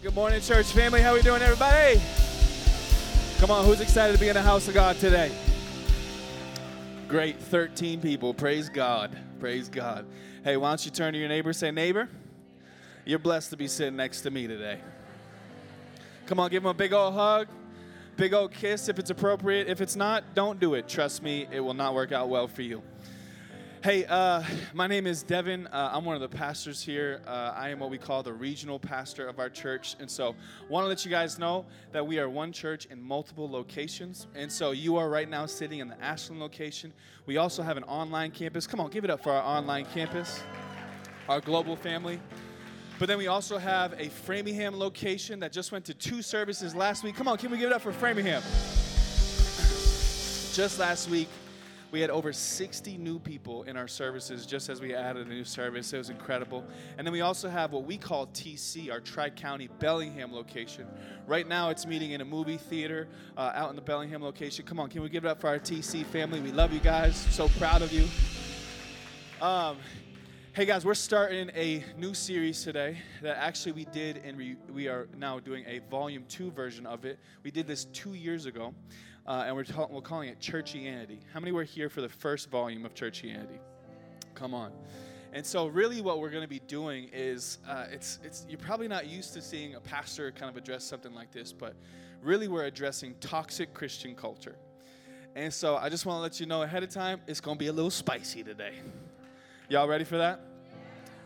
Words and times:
Good 0.00 0.14
morning, 0.14 0.40
church 0.40 0.72
family. 0.72 1.02
How 1.02 1.12
we 1.12 1.20
doing, 1.20 1.42
everybody? 1.42 2.00
Come 3.38 3.50
on, 3.50 3.66
who's 3.66 3.82
excited 3.82 4.14
to 4.14 4.18
be 4.18 4.28
in 4.28 4.34
the 4.34 4.40
house 4.40 4.66
of 4.66 4.72
God 4.72 4.96
today? 4.96 5.30
Great, 7.08 7.38
13 7.38 8.00
people. 8.00 8.32
Praise 8.32 8.70
God. 8.70 9.14
Praise 9.38 9.68
God. 9.68 10.06
Hey, 10.44 10.56
why 10.56 10.70
don't 10.70 10.82
you 10.86 10.90
turn 10.90 11.12
to 11.12 11.18
your 11.18 11.28
neighbor? 11.28 11.52
Say, 11.52 11.70
neighbor, 11.70 12.08
you're 13.04 13.18
blessed 13.18 13.50
to 13.50 13.56
be 13.58 13.68
sitting 13.68 13.94
next 13.94 14.22
to 14.22 14.30
me 14.30 14.46
today. 14.46 14.80
Come 16.24 16.40
on, 16.40 16.50
give 16.50 16.62
him 16.62 16.70
a 16.70 16.74
big 16.74 16.94
old 16.94 17.12
hug, 17.12 17.48
big 18.16 18.32
old 18.32 18.50
kiss 18.50 18.88
if 18.88 18.98
it's 18.98 19.10
appropriate. 19.10 19.68
If 19.68 19.82
it's 19.82 19.94
not, 19.94 20.34
don't 20.34 20.58
do 20.58 20.72
it. 20.72 20.88
Trust 20.88 21.22
me, 21.22 21.46
it 21.52 21.60
will 21.60 21.74
not 21.74 21.92
work 21.94 22.12
out 22.12 22.30
well 22.30 22.48
for 22.48 22.62
you. 22.62 22.82
Hey, 23.82 24.04
uh, 24.04 24.44
my 24.74 24.86
name 24.86 25.08
is 25.08 25.24
Devon. 25.24 25.66
Uh, 25.66 25.90
I'm 25.92 26.04
one 26.04 26.14
of 26.14 26.20
the 26.20 26.28
pastors 26.28 26.80
here. 26.80 27.20
Uh, 27.26 27.52
I 27.56 27.70
am 27.70 27.80
what 27.80 27.90
we 27.90 27.98
call 27.98 28.22
the 28.22 28.32
regional 28.32 28.78
pastor 28.78 29.26
of 29.26 29.40
our 29.40 29.50
church. 29.50 29.96
And 29.98 30.08
so, 30.08 30.36
want 30.68 30.84
to 30.84 30.88
let 30.88 31.04
you 31.04 31.10
guys 31.10 31.36
know 31.36 31.66
that 31.90 32.06
we 32.06 32.20
are 32.20 32.28
one 32.28 32.52
church 32.52 32.86
in 32.92 33.02
multiple 33.02 33.50
locations. 33.50 34.28
And 34.36 34.52
so, 34.52 34.70
you 34.70 34.98
are 34.98 35.08
right 35.08 35.28
now 35.28 35.46
sitting 35.46 35.80
in 35.80 35.88
the 35.88 36.00
Ashland 36.00 36.40
location. 36.40 36.92
We 37.26 37.38
also 37.38 37.64
have 37.64 37.76
an 37.76 37.82
online 37.82 38.30
campus. 38.30 38.68
Come 38.68 38.78
on, 38.78 38.88
give 38.88 39.02
it 39.02 39.10
up 39.10 39.20
for 39.20 39.32
our 39.32 39.42
online 39.42 39.86
campus, 39.86 40.44
our 41.28 41.40
global 41.40 41.74
family. 41.74 42.20
But 43.00 43.08
then 43.08 43.18
we 43.18 43.26
also 43.26 43.58
have 43.58 43.94
a 43.98 44.10
Framingham 44.10 44.78
location 44.78 45.40
that 45.40 45.50
just 45.50 45.72
went 45.72 45.84
to 45.86 45.94
two 45.94 46.22
services 46.22 46.76
last 46.76 47.02
week. 47.02 47.16
Come 47.16 47.26
on, 47.26 47.36
can 47.36 47.50
we 47.50 47.58
give 47.58 47.68
it 47.68 47.74
up 47.74 47.82
for 47.82 47.92
Framingham? 47.92 48.42
Just 50.52 50.78
last 50.78 51.08
week, 51.08 51.28
we 51.92 52.00
had 52.00 52.08
over 52.08 52.32
60 52.32 52.96
new 52.96 53.18
people 53.18 53.64
in 53.64 53.76
our 53.76 53.86
services 53.86 54.46
just 54.46 54.70
as 54.70 54.80
we 54.80 54.94
added 54.94 55.26
a 55.26 55.30
new 55.30 55.44
service. 55.44 55.92
It 55.92 55.98
was 55.98 56.08
incredible. 56.08 56.64
And 56.96 57.06
then 57.06 57.12
we 57.12 57.20
also 57.20 57.50
have 57.50 57.72
what 57.72 57.84
we 57.84 57.98
call 57.98 58.28
TC, 58.28 58.90
our 58.90 58.98
Tri 58.98 59.28
County 59.28 59.68
Bellingham 59.78 60.32
location. 60.32 60.86
Right 61.26 61.46
now, 61.46 61.68
it's 61.68 61.86
meeting 61.86 62.12
in 62.12 62.22
a 62.22 62.24
movie 62.24 62.56
theater 62.56 63.08
uh, 63.36 63.52
out 63.54 63.68
in 63.68 63.76
the 63.76 63.82
Bellingham 63.82 64.22
location. 64.22 64.64
Come 64.64 64.80
on, 64.80 64.88
can 64.88 65.02
we 65.02 65.10
give 65.10 65.26
it 65.26 65.28
up 65.28 65.42
for 65.42 65.48
our 65.48 65.58
TC 65.58 66.06
family? 66.06 66.40
We 66.40 66.50
love 66.50 66.72
you 66.72 66.80
guys. 66.80 67.14
So 67.14 67.48
proud 67.58 67.82
of 67.82 67.92
you. 67.92 68.08
Um, 69.46 69.76
Hey 70.54 70.66
guys, 70.66 70.84
we're 70.84 70.92
starting 70.92 71.50
a 71.54 71.82
new 71.96 72.12
series 72.12 72.62
today 72.62 72.98
that 73.22 73.38
actually 73.38 73.72
we 73.72 73.86
did, 73.86 74.18
and 74.18 74.36
we, 74.36 74.56
we 74.70 74.86
are 74.86 75.08
now 75.16 75.40
doing 75.40 75.64
a 75.66 75.78
volume 75.90 76.26
two 76.28 76.50
version 76.50 76.84
of 76.84 77.06
it. 77.06 77.18
We 77.42 77.50
did 77.50 77.66
this 77.66 77.86
two 77.86 78.12
years 78.12 78.44
ago, 78.44 78.74
uh, 79.26 79.44
and 79.46 79.54
we're, 79.54 79.64
ta- 79.64 79.88
we're 79.90 80.00
calling 80.00 80.28
it 80.28 80.40
Churchianity. 80.40 81.18
How 81.32 81.40
many 81.40 81.52
were 81.52 81.64
here 81.64 81.88
for 81.88 82.00
the 82.00 82.08
first 82.08 82.50
volume 82.50 82.84
of 82.84 82.94
Churchianity? 82.94 83.58
Come 84.34 84.54
on. 84.54 84.72
And 85.32 85.44
so, 85.46 85.66
really, 85.66 86.00
what 86.02 86.20
we're 86.20 86.30
going 86.30 86.42
to 86.42 86.48
be 86.48 86.60
doing 86.60 87.08
is 87.12 87.58
uh, 87.66 87.86
it's, 87.90 88.18
it's, 88.22 88.44
you're 88.48 88.58
probably 88.58 88.88
not 88.88 89.06
used 89.06 89.32
to 89.34 89.40
seeing 89.40 89.74
a 89.76 89.80
pastor 89.80 90.30
kind 90.30 90.50
of 90.50 90.56
address 90.56 90.84
something 90.84 91.14
like 91.14 91.32
this, 91.32 91.52
but 91.52 91.74
really, 92.22 92.48
we're 92.48 92.64
addressing 92.64 93.14
toxic 93.20 93.72
Christian 93.72 94.14
culture. 94.14 94.56
And 95.34 95.52
so, 95.52 95.76
I 95.76 95.88
just 95.88 96.04
want 96.04 96.18
to 96.18 96.22
let 96.22 96.38
you 96.38 96.46
know 96.46 96.62
ahead 96.62 96.82
of 96.82 96.90
time, 96.90 97.20
it's 97.26 97.40
going 97.40 97.56
to 97.56 97.58
be 97.58 97.68
a 97.68 97.72
little 97.72 97.90
spicy 97.90 98.42
today. 98.42 98.74
Y'all 99.68 99.88
ready 99.88 100.04
for 100.04 100.18
that? 100.18 100.40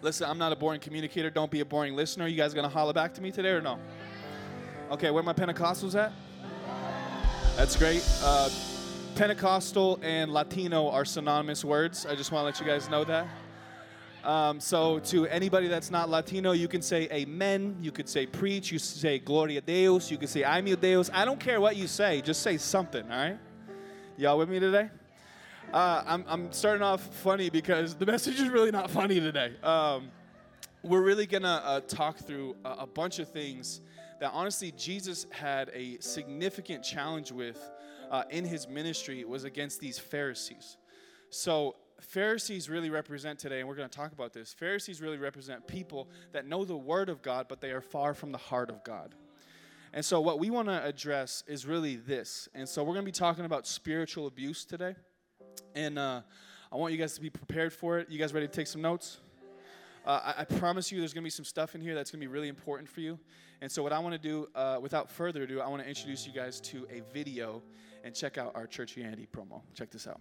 Listen, 0.02 0.28
I'm 0.28 0.38
not 0.38 0.52
a 0.52 0.56
boring 0.56 0.80
communicator. 0.80 1.30
Don't 1.30 1.50
be 1.50 1.60
a 1.60 1.64
boring 1.64 1.96
listener. 1.96 2.26
You 2.26 2.36
guys 2.36 2.54
gonna 2.54 2.68
holler 2.68 2.92
back 2.92 3.14
to 3.14 3.22
me 3.22 3.32
today 3.32 3.48
or 3.48 3.60
no? 3.60 3.78
Okay, 4.90 5.10
where 5.10 5.22
my 5.22 5.32
Pentecostals 5.32 5.98
at? 5.98 6.12
That's 7.56 7.74
great. 7.74 8.06
Uh, 8.22 8.50
Pentecostal 9.14 9.98
and 10.02 10.30
Latino 10.30 10.90
are 10.90 11.06
synonymous 11.06 11.64
words. 11.64 12.04
I 12.04 12.14
just 12.14 12.30
want 12.30 12.42
to 12.42 12.44
let 12.44 12.60
you 12.60 12.66
guys 12.66 12.90
know 12.90 13.02
that. 13.04 13.26
Um, 14.24 14.60
so, 14.60 14.98
to 14.98 15.26
anybody 15.28 15.66
that's 15.66 15.90
not 15.90 16.10
Latino, 16.10 16.52
you 16.52 16.68
can 16.68 16.82
say 16.82 17.08
amen. 17.10 17.78
You 17.80 17.92
could 17.92 18.10
say 18.10 18.26
preach. 18.26 18.70
You 18.70 18.78
say 18.78 19.18
gloria 19.18 19.62
deus. 19.62 20.10
You 20.10 20.18
can 20.18 20.28
say 20.28 20.44
ay 20.44 20.60
mi 20.60 20.76
deus. 20.76 21.08
I 21.14 21.24
don't 21.24 21.40
care 21.40 21.58
what 21.58 21.76
you 21.76 21.86
say. 21.86 22.20
Just 22.20 22.42
say 22.42 22.58
something, 22.58 23.10
all 23.10 23.16
right? 23.16 23.38
Y'all 24.18 24.36
with 24.36 24.50
me 24.50 24.60
today? 24.60 24.90
Uh, 25.72 26.02
I'm, 26.06 26.26
I'm 26.28 26.52
starting 26.52 26.82
off 26.82 27.00
funny 27.22 27.48
because 27.48 27.94
the 27.94 28.04
message 28.12 28.38
is 28.38 28.50
really 28.50 28.70
not 28.70 28.90
funny 28.90 29.18
today. 29.18 29.54
Um, 29.62 30.10
we're 30.82 31.02
really 31.02 31.26
going 31.26 31.44
to 31.44 31.48
uh, 31.48 31.80
talk 31.80 32.18
through 32.18 32.54
a, 32.66 32.70
a, 32.80 32.86
bunch 32.86 33.18
of 33.18 33.30
things 33.30 33.80
that 34.20 34.30
honestly 34.32 34.72
Jesus 34.72 35.26
had 35.30 35.70
a 35.74 35.98
significant 36.00 36.82
challenge 36.82 37.32
with 37.32 37.58
uh, 38.10 38.24
in 38.30 38.44
his 38.44 38.68
ministry 38.68 39.24
was 39.24 39.44
against 39.44 39.80
these 39.80 39.98
Pharisees. 39.98 40.76
So 41.30 41.76
Pharisees 42.00 42.68
really 42.68 42.90
represent 42.90 43.38
today, 43.38 43.60
and 43.60 43.68
we're 43.68 43.74
going 43.74 43.88
to 43.88 43.96
talk 43.96 44.12
about 44.12 44.32
this. 44.32 44.52
Pharisees 44.52 45.00
really 45.00 45.16
represent 45.16 45.66
people 45.66 46.08
that 46.32 46.46
know 46.46 46.64
the 46.64 46.76
Word 46.76 47.08
of 47.08 47.22
God, 47.22 47.46
but 47.48 47.60
they 47.60 47.70
are 47.70 47.80
far 47.80 48.14
from 48.14 48.32
the 48.32 48.38
heart 48.38 48.70
of 48.70 48.84
God. 48.84 49.14
And 49.92 50.04
so, 50.04 50.20
what 50.20 50.38
we 50.38 50.50
want 50.50 50.68
to 50.68 50.84
address 50.84 51.42
is 51.46 51.64
really 51.64 51.96
this. 51.96 52.48
And 52.54 52.68
so, 52.68 52.82
we're 52.82 52.92
going 52.92 53.04
to 53.04 53.10
be 53.10 53.12
talking 53.12 53.46
about 53.46 53.66
spiritual 53.66 54.26
abuse 54.26 54.64
today. 54.64 54.94
And 55.74 55.98
uh, 55.98 56.20
I 56.70 56.76
want 56.76 56.92
you 56.92 56.98
guys 56.98 57.14
to 57.14 57.20
be 57.20 57.30
prepared 57.30 57.72
for 57.72 57.98
it. 57.98 58.10
You 58.10 58.18
guys 58.18 58.34
ready 58.34 58.46
to 58.46 58.52
take 58.52 58.66
some 58.66 58.82
notes? 58.82 59.20
Uh, 60.06 60.34
I, 60.36 60.42
I, 60.42 60.44
promise 60.44 60.92
you 60.92 61.00
there's 61.00 61.12
going 61.12 61.22
to 61.22 61.26
be 61.26 61.30
some 61.30 61.44
stuff 61.44 61.74
in 61.74 61.80
here 61.80 61.96
that's 61.96 62.12
going 62.12 62.20
to 62.20 62.26
be 62.26 62.32
really 62.32 62.46
important 62.48 62.88
for 62.88 63.00
you. 63.00 63.18
And 63.60 63.70
so, 63.70 63.82
what 63.82 63.92
I 63.92 63.98
want 63.98 64.14
to 64.14 64.20
do, 64.20 64.48
uh, 64.54 64.78
without 64.80 65.10
further 65.10 65.42
ado, 65.42 65.60
I 65.60 65.66
want 65.66 65.82
to 65.82 65.88
introduce 65.88 66.26
you 66.26 66.32
guys 66.32 66.60
to 66.60 66.86
a 66.90 67.02
video 67.12 67.60
and 68.04 68.14
check 68.14 68.38
out 68.38 68.52
our 68.54 68.68
Churchianity 68.68 69.26
promo. 69.28 69.62
Check 69.74 69.90
this 69.90 70.06
out. 70.06 70.20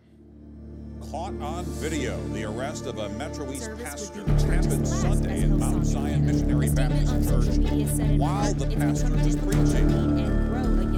Caught 1.12 1.40
on 1.40 1.66
video, 1.66 2.20
the 2.30 2.46
arrest 2.46 2.88
of 2.88 2.98
a 2.98 3.10
Metro 3.10 3.52
East 3.52 3.70
pastor 3.78 4.24
happened 4.48 4.88
Sunday 4.88 5.44
in 5.44 5.60
Mount 5.60 5.86
Zion 5.86 6.26
Missionary 6.26 6.70
Baptist 6.70 7.30
Church 7.30 7.58
while 8.18 8.54
the 8.56 8.76
pastor 8.78 9.12
was 9.12 9.36
preaching 9.36 10.18
environment. 10.18 10.96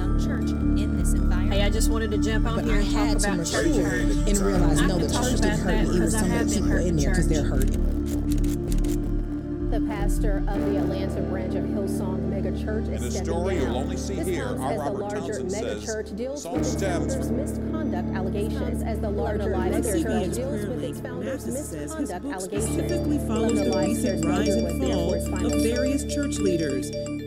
Hey, 1.52 1.62
I 1.62 1.68
just 1.68 1.90
wanted 1.90 2.10
to 2.12 2.18
jump 2.18 2.46
on 2.46 2.56
but 2.56 2.64
here 2.64 2.74
I 2.74 2.78
and 2.78 2.88
had 2.88 3.20
talk 3.20 3.22
to 3.22 3.28
about 3.28 3.38
mature 3.38 3.64
church 3.64 4.28
and 4.28 4.38
realize 4.38 4.80
no, 4.82 4.98
the 4.98 5.12
church 5.12 5.40
didn't 5.40 5.58
hurt 5.58 5.88
me. 5.88 5.96
It 5.96 6.00
was 6.00 6.12
some 6.12 6.32
of 6.32 6.48
the 6.48 6.54
people 6.54 6.76
in 6.78 6.96
there 6.96 7.10
because 7.10 7.28
they're 7.28 7.44
hurting. 7.44 7.87
The 9.88 9.94
pastor 9.94 10.44
of 10.46 10.60
the 10.66 10.76
Atlanta 10.76 11.22
branch 11.22 11.54
of 11.54 11.64
Hillsong 11.64 12.28
Mega 12.28 12.50
Church 12.62 12.84
is 12.88 12.88
In 12.88 13.04
a 13.04 13.10
stepping 13.10 13.24
story 13.24 13.54
down. 13.54 13.64
you'll 13.64 13.76
only 13.78 13.96
see 13.96 14.16
this 14.16 14.26
here, 14.26 14.44
comes 14.48 14.60
our 14.60 14.72
as 14.72 14.78
Robert 14.80 14.92
the 14.92 15.02
larger 15.02 15.40
Townsend 15.40 15.50
says 15.50 15.84
church 15.86 16.14
deals 16.14 16.42
song 16.42 16.52
with 16.52 16.74
its 16.74 16.82
founders' 16.82 17.30
misconduct 17.30 18.08
allegations. 18.14 18.82
As 18.82 19.00
the 19.00 19.08
larger 19.08 19.56
mega 19.56 19.82
church 19.82 20.34
deals 20.34 20.66
with 20.66 20.84
its 20.84 21.00
founders' 21.00 21.46
Mathis 21.46 21.68
says 21.70 21.94
his 21.94 21.96
misconduct 21.96 22.26
allegations. 22.36 22.64
specifically 22.64 23.18
follows 23.26 23.54
the 23.54 23.78
recent 23.78 24.24
rise 24.26 24.48
and 24.48 24.82
fall 24.82 25.14
of 25.46 25.62
various 25.62 26.04
church 26.14 26.36
leaders. 26.36 27.17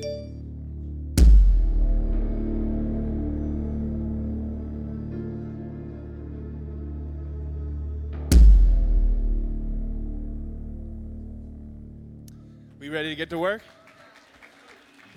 To 13.12 13.16
get 13.16 13.30
to 13.30 13.38
work? 13.38 13.62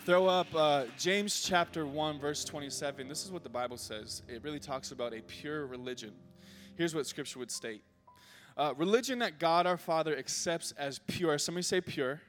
Throw 0.05 0.27
up 0.27 0.49
uh, 0.53 0.87
James 0.99 1.43
chapter 1.43 1.87
1, 1.87 2.19
verse 2.19 2.45
27. 2.45 3.07
This 3.07 3.25
is 3.25 3.31
what 3.31 3.45
the 3.45 3.49
Bible 3.49 3.77
says. 3.77 4.23
It 4.27 4.43
really 4.43 4.59
talks 4.59 4.91
about 4.91 5.15
a 5.15 5.21
pure 5.21 5.67
religion. 5.67 6.11
Here's 6.77 6.93
what 6.93 7.07
scripture 7.07 7.39
would 7.39 7.53
state 7.53 7.83
uh, 8.57 8.75
Religion 8.77 9.21
that 9.21 9.39
God 9.39 9.69
our 9.69 9.77
Father 9.77 10.17
accepts 10.17 10.73
as 10.73 10.99
pure, 11.07 11.39
somebody 11.39 11.63
say 11.63 11.81
pure, 11.81 12.21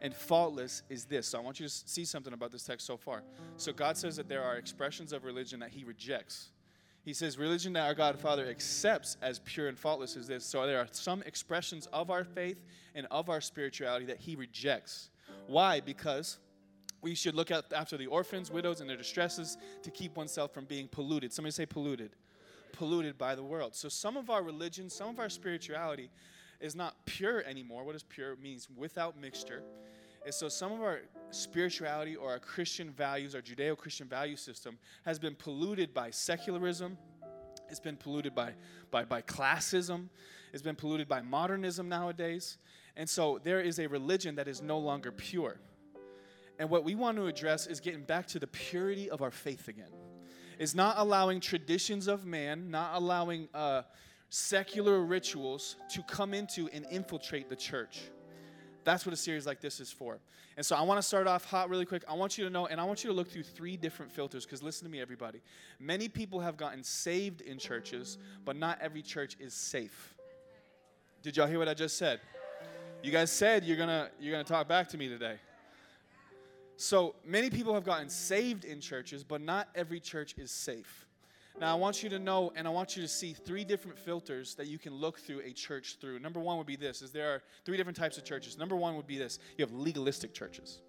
and 0.00 0.14
faultless 0.14 0.82
is 0.88 1.04
this. 1.04 1.28
So 1.28 1.38
I 1.38 1.42
want 1.42 1.60
you 1.60 1.66
to 1.66 1.72
see 1.72 2.06
something 2.06 2.32
about 2.32 2.50
this 2.50 2.62
text 2.62 2.86
so 2.86 2.96
far. 2.96 3.22
So 3.58 3.74
God 3.74 3.98
says 3.98 4.16
that 4.16 4.26
there 4.26 4.42
are 4.42 4.56
expressions 4.56 5.12
of 5.12 5.24
religion 5.24 5.60
that 5.60 5.68
He 5.70 5.84
rejects. 5.84 6.48
He 7.08 7.14
says, 7.14 7.38
Religion 7.38 7.72
that 7.72 7.86
our 7.86 7.94
God 7.94 8.18
Father 8.18 8.46
accepts 8.50 9.16
as 9.22 9.38
pure 9.38 9.68
and 9.68 9.78
faultless 9.78 10.14
is 10.14 10.26
this. 10.26 10.44
So 10.44 10.66
there 10.66 10.78
are 10.78 10.88
some 10.90 11.22
expressions 11.22 11.86
of 11.86 12.10
our 12.10 12.22
faith 12.22 12.62
and 12.94 13.06
of 13.10 13.30
our 13.30 13.40
spirituality 13.40 14.04
that 14.04 14.18
He 14.18 14.36
rejects. 14.36 15.08
Why? 15.46 15.80
Because 15.80 16.36
we 17.00 17.14
should 17.14 17.34
look 17.34 17.50
at, 17.50 17.72
after 17.72 17.96
the 17.96 18.08
orphans, 18.08 18.50
widows, 18.50 18.82
and 18.82 18.90
their 18.90 18.98
distresses 18.98 19.56
to 19.84 19.90
keep 19.90 20.18
oneself 20.18 20.52
from 20.52 20.66
being 20.66 20.86
polluted. 20.86 21.32
Somebody 21.32 21.52
say 21.52 21.64
polluted. 21.64 22.10
Polluted 22.72 23.16
by 23.16 23.34
the 23.34 23.42
world. 23.42 23.74
So 23.74 23.88
some 23.88 24.18
of 24.18 24.28
our 24.28 24.42
religion, 24.42 24.90
some 24.90 25.08
of 25.08 25.18
our 25.18 25.30
spirituality 25.30 26.10
is 26.60 26.76
not 26.76 27.06
pure 27.06 27.42
anymore. 27.44 27.84
What 27.84 27.92
does 27.92 28.02
pure 28.02 28.36
means? 28.36 28.68
Without 28.76 29.18
mixture. 29.18 29.62
So 30.30 30.48
some 30.48 30.72
of 30.72 30.80
our 30.80 31.00
spirituality 31.30 32.16
or 32.16 32.30
our 32.30 32.38
Christian 32.38 32.90
values, 32.90 33.34
our 33.34 33.40
Judeo 33.40 33.76
Christian 33.76 34.06
value 34.06 34.36
system, 34.36 34.78
has 35.04 35.18
been 35.18 35.34
polluted 35.34 35.94
by 35.94 36.10
secularism. 36.10 36.98
It's 37.70 37.80
been 37.80 37.96
polluted 37.96 38.34
by, 38.34 38.52
by, 38.90 39.04
by 39.04 39.22
classism. 39.22 40.08
It's 40.52 40.62
been 40.62 40.76
polluted 40.76 41.08
by 41.08 41.22
modernism 41.22 41.88
nowadays. 41.88 42.58
And 42.96 43.08
so 43.08 43.38
there 43.42 43.60
is 43.60 43.78
a 43.78 43.86
religion 43.86 44.34
that 44.36 44.48
is 44.48 44.62
no 44.62 44.78
longer 44.78 45.12
pure. 45.12 45.60
And 46.58 46.68
what 46.68 46.84
we 46.84 46.94
want 46.94 47.16
to 47.18 47.26
address 47.26 47.66
is 47.66 47.80
getting 47.80 48.02
back 48.02 48.26
to 48.28 48.38
the 48.38 48.46
purity 48.46 49.08
of 49.10 49.22
our 49.22 49.30
faith 49.30 49.68
again. 49.68 49.92
Is 50.58 50.74
not 50.74 50.96
allowing 50.98 51.40
traditions 51.40 52.08
of 52.08 52.26
man, 52.26 52.70
not 52.70 52.94
allowing 52.94 53.48
uh, 53.54 53.82
secular 54.28 55.04
rituals 55.04 55.76
to 55.90 56.02
come 56.02 56.34
into 56.34 56.68
and 56.72 56.84
infiltrate 56.90 57.48
the 57.48 57.56
church. 57.56 58.10
That's 58.88 59.04
what 59.04 59.12
a 59.12 59.16
series 59.16 59.44
like 59.44 59.60
this 59.60 59.80
is 59.80 59.92
for. 59.92 60.18
And 60.56 60.64
so 60.64 60.74
I 60.74 60.80
want 60.80 60.96
to 60.96 61.02
start 61.02 61.26
off 61.26 61.44
hot 61.44 61.68
really 61.68 61.84
quick. 61.84 62.04
I 62.08 62.14
want 62.14 62.38
you 62.38 62.44
to 62.44 62.50
know, 62.50 62.68
and 62.68 62.80
I 62.80 62.84
want 62.84 63.04
you 63.04 63.10
to 63.10 63.14
look 63.14 63.28
through 63.28 63.42
three 63.42 63.76
different 63.76 64.10
filters 64.10 64.46
because 64.46 64.62
listen 64.62 64.86
to 64.86 64.90
me, 64.90 64.98
everybody. 64.98 65.42
Many 65.78 66.08
people 66.08 66.40
have 66.40 66.56
gotten 66.56 66.82
saved 66.82 67.42
in 67.42 67.58
churches, 67.58 68.16
but 68.46 68.56
not 68.56 68.78
every 68.80 69.02
church 69.02 69.36
is 69.38 69.52
safe. 69.52 70.14
Did 71.20 71.36
y'all 71.36 71.46
hear 71.46 71.58
what 71.58 71.68
I 71.68 71.74
just 71.74 71.98
said? 71.98 72.20
You 73.02 73.12
guys 73.12 73.30
said 73.30 73.62
you're 73.62 73.76
gonna 73.76 74.08
you're 74.18 74.32
gonna 74.32 74.42
talk 74.42 74.66
back 74.66 74.88
to 74.88 74.96
me 74.96 75.06
today. 75.06 75.36
So 76.78 77.14
many 77.26 77.50
people 77.50 77.74
have 77.74 77.84
gotten 77.84 78.08
saved 78.08 78.64
in 78.64 78.80
churches, 78.80 79.22
but 79.22 79.42
not 79.42 79.68
every 79.74 80.00
church 80.00 80.34
is 80.38 80.50
safe. 80.50 81.04
Now, 81.60 81.72
I 81.72 81.74
want 81.74 82.04
you 82.04 82.08
to 82.10 82.20
know 82.20 82.52
and 82.54 82.68
I 82.68 82.70
want 82.70 82.96
you 82.96 83.02
to 83.02 83.08
see 83.08 83.32
three 83.32 83.64
different 83.64 83.98
filters 83.98 84.54
that 84.54 84.68
you 84.68 84.78
can 84.78 84.94
look 84.94 85.18
through 85.18 85.40
a 85.40 85.52
church 85.52 85.96
through. 86.00 86.20
Number 86.20 86.38
one 86.38 86.56
would 86.56 86.68
be 86.68 86.76
this 86.76 87.02
is 87.02 87.10
there 87.10 87.34
are 87.34 87.42
three 87.64 87.76
different 87.76 87.98
types 87.98 88.16
of 88.16 88.24
churches. 88.24 88.56
Number 88.56 88.76
one 88.76 88.94
would 88.94 89.08
be 89.08 89.18
this. 89.18 89.40
You 89.56 89.64
have 89.64 89.72
legalistic 89.72 90.32
churches. 90.32 90.80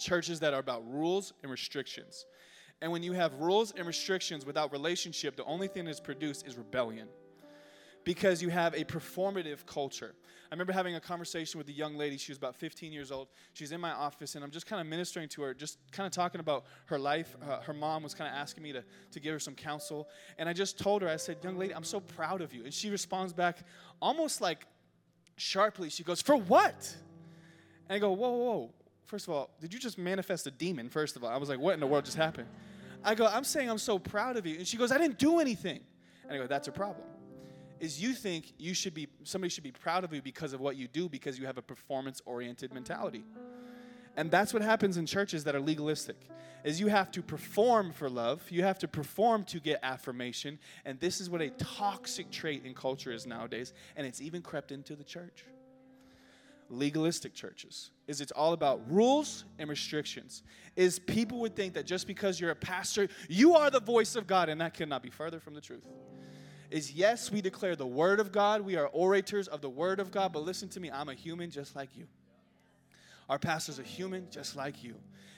Churches 0.00 0.40
that 0.40 0.52
are 0.52 0.58
about 0.58 0.82
rules 0.90 1.32
and 1.42 1.50
restrictions. 1.50 2.26
And 2.82 2.90
when 2.90 3.04
you 3.04 3.12
have 3.12 3.34
rules 3.34 3.72
and 3.76 3.86
restrictions 3.86 4.44
without 4.44 4.72
relationship, 4.72 5.36
the 5.36 5.44
only 5.44 5.68
thing 5.68 5.84
that's 5.84 6.00
produced 6.00 6.44
is 6.44 6.56
rebellion. 6.56 7.06
Because 8.04 8.42
you 8.42 8.50
have 8.50 8.74
a 8.74 8.84
performative 8.84 9.66
culture. 9.66 10.14
I 10.50 10.54
remember 10.54 10.72
having 10.72 10.94
a 10.94 11.00
conversation 11.00 11.58
with 11.58 11.68
a 11.68 11.72
young 11.72 11.96
lady. 11.96 12.16
She 12.16 12.30
was 12.30 12.38
about 12.38 12.54
15 12.54 12.92
years 12.92 13.10
old. 13.10 13.28
She's 13.54 13.72
in 13.72 13.80
my 13.80 13.90
office, 13.90 14.34
and 14.34 14.44
I'm 14.44 14.50
just 14.50 14.66
kind 14.66 14.80
of 14.80 14.86
ministering 14.86 15.28
to 15.30 15.42
her, 15.42 15.54
just 15.54 15.78
kind 15.90 16.06
of 16.06 16.12
talking 16.12 16.40
about 16.40 16.64
her 16.86 16.98
life. 16.98 17.34
Uh, 17.42 17.60
her 17.62 17.72
mom 17.72 18.02
was 18.02 18.14
kind 18.14 18.30
of 18.30 18.36
asking 18.36 18.62
me 18.62 18.72
to, 18.72 18.84
to 19.12 19.20
give 19.20 19.32
her 19.32 19.40
some 19.40 19.54
counsel. 19.54 20.08
And 20.38 20.48
I 20.48 20.52
just 20.52 20.78
told 20.78 21.02
her, 21.02 21.08
I 21.08 21.16
said, 21.16 21.38
Young 21.42 21.56
lady, 21.56 21.74
I'm 21.74 21.84
so 21.84 21.98
proud 21.98 22.40
of 22.40 22.52
you. 22.54 22.64
And 22.64 22.72
she 22.72 22.90
responds 22.90 23.32
back 23.32 23.58
almost 24.00 24.40
like 24.40 24.66
sharply. 25.36 25.88
She 25.88 26.04
goes, 26.04 26.20
For 26.20 26.36
what? 26.36 26.94
And 27.88 27.96
I 27.96 27.98
go, 27.98 28.12
Whoa, 28.12 28.30
whoa, 28.30 28.44
whoa. 28.44 28.70
First 29.06 29.26
of 29.26 29.34
all, 29.34 29.50
did 29.60 29.72
you 29.72 29.80
just 29.80 29.98
manifest 29.98 30.46
a 30.46 30.50
demon? 30.50 30.88
First 30.88 31.16
of 31.16 31.24
all, 31.24 31.30
I 31.30 31.36
was 31.36 31.48
like, 31.48 31.58
What 31.58 31.74
in 31.74 31.80
the 31.80 31.86
world 31.86 32.04
just 32.04 32.16
happened? 32.16 32.48
I 33.02 33.14
go, 33.14 33.26
I'm 33.26 33.44
saying 33.44 33.68
I'm 33.70 33.78
so 33.78 33.98
proud 33.98 34.36
of 34.36 34.46
you. 34.46 34.56
And 34.58 34.66
she 34.68 34.76
goes, 34.76 34.92
I 34.92 34.98
didn't 34.98 35.18
do 35.18 35.40
anything. 35.40 35.80
And 36.24 36.32
I 36.32 36.36
go, 36.36 36.46
That's 36.46 36.68
a 36.68 36.72
problem 36.72 37.06
is 37.84 38.00
you 38.00 38.14
think 38.14 38.54
you 38.58 38.72
should 38.72 38.94
be 38.94 39.06
somebody 39.24 39.50
should 39.50 39.62
be 39.62 39.70
proud 39.70 40.04
of 40.04 40.12
you 40.14 40.22
because 40.22 40.54
of 40.54 40.60
what 40.60 40.74
you 40.74 40.88
do 40.88 41.06
because 41.06 41.38
you 41.38 41.44
have 41.44 41.58
a 41.58 41.62
performance 41.62 42.22
oriented 42.24 42.72
mentality. 42.72 43.24
And 44.16 44.30
that's 44.30 44.54
what 44.54 44.62
happens 44.62 44.96
in 44.96 45.06
churches 45.06 45.44
that 45.44 45.54
are 45.54 45.60
legalistic 45.60 46.16
is 46.64 46.80
you 46.80 46.86
have 46.86 47.10
to 47.10 47.20
perform 47.20 47.92
for 47.92 48.08
love 48.08 48.42
you 48.48 48.62
have 48.62 48.78
to 48.78 48.88
perform 48.88 49.44
to 49.44 49.60
get 49.60 49.78
affirmation 49.82 50.58
and 50.86 50.98
this 50.98 51.20
is 51.20 51.28
what 51.28 51.42
a 51.42 51.50
toxic 51.50 52.30
trait 52.30 52.64
in 52.64 52.72
culture 52.72 53.12
is 53.12 53.26
nowadays 53.26 53.74
and 53.96 54.06
it's 54.06 54.22
even 54.22 54.40
crept 54.40 54.72
into 54.72 54.96
the 54.96 55.04
church. 55.04 55.44
Legalistic 56.70 57.34
churches 57.34 57.90
is 58.06 58.22
it's 58.22 58.32
all 58.32 58.54
about 58.54 58.80
rules 58.90 59.44
and 59.58 59.68
restrictions 59.68 60.42
is 60.74 60.98
people 60.98 61.40
would 61.40 61.54
think 61.54 61.74
that 61.74 61.84
just 61.84 62.06
because 62.06 62.40
you're 62.40 62.50
a 62.50 62.56
pastor 62.56 63.08
you 63.28 63.54
are 63.54 63.68
the 63.68 63.80
voice 63.80 64.16
of 64.16 64.26
god 64.26 64.48
and 64.48 64.58
that 64.62 64.72
cannot 64.72 65.02
be 65.02 65.10
further 65.10 65.38
from 65.38 65.52
the 65.52 65.60
truth 65.60 65.84
is 66.70 66.92
yes, 66.92 67.30
we 67.30 67.40
declare 67.40 67.76
the 67.76 67.86
Word 67.86 68.20
of 68.20 68.32
God. 68.32 68.62
We 68.62 68.76
are 68.76 68.86
orators 68.88 69.48
of 69.48 69.60
the 69.60 69.70
Word 69.70 70.00
of 70.00 70.10
God. 70.10 70.32
But 70.32 70.44
listen 70.44 70.68
to 70.70 70.80
me, 70.80 70.90
I'm 70.90 71.08
a 71.08 71.14
human 71.14 71.50
just 71.50 71.76
like 71.76 71.96
you. 71.96 72.06
Our 73.28 73.38
pastor's 73.38 73.78
a 73.78 73.82
human 73.82 74.26
just 74.30 74.56
like 74.56 74.82
you. 74.82 74.94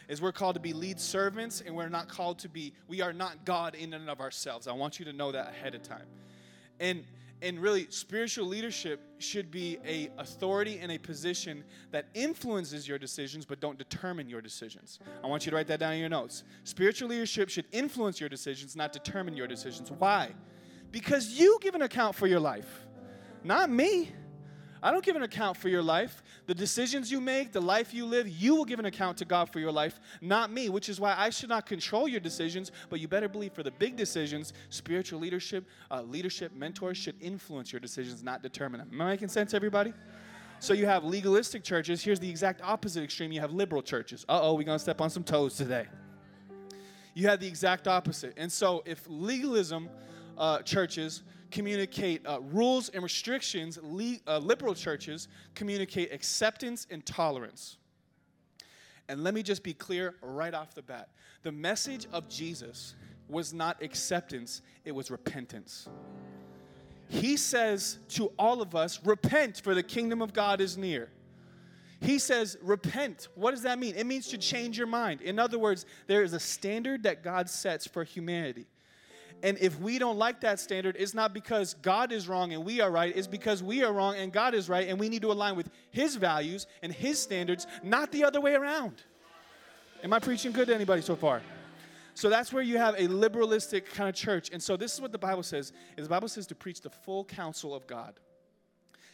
Is 0.08 0.22
we're 0.22 0.32
called 0.32 0.54
to 0.54 0.60
be 0.60 0.72
lead 0.72 1.00
servants 1.00 1.62
and 1.64 1.74
we're 1.74 1.88
not 1.88 2.08
called 2.08 2.38
to 2.40 2.48
be, 2.48 2.72
we 2.88 3.00
are 3.00 3.12
not 3.12 3.44
God 3.44 3.74
in 3.74 3.92
and 3.92 4.08
of 4.08 4.20
ourselves. 4.20 4.68
I 4.68 4.72
want 4.72 4.98
you 4.98 5.04
to 5.06 5.12
know 5.12 5.32
that 5.32 5.48
ahead 5.48 5.74
of 5.74 5.82
time. 5.82 6.06
And 6.78 7.04
and 7.42 7.60
really 7.60 7.86
spiritual 7.90 8.46
leadership 8.46 9.00
should 9.18 9.50
be 9.50 9.78
a 9.84 10.08
authority 10.18 10.78
and 10.78 10.90
a 10.90 10.98
position 10.98 11.62
that 11.90 12.06
influences 12.14 12.88
your 12.88 12.98
decisions 12.98 13.44
but 13.44 13.60
don't 13.60 13.76
determine 13.78 14.28
your 14.28 14.40
decisions 14.40 15.00
i 15.22 15.26
want 15.26 15.44
you 15.44 15.50
to 15.50 15.56
write 15.56 15.66
that 15.66 15.80
down 15.80 15.92
in 15.92 16.00
your 16.00 16.08
notes 16.08 16.44
spiritual 16.64 17.08
leadership 17.08 17.48
should 17.48 17.66
influence 17.72 18.20
your 18.20 18.28
decisions 18.28 18.74
not 18.74 18.92
determine 18.92 19.36
your 19.36 19.46
decisions 19.46 19.90
why 19.98 20.30
because 20.96 21.38
you 21.38 21.58
give 21.60 21.74
an 21.74 21.82
account 21.82 22.14
for 22.14 22.26
your 22.26 22.40
life, 22.40 22.86
not 23.44 23.68
me. 23.68 24.10
I 24.82 24.90
don't 24.90 25.04
give 25.04 25.14
an 25.14 25.24
account 25.24 25.58
for 25.58 25.68
your 25.68 25.82
life. 25.82 26.22
The 26.46 26.54
decisions 26.54 27.12
you 27.12 27.20
make, 27.20 27.52
the 27.52 27.60
life 27.60 27.92
you 27.92 28.06
live, 28.06 28.26
you 28.26 28.54
will 28.54 28.64
give 28.64 28.78
an 28.78 28.86
account 28.86 29.18
to 29.18 29.26
God 29.26 29.50
for 29.50 29.60
your 29.60 29.70
life, 29.70 30.00
not 30.22 30.50
me, 30.50 30.70
which 30.70 30.88
is 30.88 30.98
why 30.98 31.14
I 31.14 31.28
should 31.28 31.50
not 31.50 31.66
control 31.66 32.08
your 32.08 32.20
decisions, 32.20 32.72
but 32.88 32.98
you 32.98 33.08
better 33.08 33.28
believe 33.28 33.52
for 33.52 33.62
the 33.62 33.72
big 33.72 33.94
decisions, 33.94 34.54
spiritual 34.70 35.20
leadership, 35.20 35.68
uh, 35.90 36.00
leadership, 36.00 36.54
mentors 36.54 36.96
should 36.96 37.16
influence 37.20 37.74
your 37.74 37.80
decisions, 37.80 38.22
not 38.22 38.42
determine 38.42 38.78
them. 38.78 38.88
Am 38.90 39.02
I 39.02 39.10
making 39.10 39.28
sense, 39.28 39.52
everybody? 39.52 39.92
So 40.60 40.72
you 40.72 40.86
have 40.86 41.04
legalistic 41.04 41.62
churches. 41.62 42.02
Here's 42.02 42.20
the 42.20 42.30
exact 42.30 42.62
opposite 42.62 43.04
extreme. 43.04 43.32
You 43.32 43.42
have 43.42 43.52
liberal 43.52 43.82
churches. 43.82 44.24
Uh 44.26 44.40
oh, 44.40 44.54
we're 44.54 44.62
going 44.62 44.78
to 44.78 44.82
step 44.82 45.02
on 45.02 45.10
some 45.10 45.24
toes 45.24 45.58
today. 45.58 45.88
You 47.12 47.28
have 47.28 47.38
the 47.38 47.46
exact 47.46 47.86
opposite. 47.86 48.32
And 48.38 48.50
so 48.50 48.82
if 48.86 49.04
legalism 49.08 49.90
uh, 50.36 50.60
churches 50.62 51.22
communicate 51.50 52.26
uh, 52.26 52.40
rules 52.40 52.88
and 52.90 53.02
restrictions, 53.02 53.78
le- 53.82 54.18
uh, 54.26 54.38
liberal 54.38 54.74
churches 54.74 55.28
communicate 55.54 56.12
acceptance 56.12 56.86
and 56.90 57.04
tolerance. 57.06 57.76
And 59.08 59.22
let 59.22 59.34
me 59.34 59.42
just 59.42 59.62
be 59.62 59.72
clear 59.72 60.16
right 60.20 60.52
off 60.52 60.74
the 60.74 60.82
bat 60.82 61.08
the 61.42 61.52
message 61.52 62.08
of 62.12 62.28
Jesus 62.28 62.96
was 63.28 63.54
not 63.54 63.80
acceptance, 63.80 64.62
it 64.84 64.92
was 64.92 65.12
repentance. 65.12 65.88
He 67.08 67.36
says 67.36 67.98
to 68.10 68.32
all 68.36 68.60
of 68.60 68.74
us, 68.74 69.00
Repent, 69.04 69.60
for 69.62 69.74
the 69.74 69.82
kingdom 69.82 70.22
of 70.22 70.32
God 70.32 70.60
is 70.60 70.76
near. 70.76 71.08
He 72.00 72.18
says, 72.18 72.56
Repent. 72.60 73.28
What 73.36 73.52
does 73.52 73.62
that 73.62 73.78
mean? 73.78 73.94
It 73.94 74.06
means 74.06 74.26
to 74.28 74.38
change 74.38 74.76
your 74.76 74.88
mind. 74.88 75.20
In 75.20 75.38
other 75.38 75.58
words, 75.58 75.86
there 76.08 76.24
is 76.24 76.32
a 76.32 76.40
standard 76.40 77.04
that 77.04 77.22
God 77.22 77.48
sets 77.48 77.86
for 77.86 78.02
humanity. 78.02 78.66
And 79.42 79.58
if 79.60 79.78
we 79.80 79.98
don't 79.98 80.18
like 80.18 80.40
that 80.40 80.58
standard, 80.58 80.96
it's 80.98 81.14
not 81.14 81.34
because 81.34 81.74
God 81.74 82.10
is 82.10 82.26
wrong 82.28 82.52
and 82.52 82.64
we 82.64 82.80
are 82.80 82.90
right. 82.90 83.14
It's 83.14 83.26
because 83.26 83.62
we 83.62 83.84
are 83.84 83.92
wrong 83.92 84.16
and 84.16 84.32
God 84.32 84.54
is 84.54 84.68
right. 84.68 84.88
And 84.88 84.98
we 84.98 85.08
need 85.08 85.22
to 85.22 85.30
align 85.30 85.56
with 85.56 85.70
His 85.90 86.16
values 86.16 86.66
and 86.82 86.92
His 86.92 87.20
standards, 87.20 87.66
not 87.82 88.12
the 88.12 88.24
other 88.24 88.40
way 88.40 88.54
around. 88.54 89.02
Am 90.02 90.12
I 90.12 90.18
preaching 90.18 90.52
good 90.52 90.68
to 90.68 90.74
anybody 90.74 91.02
so 91.02 91.16
far? 91.16 91.42
So 92.14 92.30
that's 92.30 92.50
where 92.52 92.62
you 92.62 92.78
have 92.78 92.94
a 92.94 93.08
liberalistic 93.08 93.86
kind 93.86 94.08
of 94.08 94.14
church. 94.14 94.50
And 94.50 94.62
so 94.62 94.76
this 94.76 94.94
is 94.94 95.00
what 95.00 95.12
the 95.12 95.18
Bible 95.18 95.42
says. 95.42 95.72
Is 95.98 96.04
the 96.06 96.10
Bible 96.10 96.28
says 96.28 96.46
to 96.46 96.54
preach 96.54 96.80
the 96.80 96.90
full 96.90 97.24
counsel 97.24 97.74
of 97.74 97.86
God. 97.86 98.18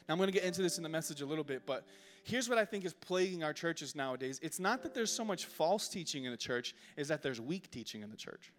Now 0.08 0.14
I'm 0.14 0.18
going 0.18 0.28
to 0.28 0.32
get 0.32 0.44
into 0.44 0.62
this 0.62 0.76
in 0.76 0.82
the 0.82 0.88
message 0.88 1.20
a 1.20 1.26
little 1.26 1.44
bit, 1.44 1.66
but 1.66 1.84
here's 2.24 2.48
what 2.48 2.58
I 2.58 2.64
think 2.64 2.84
is 2.84 2.92
plaguing 2.94 3.42
our 3.42 3.52
churches 3.52 3.94
nowadays. 3.94 4.38
It's 4.42 4.60
not 4.60 4.82
that 4.82 4.94
there's 4.94 5.12
so 5.12 5.24
much 5.24 5.46
false 5.46 5.88
teaching 5.88 6.24
in 6.24 6.30
the 6.30 6.36
church, 6.36 6.74
is 6.96 7.08
that 7.08 7.22
there's 7.22 7.40
weak 7.40 7.70
teaching 7.70 8.02
in 8.02 8.10
the 8.10 8.16
church 8.16 8.52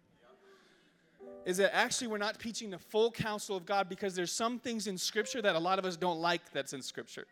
is 1.44 1.58
that 1.58 1.74
actually 1.74 2.06
we're 2.08 2.18
not 2.18 2.38
teaching 2.38 2.70
the 2.70 2.78
full 2.78 3.10
counsel 3.10 3.56
of 3.56 3.66
God 3.66 3.88
because 3.88 4.14
there's 4.14 4.32
some 4.32 4.58
things 4.58 4.86
in 4.86 4.96
Scripture 4.96 5.42
that 5.42 5.54
a 5.54 5.58
lot 5.58 5.78
of 5.78 5.84
us 5.84 5.96
don't 5.96 6.20
like 6.20 6.40
that's 6.52 6.72
in 6.72 6.82
Scripture. 6.82 7.26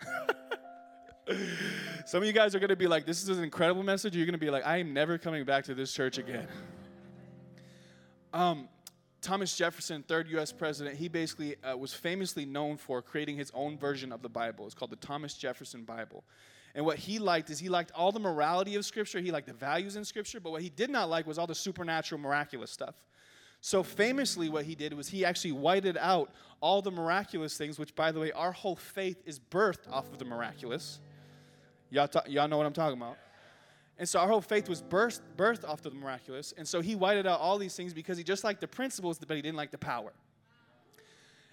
some 2.06 2.22
of 2.22 2.26
you 2.26 2.32
guys 2.32 2.54
are 2.54 2.58
going 2.58 2.70
to 2.70 2.76
be 2.76 2.86
like, 2.86 3.04
this 3.06 3.22
is 3.22 3.28
an 3.28 3.44
incredible 3.44 3.82
message. 3.82 4.16
You're 4.16 4.26
going 4.26 4.32
to 4.32 4.38
be 4.38 4.50
like, 4.50 4.66
I 4.66 4.78
am 4.78 4.94
never 4.94 5.18
coming 5.18 5.44
back 5.44 5.64
to 5.64 5.74
this 5.74 5.92
church 5.92 6.18
again. 6.18 6.48
Um, 8.32 8.68
Thomas 9.20 9.54
Jefferson, 9.54 10.02
third 10.02 10.28
U.S. 10.30 10.52
president, 10.52 10.96
he 10.96 11.08
basically 11.08 11.56
uh, 11.62 11.76
was 11.76 11.92
famously 11.92 12.46
known 12.46 12.78
for 12.78 13.02
creating 13.02 13.36
his 13.36 13.50
own 13.54 13.76
version 13.76 14.12
of 14.12 14.22
the 14.22 14.28
Bible. 14.30 14.64
It's 14.64 14.74
called 14.74 14.90
the 14.90 14.96
Thomas 14.96 15.34
Jefferson 15.34 15.84
Bible. 15.84 16.24
And 16.74 16.86
what 16.86 16.96
he 16.96 17.18
liked 17.18 17.50
is 17.50 17.58
he 17.58 17.68
liked 17.68 17.90
all 17.92 18.12
the 18.12 18.20
morality 18.20 18.76
of 18.76 18.84
Scripture, 18.86 19.20
he 19.20 19.30
liked 19.30 19.48
the 19.48 19.52
values 19.52 19.96
in 19.96 20.04
Scripture, 20.04 20.40
but 20.40 20.52
what 20.52 20.62
he 20.62 20.70
did 20.70 20.88
not 20.88 21.10
like 21.10 21.26
was 21.26 21.38
all 21.38 21.46
the 21.46 21.54
supernatural, 21.54 22.20
miraculous 22.20 22.70
stuff. 22.70 22.94
So 23.60 23.82
famously, 23.82 24.48
what 24.48 24.64
he 24.64 24.74
did 24.74 24.94
was 24.94 25.08
he 25.08 25.24
actually 25.24 25.52
whited 25.52 25.96
out 25.98 26.30
all 26.60 26.82
the 26.82 26.90
miraculous 26.90 27.56
things, 27.56 27.78
which, 27.78 27.94
by 27.94 28.12
the 28.12 28.20
way, 28.20 28.32
our 28.32 28.52
whole 28.52 28.76
faith 28.76 29.22
is 29.26 29.38
birthed 29.38 29.90
off 29.90 30.10
of 30.12 30.18
the 30.18 30.24
miraculous. 30.24 31.00
Y'all, 31.90 32.08
ta- 32.08 32.24
y'all 32.26 32.48
know 32.48 32.56
what 32.56 32.66
I'm 32.66 32.72
talking 32.72 32.96
about. 32.96 33.16
And 33.98 34.08
so 34.08 34.18
our 34.18 34.28
whole 34.28 34.40
faith 34.40 34.68
was 34.68 34.80
birthed, 34.80 35.20
birthed 35.36 35.64
off 35.68 35.84
of 35.84 35.92
the 35.92 35.98
miraculous. 35.98 36.54
And 36.56 36.66
so 36.66 36.80
he 36.80 36.94
whited 36.94 37.26
out 37.26 37.38
all 37.38 37.58
these 37.58 37.74
things 37.74 37.92
because 37.92 38.16
he 38.16 38.24
just 38.24 38.44
liked 38.44 38.60
the 38.60 38.68
principles, 38.68 39.18
but 39.18 39.36
he 39.36 39.42
didn't 39.42 39.58
like 39.58 39.70
the 39.70 39.78
power. 39.78 40.12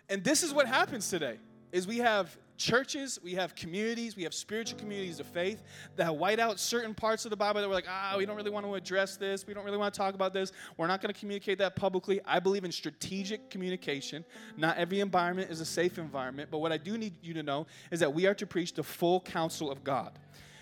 And 0.07 0.23
this 0.23 0.43
is 0.43 0.53
what 0.53 0.65
happens 0.65 1.09
today 1.09 1.39
is 1.73 1.85
we 1.85 1.97
have 1.97 2.37
churches, 2.57 3.19
we 3.23 3.33
have 3.33 3.55
communities, 3.55 4.15
we 4.15 4.23
have 4.23 4.33
spiritual 4.33 4.79
communities 4.79 5.19
of 5.19 5.25
faith 5.27 5.63
that 5.95 6.15
white 6.15 6.39
out 6.39 6.59
certain 6.59 6.93
parts 6.93 7.25
of 7.25 7.29
the 7.29 7.37
Bible 7.37 7.61
that 7.61 7.67
we're 7.67 7.75
like, 7.75 7.87
ah, 7.87 8.15
we 8.17 8.25
don't 8.25 8.35
really 8.35 8.49
want 8.49 8.65
to 8.65 8.75
address 8.75 9.15
this. 9.17 9.45
We 9.47 9.53
don't 9.53 9.63
really 9.63 9.77
want 9.77 9.93
to 9.93 9.97
talk 9.97 10.15
about 10.15 10.33
this. 10.33 10.51
We're 10.75 10.87
not 10.87 11.01
going 11.01 11.13
to 11.13 11.19
communicate 11.19 11.57
that 11.59 11.75
publicly. 11.75 12.19
I 12.25 12.39
believe 12.39 12.65
in 12.65 12.71
strategic 12.71 13.49
communication. 13.49 14.25
Not 14.57 14.77
every 14.77 14.99
environment 14.99 15.51
is 15.51 15.61
a 15.61 15.65
safe 15.65 15.97
environment, 15.97 16.49
but 16.51 16.59
what 16.59 16.71
I 16.71 16.77
do 16.77 16.97
need 16.97 17.13
you 17.21 17.33
to 17.35 17.43
know 17.43 17.67
is 17.91 17.99
that 17.99 18.13
we 18.13 18.25
are 18.25 18.35
to 18.35 18.47
preach 18.47 18.73
the 18.73 18.83
full 18.83 19.21
counsel 19.21 19.71
of 19.71 19.83
God 19.83 20.17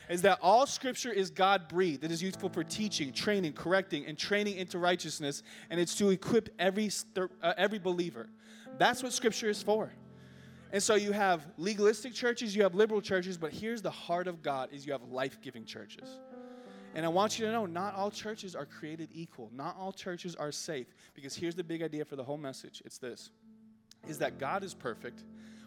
is 0.07 0.21
that 0.21 0.37
all 0.41 0.67
scripture 0.67 1.11
is 1.11 1.31
God 1.31 1.67
breathed. 1.67 2.03
It 2.03 2.11
is 2.11 2.21
useful 2.21 2.49
for 2.49 2.63
teaching, 2.63 3.11
training, 3.11 3.53
correcting, 3.53 4.05
and 4.05 4.15
training 4.15 4.57
into 4.57 4.77
righteousness, 4.77 5.41
and 5.71 5.79
it's 5.79 5.95
to 5.95 6.09
equip 6.09 6.49
every, 6.59 6.91
uh, 7.41 7.53
every 7.57 7.79
believer. 7.79 8.29
That's 8.77 9.01
what 9.01 9.13
scripture 9.13 9.49
is 9.49 9.63
for. 9.63 9.91
And 10.75 10.83
so 10.83 10.95
you 10.95 11.13
have 11.13 11.47
legalistic 11.57 12.13
churches, 12.13 12.53
you 12.53 12.63
have 12.63 12.75
liberal 12.75 12.99
churches, 12.99 13.37
but 13.37 13.53
here's 13.53 13.81
the 13.81 13.89
heart 13.89 14.27
of 14.27 14.41
God 14.41 14.73
is 14.73 14.85
you 14.85 14.91
have 14.91 15.03
life-giving 15.03 15.63
churches. 15.63 16.19
And 16.93 17.05
I 17.05 17.07
want 17.07 17.39
you 17.39 17.45
to 17.45 17.51
know 17.53 17.65
not 17.65 17.95
all 17.95 18.11
churches 18.11 18.57
are 18.57 18.65
created 18.65 19.07
equal. 19.13 19.49
Not 19.55 19.77
all 19.79 19.93
churches 19.93 20.35
are 20.35 20.51
safe 20.51 20.87
because 21.13 21.33
here's 21.33 21.55
the 21.55 21.63
big 21.63 21.81
idea 21.81 22.03
for 22.03 22.17
the 22.17 22.25
whole 22.25 22.35
message. 22.35 22.81
It's 22.83 22.97
this. 22.97 23.29
Is 24.05 24.17
that 24.17 24.37
God 24.37 24.65
is 24.65 24.73
perfect, 24.73 25.23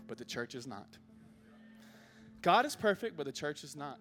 but 0.07 0.19
the 0.19 0.27
church 0.27 0.55
is 0.55 0.67
not. 0.67 0.99
God 2.43 2.67
is 2.67 2.77
perfect, 2.77 3.17
but 3.17 3.25
the 3.25 3.33
church 3.33 3.65
is 3.65 3.75
not. 3.75 3.99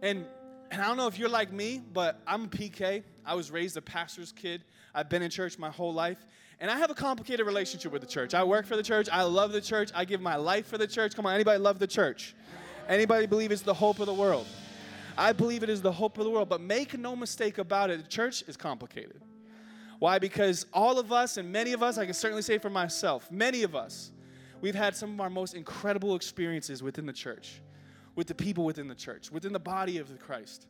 And 0.00 0.24
and 0.70 0.80
I 0.80 0.86
don't 0.86 0.96
know 0.96 1.06
if 1.06 1.18
you're 1.18 1.28
like 1.28 1.52
me, 1.52 1.82
but 1.92 2.18
I'm 2.26 2.44
a 2.44 2.48
PK. 2.48 3.02
I 3.26 3.34
was 3.34 3.50
raised 3.50 3.76
a 3.76 3.82
pastor's 3.82 4.32
kid. 4.32 4.62
I've 4.94 5.08
been 5.08 5.22
in 5.22 5.30
church 5.30 5.58
my 5.58 5.70
whole 5.70 5.92
life. 5.92 6.24
And 6.60 6.70
I 6.70 6.78
have 6.78 6.90
a 6.90 6.94
complicated 6.94 7.44
relationship 7.44 7.92
with 7.92 8.00
the 8.00 8.08
church. 8.08 8.32
I 8.32 8.42
work 8.44 8.64
for 8.64 8.76
the 8.76 8.82
church. 8.82 9.08
I 9.12 9.22
love 9.24 9.52
the 9.52 9.60
church. 9.60 9.90
I 9.94 10.04
give 10.04 10.20
my 10.20 10.36
life 10.36 10.66
for 10.66 10.78
the 10.78 10.86
church. 10.86 11.14
Come 11.14 11.26
on, 11.26 11.34
anybody 11.34 11.58
love 11.58 11.78
the 11.78 11.86
church? 11.86 12.34
Anybody 12.88 13.26
believe 13.26 13.50
it's 13.50 13.62
the 13.62 13.74
hope 13.74 13.98
of 13.98 14.06
the 14.06 14.14
world? 14.14 14.46
I 15.18 15.32
believe 15.32 15.62
it 15.62 15.68
is 15.68 15.82
the 15.82 15.92
hope 15.92 16.18
of 16.18 16.24
the 16.24 16.30
world. 16.30 16.48
But 16.48 16.60
make 16.60 16.98
no 16.98 17.14
mistake 17.14 17.58
about 17.58 17.90
it, 17.90 18.02
the 18.02 18.08
church 18.08 18.44
is 18.46 18.56
complicated. 18.56 19.20
Why? 19.98 20.18
Because 20.18 20.66
all 20.72 20.98
of 20.98 21.12
us, 21.12 21.36
and 21.36 21.50
many 21.50 21.72
of 21.72 21.82
us, 21.82 21.98
I 21.98 22.04
can 22.04 22.14
certainly 22.14 22.42
say 22.42 22.58
for 22.58 22.70
myself, 22.70 23.30
many 23.30 23.62
of 23.62 23.74
us, 23.74 24.12
we've 24.60 24.74
had 24.74 24.94
some 24.94 25.14
of 25.14 25.20
our 25.20 25.30
most 25.30 25.54
incredible 25.54 26.14
experiences 26.16 26.82
within 26.82 27.06
the 27.06 27.12
church, 27.12 27.60
with 28.14 28.26
the 28.26 28.34
people 28.34 28.64
within 28.64 28.88
the 28.88 28.94
church, 28.94 29.30
within 29.30 29.52
the 29.52 29.58
body 29.58 29.98
of 29.98 30.08
the 30.08 30.18
Christ. 30.18 30.66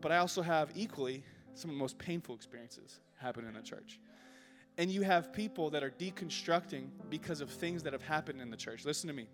But 0.00 0.12
I 0.12 0.18
also 0.18 0.42
have 0.42 0.70
equally 0.74 1.22
some 1.56 1.70
of 1.70 1.76
the 1.76 1.80
most 1.80 1.98
painful 1.98 2.34
experiences 2.34 3.00
happen 3.16 3.46
in 3.46 3.54
the 3.54 3.62
church. 3.62 3.98
And 4.78 4.90
you 4.90 5.02
have 5.02 5.32
people 5.32 5.70
that 5.70 5.82
are 5.82 5.90
deconstructing 5.90 6.88
because 7.08 7.40
of 7.40 7.50
things 7.50 7.82
that 7.84 7.94
have 7.94 8.02
happened 8.02 8.42
in 8.42 8.50
the 8.50 8.56
church. 8.56 8.84
Listen 8.84 9.08
to 9.08 9.14
me. 9.14 9.26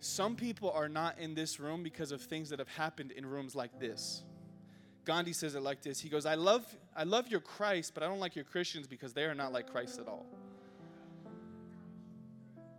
Some 0.00 0.36
people 0.36 0.70
are 0.70 0.88
not 0.88 1.18
in 1.18 1.34
this 1.34 1.58
room 1.58 1.82
because 1.82 2.12
of 2.12 2.20
things 2.22 2.50
that 2.50 2.58
have 2.58 2.68
happened 2.68 3.10
in 3.12 3.24
rooms 3.24 3.54
like 3.54 3.78
this. 3.80 4.22
Gandhi 5.04 5.32
says 5.32 5.54
it 5.54 5.62
like 5.62 5.82
this. 5.82 5.98
He 5.98 6.08
goes, 6.08 6.26
"I 6.26 6.34
love 6.34 6.76
I 6.94 7.04
love 7.04 7.28
your 7.28 7.40
Christ, 7.40 7.94
but 7.94 8.02
I 8.02 8.06
don't 8.06 8.20
like 8.20 8.36
your 8.36 8.44
Christians 8.44 8.86
because 8.86 9.14
they 9.14 9.24
are 9.24 9.34
not 9.34 9.52
like 9.52 9.70
Christ 9.70 9.98
at 9.98 10.08
all." 10.08 10.26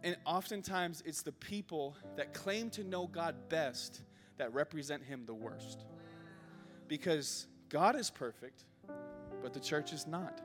And 0.04 0.18
oftentimes 0.26 1.02
it's 1.06 1.22
the 1.24 1.32
people 1.32 1.96
that 2.16 2.34
claim 2.34 2.70
to 2.72 2.84
know 2.84 3.08
God 3.08 3.50
best 3.50 4.02
that 4.38 4.54
represent 4.54 5.04
him 5.04 5.26
the 5.26 5.34
worst. 5.34 5.86
Because 6.88 7.48
God 7.72 7.96
is 7.96 8.10
perfect, 8.10 8.66
but 9.42 9.54
the 9.54 9.60
church 9.60 9.94
is 9.94 10.06
not. 10.06 10.42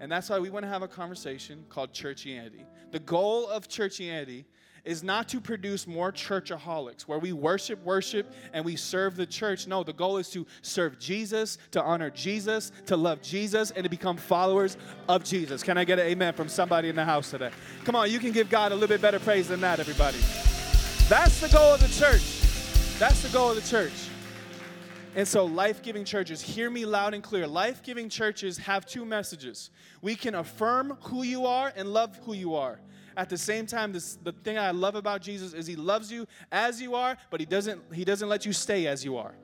And 0.00 0.10
that's 0.10 0.28
why 0.28 0.40
we 0.40 0.50
want 0.50 0.64
to 0.64 0.68
have 0.68 0.82
a 0.82 0.88
conversation 0.88 1.64
called 1.68 1.92
churchianity. 1.92 2.64
The 2.90 2.98
goal 2.98 3.46
of 3.48 3.68
churchianity 3.68 4.44
is 4.84 5.04
not 5.04 5.28
to 5.28 5.40
produce 5.40 5.86
more 5.86 6.10
churchaholics 6.10 7.02
where 7.02 7.18
we 7.18 7.32
worship, 7.32 7.82
worship, 7.84 8.32
and 8.52 8.64
we 8.64 8.74
serve 8.74 9.16
the 9.16 9.26
church. 9.26 9.66
No, 9.68 9.84
the 9.84 9.92
goal 9.92 10.16
is 10.16 10.30
to 10.30 10.46
serve 10.62 10.98
Jesus, 10.98 11.58
to 11.72 11.82
honor 11.82 12.10
Jesus, 12.10 12.72
to 12.86 12.96
love 12.96 13.22
Jesus, 13.22 13.70
and 13.70 13.84
to 13.84 13.90
become 13.90 14.16
followers 14.16 14.76
of 15.08 15.22
Jesus. 15.22 15.62
Can 15.62 15.78
I 15.78 15.84
get 15.84 15.98
an 15.98 16.06
amen 16.06 16.34
from 16.34 16.48
somebody 16.48 16.88
in 16.88 16.96
the 16.96 17.04
house 17.04 17.30
today? 17.30 17.50
Come 17.84 17.94
on, 17.94 18.10
you 18.10 18.18
can 18.18 18.32
give 18.32 18.50
God 18.50 18.72
a 18.72 18.74
little 18.74 18.88
bit 18.88 19.00
better 19.00 19.20
praise 19.20 19.46
than 19.46 19.60
that, 19.60 19.78
everybody. 19.78 20.18
That's 21.08 21.40
the 21.40 21.48
goal 21.48 21.74
of 21.74 21.80
the 21.80 21.88
church. 21.88 22.42
That's 22.98 23.22
the 23.22 23.28
goal 23.28 23.50
of 23.50 23.56
the 23.56 23.68
church. 23.68 23.92
And 25.18 25.26
so, 25.26 25.46
life 25.46 25.82
giving 25.82 26.04
churches, 26.04 26.40
hear 26.40 26.70
me 26.70 26.86
loud 26.86 27.12
and 27.12 27.24
clear. 27.24 27.44
Life 27.44 27.82
giving 27.82 28.08
churches 28.08 28.56
have 28.58 28.86
two 28.86 29.04
messages. 29.04 29.70
We 30.00 30.14
can 30.14 30.36
affirm 30.36 30.96
who 31.00 31.24
you 31.24 31.44
are 31.44 31.72
and 31.74 31.92
love 31.92 32.16
who 32.24 32.34
you 32.34 32.54
are. 32.54 32.78
At 33.16 33.28
the 33.28 33.36
same 33.36 33.66
time, 33.66 33.90
this, 33.90 34.14
the 34.22 34.30
thing 34.30 34.58
I 34.58 34.70
love 34.70 34.94
about 34.94 35.20
Jesus 35.20 35.54
is 35.54 35.66
he 35.66 35.74
loves 35.74 36.12
you 36.12 36.24
as 36.52 36.80
you 36.80 36.94
are, 36.94 37.16
but 37.32 37.40
he 37.40 37.46
doesn't, 37.46 37.82
he 37.92 38.04
doesn't 38.04 38.28
let 38.28 38.46
you 38.46 38.52
stay 38.52 38.86
as 38.86 39.04
you 39.04 39.16
are. 39.16 39.34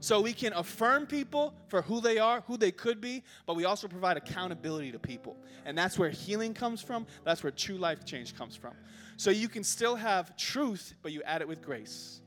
So 0.00 0.20
we 0.20 0.34
can 0.34 0.52
affirm 0.52 1.06
people 1.06 1.54
for 1.68 1.80
who 1.80 2.02
they 2.02 2.18
are, 2.18 2.42
who 2.42 2.58
they 2.58 2.70
could 2.70 3.00
be, 3.00 3.22
but 3.46 3.56
we 3.56 3.64
also 3.64 3.88
provide 3.88 4.18
accountability 4.18 4.92
to 4.92 4.98
people. 4.98 5.34
And 5.64 5.78
that's 5.78 5.98
where 5.98 6.10
healing 6.10 6.52
comes 6.52 6.82
from. 6.82 7.06
That's 7.24 7.42
where 7.42 7.52
true 7.52 7.78
life 7.78 8.04
change 8.04 8.36
comes 8.36 8.54
from. 8.54 8.74
So 9.16 9.30
you 9.30 9.48
can 9.48 9.64
still 9.64 9.96
have 9.96 10.36
truth, 10.36 10.92
but 11.00 11.10
you 11.10 11.22
add 11.22 11.40
it 11.40 11.48
with 11.48 11.62
grace. 11.62 12.20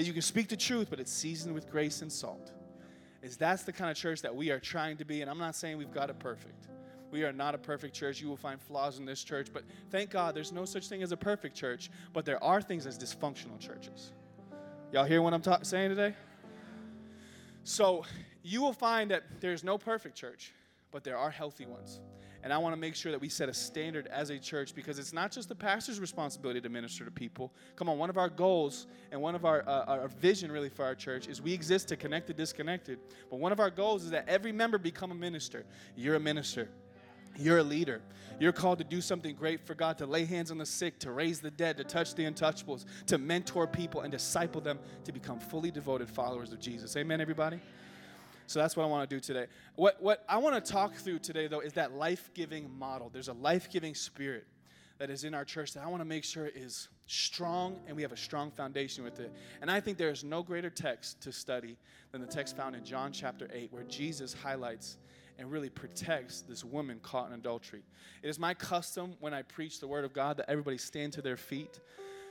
Is 0.00 0.06
you 0.06 0.14
can 0.14 0.22
speak 0.22 0.48
the 0.48 0.56
truth, 0.56 0.88
but 0.88 0.98
it's 0.98 1.12
seasoned 1.12 1.54
with 1.54 1.70
grace 1.70 2.00
and 2.00 2.10
salt. 2.10 2.52
Is 3.22 3.36
that's 3.36 3.64
the 3.64 3.72
kind 3.72 3.90
of 3.90 3.98
church 3.98 4.22
that 4.22 4.34
we 4.34 4.50
are 4.50 4.58
trying 4.58 4.96
to 4.96 5.04
be, 5.04 5.20
and 5.20 5.30
I'm 5.30 5.36
not 5.36 5.54
saying 5.54 5.76
we've 5.76 5.92
got 5.92 6.08
it 6.08 6.18
perfect. 6.18 6.68
We 7.10 7.22
are 7.24 7.34
not 7.34 7.54
a 7.54 7.58
perfect 7.58 7.94
church. 7.94 8.18
You 8.18 8.28
will 8.28 8.38
find 8.38 8.58
flaws 8.58 8.98
in 8.98 9.04
this 9.04 9.22
church, 9.22 9.48
but 9.52 9.62
thank 9.90 10.08
God 10.08 10.34
there's 10.34 10.52
no 10.52 10.64
such 10.64 10.88
thing 10.88 11.02
as 11.02 11.12
a 11.12 11.18
perfect 11.18 11.54
church, 11.54 11.90
but 12.14 12.24
there 12.24 12.42
are 12.42 12.62
things 12.62 12.86
as 12.86 12.98
dysfunctional 12.98 13.60
churches. 13.60 14.12
Y'all 14.90 15.04
hear 15.04 15.20
what 15.20 15.34
I'm 15.34 15.42
ta- 15.42 15.62
saying 15.64 15.90
today? 15.90 16.14
So 17.64 18.06
you 18.42 18.62
will 18.62 18.72
find 18.72 19.10
that 19.10 19.24
there's 19.40 19.62
no 19.62 19.76
perfect 19.76 20.16
church, 20.16 20.54
but 20.92 21.04
there 21.04 21.18
are 21.18 21.30
healthy 21.30 21.66
ones. 21.66 22.00
And 22.42 22.52
I 22.52 22.58
want 22.58 22.74
to 22.74 22.80
make 22.80 22.94
sure 22.94 23.12
that 23.12 23.20
we 23.20 23.28
set 23.28 23.48
a 23.48 23.54
standard 23.54 24.06
as 24.06 24.30
a 24.30 24.38
church 24.38 24.74
because 24.74 24.98
it's 24.98 25.12
not 25.12 25.30
just 25.30 25.48
the 25.48 25.54
pastor's 25.54 26.00
responsibility 26.00 26.60
to 26.60 26.68
minister 26.68 27.04
to 27.04 27.10
people. 27.10 27.52
Come 27.76 27.88
on, 27.88 27.98
one 27.98 28.08
of 28.08 28.16
our 28.16 28.30
goals 28.30 28.86
and 29.12 29.20
one 29.20 29.34
of 29.34 29.44
our, 29.44 29.62
uh, 29.68 29.84
our 29.86 30.08
vision 30.08 30.50
really 30.50 30.70
for 30.70 30.84
our 30.84 30.94
church 30.94 31.28
is 31.28 31.42
we 31.42 31.52
exist 31.52 31.88
to 31.88 31.96
connect 31.96 32.26
the 32.26 32.34
disconnected. 32.34 32.98
But 33.28 33.40
one 33.40 33.52
of 33.52 33.60
our 33.60 33.70
goals 33.70 34.04
is 34.04 34.10
that 34.10 34.28
every 34.28 34.52
member 34.52 34.78
become 34.78 35.10
a 35.10 35.14
minister. 35.14 35.66
You're 35.96 36.14
a 36.14 36.20
minister. 36.20 36.68
You're 37.38 37.58
a 37.58 37.62
leader. 37.62 38.00
You're 38.38 38.52
called 38.52 38.78
to 38.78 38.84
do 38.84 39.02
something 39.02 39.34
great 39.34 39.66
for 39.66 39.74
God, 39.74 39.98
to 39.98 40.06
lay 40.06 40.24
hands 40.24 40.50
on 40.50 40.56
the 40.56 40.66
sick, 40.66 40.98
to 41.00 41.10
raise 41.10 41.40
the 41.40 41.50
dead, 41.50 41.76
to 41.76 41.84
touch 41.84 42.14
the 42.14 42.24
untouchables, 42.24 42.86
to 43.06 43.18
mentor 43.18 43.66
people 43.66 44.00
and 44.00 44.10
disciple 44.10 44.62
them 44.62 44.78
to 45.04 45.12
become 45.12 45.38
fully 45.38 45.70
devoted 45.70 46.08
followers 46.08 46.52
of 46.52 46.58
Jesus. 46.58 46.96
Amen, 46.96 47.20
everybody? 47.20 47.60
So 48.50 48.58
that's 48.58 48.76
what 48.76 48.82
I 48.82 48.86
want 48.86 49.08
to 49.08 49.16
do 49.16 49.20
today. 49.20 49.46
What, 49.76 50.02
what 50.02 50.24
I 50.28 50.38
want 50.38 50.56
to 50.56 50.72
talk 50.72 50.96
through 50.96 51.20
today, 51.20 51.46
though, 51.46 51.60
is 51.60 51.74
that 51.74 51.92
life 51.92 52.30
giving 52.34 52.68
model. 52.80 53.08
There's 53.08 53.28
a 53.28 53.32
life 53.32 53.70
giving 53.70 53.94
spirit 53.94 54.44
that 54.98 55.08
is 55.08 55.22
in 55.22 55.34
our 55.34 55.44
church 55.44 55.72
that 55.74 55.84
I 55.84 55.86
want 55.86 56.00
to 56.00 56.04
make 56.04 56.24
sure 56.24 56.48
is 56.52 56.88
strong 57.06 57.78
and 57.86 57.94
we 57.94 58.02
have 58.02 58.10
a 58.10 58.16
strong 58.16 58.50
foundation 58.50 59.04
with 59.04 59.20
it. 59.20 59.32
And 59.62 59.70
I 59.70 59.78
think 59.78 59.98
there 59.98 60.10
is 60.10 60.24
no 60.24 60.42
greater 60.42 60.68
text 60.68 61.20
to 61.22 61.30
study 61.30 61.76
than 62.10 62.22
the 62.22 62.26
text 62.26 62.56
found 62.56 62.74
in 62.74 62.84
John 62.84 63.12
chapter 63.12 63.48
8, 63.52 63.72
where 63.72 63.84
Jesus 63.84 64.34
highlights 64.34 64.96
and 65.38 65.48
really 65.48 65.70
protects 65.70 66.40
this 66.40 66.64
woman 66.64 66.98
caught 67.04 67.28
in 67.28 67.34
adultery. 67.34 67.82
It 68.20 68.30
is 68.30 68.40
my 68.40 68.52
custom 68.52 69.14
when 69.20 69.32
I 69.32 69.42
preach 69.42 69.78
the 69.78 69.86
word 69.86 70.04
of 70.04 70.12
God 70.12 70.38
that 70.38 70.50
everybody 70.50 70.76
stand 70.76 71.12
to 71.12 71.22
their 71.22 71.36
feet 71.36 71.78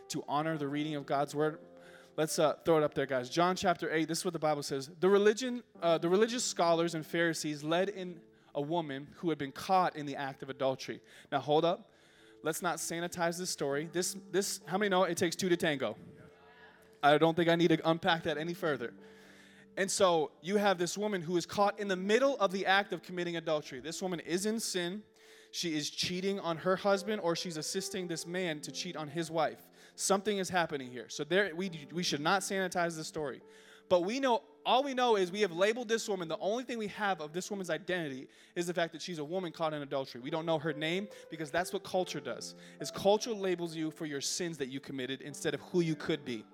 to 0.09 0.21
honor 0.27 0.57
the 0.57 0.67
reading 0.67 0.95
of 0.95 1.05
God's 1.05 1.33
word. 1.33 1.59
Let's 2.19 2.37
uh, 2.37 2.55
throw 2.65 2.75
it 2.75 2.83
up 2.83 2.93
there, 2.93 3.05
guys. 3.05 3.29
John 3.29 3.55
chapter 3.55 3.89
8, 3.89 4.05
this 4.05 4.17
is 4.17 4.25
what 4.25 4.33
the 4.33 4.39
Bible 4.39 4.61
says. 4.61 4.91
The, 4.99 5.07
religion, 5.07 5.63
uh, 5.81 5.99
the 5.99 6.09
religious 6.09 6.43
scholars 6.43 6.93
and 6.93 7.05
Pharisees 7.05 7.63
led 7.63 7.87
in 7.87 8.19
a 8.55 8.61
woman 8.61 9.07
who 9.19 9.29
had 9.29 9.37
been 9.37 9.53
caught 9.53 9.95
in 9.95 10.05
the 10.05 10.17
act 10.17 10.43
of 10.43 10.49
adultery. 10.49 10.99
Now, 11.31 11.39
hold 11.39 11.63
up. 11.63 11.93
Let's 12.43 12.61
not 12.61 12.75
sanitize 12.75 13.37
this 13.37 13.49
story. 13.49 13.87
This, 13.93 14.17
this, 14.33 14.59
how 14.65 14.77
many 14.77 14.89
know 14.89 15.03
it 15.03 15.15
takes 15.15 15.37
two 15.37 15.47
to 15.47 15.55
tango? 15.55 15.95
I 17.01 17.17
don't 17.17 17.37
think 17.37 17.47
I 17.47 17.55
need 17.55 17.69
to 17.69 17.89
unpack 17.89 18.23
that 18.23 18.37
any 18.37 18.53
further. 18.53 18.91
And 19.77 19.89
so 19.89 20.31
you 20.41 20.57
have 20.57 20.77
this 20.77 20.97
woman 20.97 21.21
who 21.21 21.37
is 21.37 21.45
caught 21.45 21.79
in 21.79 21.87
the 21.87 21.95
middle 21.95 22.35
of 22.39 22.51
the 22.51 22.65
act 22.65 22.91
of 22.91 23.01
committing 23.01 23.37
adultery. 23.37 23.79
This 23.79 24.01
woman 24.01 24.19
is 24.19 24.45
in 24.45 24.59
sin. 24.59 25.03
She 25.51 25.73
is 25.73 25.89
cheating 25.89 26.37
on 26.41 26.57
her 26.57 26.75
husband, 26.75 27.21
or 27.23 27.37
she's 27.37 27.55
assisting 27.55 28.09
this 28.09 28.27
man 28.27 28.59
to 28.59 28.73
cheat 28.73 28.97
on 28.97 29.07
his 29.07 29.31
wife. 29.31 29.68
Something 29.99 30.37
is 30.37 30.47
happening 30.47 30.89
here. 30.89 31.07
So 31.09 31.25
there, 31.25 31.51
we, 31.53 31.69
we 31.91 32.03
should 32.03 32.21
not 32.21 32.39
sanitize 32.41 32.95
the 32.95 33.03
story. 33.03 33.41
But 33.89 34.05
we 34.05 34.21
know, 34.21 34.43
all 34.65 34.81
we 34.81 34.93
know 34.93 35.17
is 35.17 35.29
we 35.29 35.41
have 35.41 35.51
labeled 35.51 35.89
this 35.89 36.07
woman. 36.07 36.29
The 36.29 36.37
only 36.37 36.63
thing 36.63 36.77
we 36.77 36.87
have 36.87 37.19
of 37.19 37.33
this 37.33 37.51
woman's 37.51 37.69
identity 37.69 38.29
is 38.55 38.65
the 38.65 38.73
fact 38.73 38.93
that 38.93 39.01
she's 39.01 39.19
a 39.19 39.25
woman 39.25 39.51
caught 39.51 39.73
in 39.73 39.81
adultery. 39.81 40.21
We 40.21 40.29
don't 40.29 40.45
know 40.45 40.57
her 40.57 40.71
name 40.71 41.09
because 41.29 41.51
that's 41.51 41.73
what 41.73 41.83
culture 41.83 42.21
does. 42.21 42.55
Is 42.79 42.91
culture 42.91 43.33
labels 43.33 43.75
you 43.75 43.91
for 43.91 44.05
your 44.05 44.21
sins 44.21 44.57
that 44.59 44.69
you 44.69 44.79
committed 44.79 45.19
instead 45.19 45.53
of 45.53 45.59
who 45.63 45.81
you 45.81 45.95
could 45.95 46.23
be. 46.23 46.45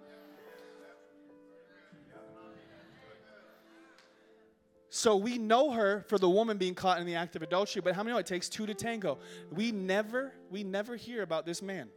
So 4.89 5.17
we 5.17 5.37
know 5.37 5.69
her 5.69 6.03
for 6.07 6.17
the 6.17 6.29
woman 6.29 6.57
being 6.57 6.73
caught 6.73 6.99
in 6.99 7.05
the 7.05 7.13
act 7.13 7.35
of 7.35 7.43
adultery, 7.43 7.83
but 7.83 7.93
how 7.93 8.01
many 8.01 8.13
know 8.13 8.19
it 8.19 8.25
takes 8.25 8.49
two 8.49 8.65
to 8.65 8.73
tango? 8.73 9.19
We 9.51 9.71
never, 9.71 10.33
we 10.49 10.63
never 10.63 10.95
hear 10.95 11.21
about 11.21 11.45
this 11.45 11.61
man. 11.61 11.89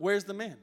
Where's 0.00 0.24
the 0.24 0.32
man? 0.32 0.56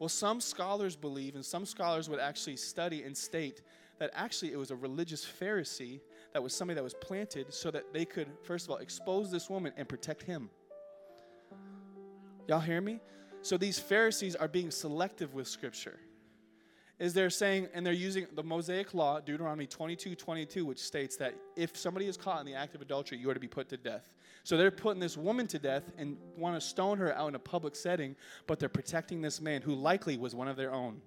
Well, 0.00 0.08
some 0.08 0.40
scholars 0.40 0.96
believe, 0.96 1.36
and 1.36 1.44
some 1.44 1.64
scholars 1.64 2.10
would 2.10 2.18
actually 2.18 2.56
study 2.56 3.04
and 3.04 3.16
state 3.16 3.62
that 4.00 4.10
actually 4.12 4.52
it 4.52 4.56
was 4.56 4.72
a 4.72 4.76
religious 4.76 5.24
Pharisee 5.24 6.00
that 6.32 6.42
was 6.42 6.52
somebody 6.52 6.74
that 6.74 6.82
was 6.82 6.94
planted 6.94 7.54
so 7.54 7.70
that 7.70 7.92
they 7.92 8.04
could, 8.04 8.26
first 8.42 8.66
of 8.66 8.72
all, 8.72 8.78
expose 8.78 9.30
this 9.30 9.48
woman 9.48 9.72
and 9.76 9.88
protect 9.88 10.24
him. 10.24 10.50
Y'all 12.48 12.58
hear 12.58 12.80
me? 12.80 12.98
So 13.40 13.56
these 13.56 13.78
Pharisees 13.78 14.34
are 14.34 14.48
being 14.48 14.72
selective 14.72 15.32
with 15.32 15.46
Scripture. 15.46 16.00
Is 16.98 17.12
they're 17.12 17.30
saying, 17.30 17.68
and 17.74 17.84
they're 17.84 17.92
using 17.92 18.26
the 18.34 18.42
Mosaic 18.42 18.94
law, 18.94 19.20
Deuteronomy 19.20 19.66
22 19.66 20.14
22, 20.14 20.64
which 20.64 20.78
states 20.78 21.16
that 21.16 21.34
if 21.54 21.76
somebody 21.76 22.06
is 22.06 22.16
caught 22.16 22.40
in 22.40 22.46
the 22.46 22.54
act 22.54 22.74
of 22.74 22.80
adultery, 22.80 23.18
you 23.18 23.28
are 23.28 23.34
to 23.34 23.40
be 23.40 23.48
put 23.48 23.68
to 23.68 23.76
death. 23.76 24.14
So 24.44 24.56
they're 24.56 24.70
putting 24.70 25.00
this 25.00 25.16
woman 25.16 25.46
to 25.48 25.58
death 25.58 25.90
and 25.98 26.16
want 26.36 26.54
to 26.54 26.66
stone 26.66 26.98
her 26.98 27.14
out 27.14 27.28
in 27.28 27.34
a 27.34 27.40
public 27.40 27.76
setting, 27.76 28.16
but 28.46 28.58
they're 28.58 28.68
protecting 28.68 29.20
this 29.20 29.40
man 29.40 29.60
who 29.60 29.74
likely 29.74 30.16
was 30.16 30.34
one 30.34 30.48
of 30.48 30.56
their 30.56 30.72
own. 30.72 31.00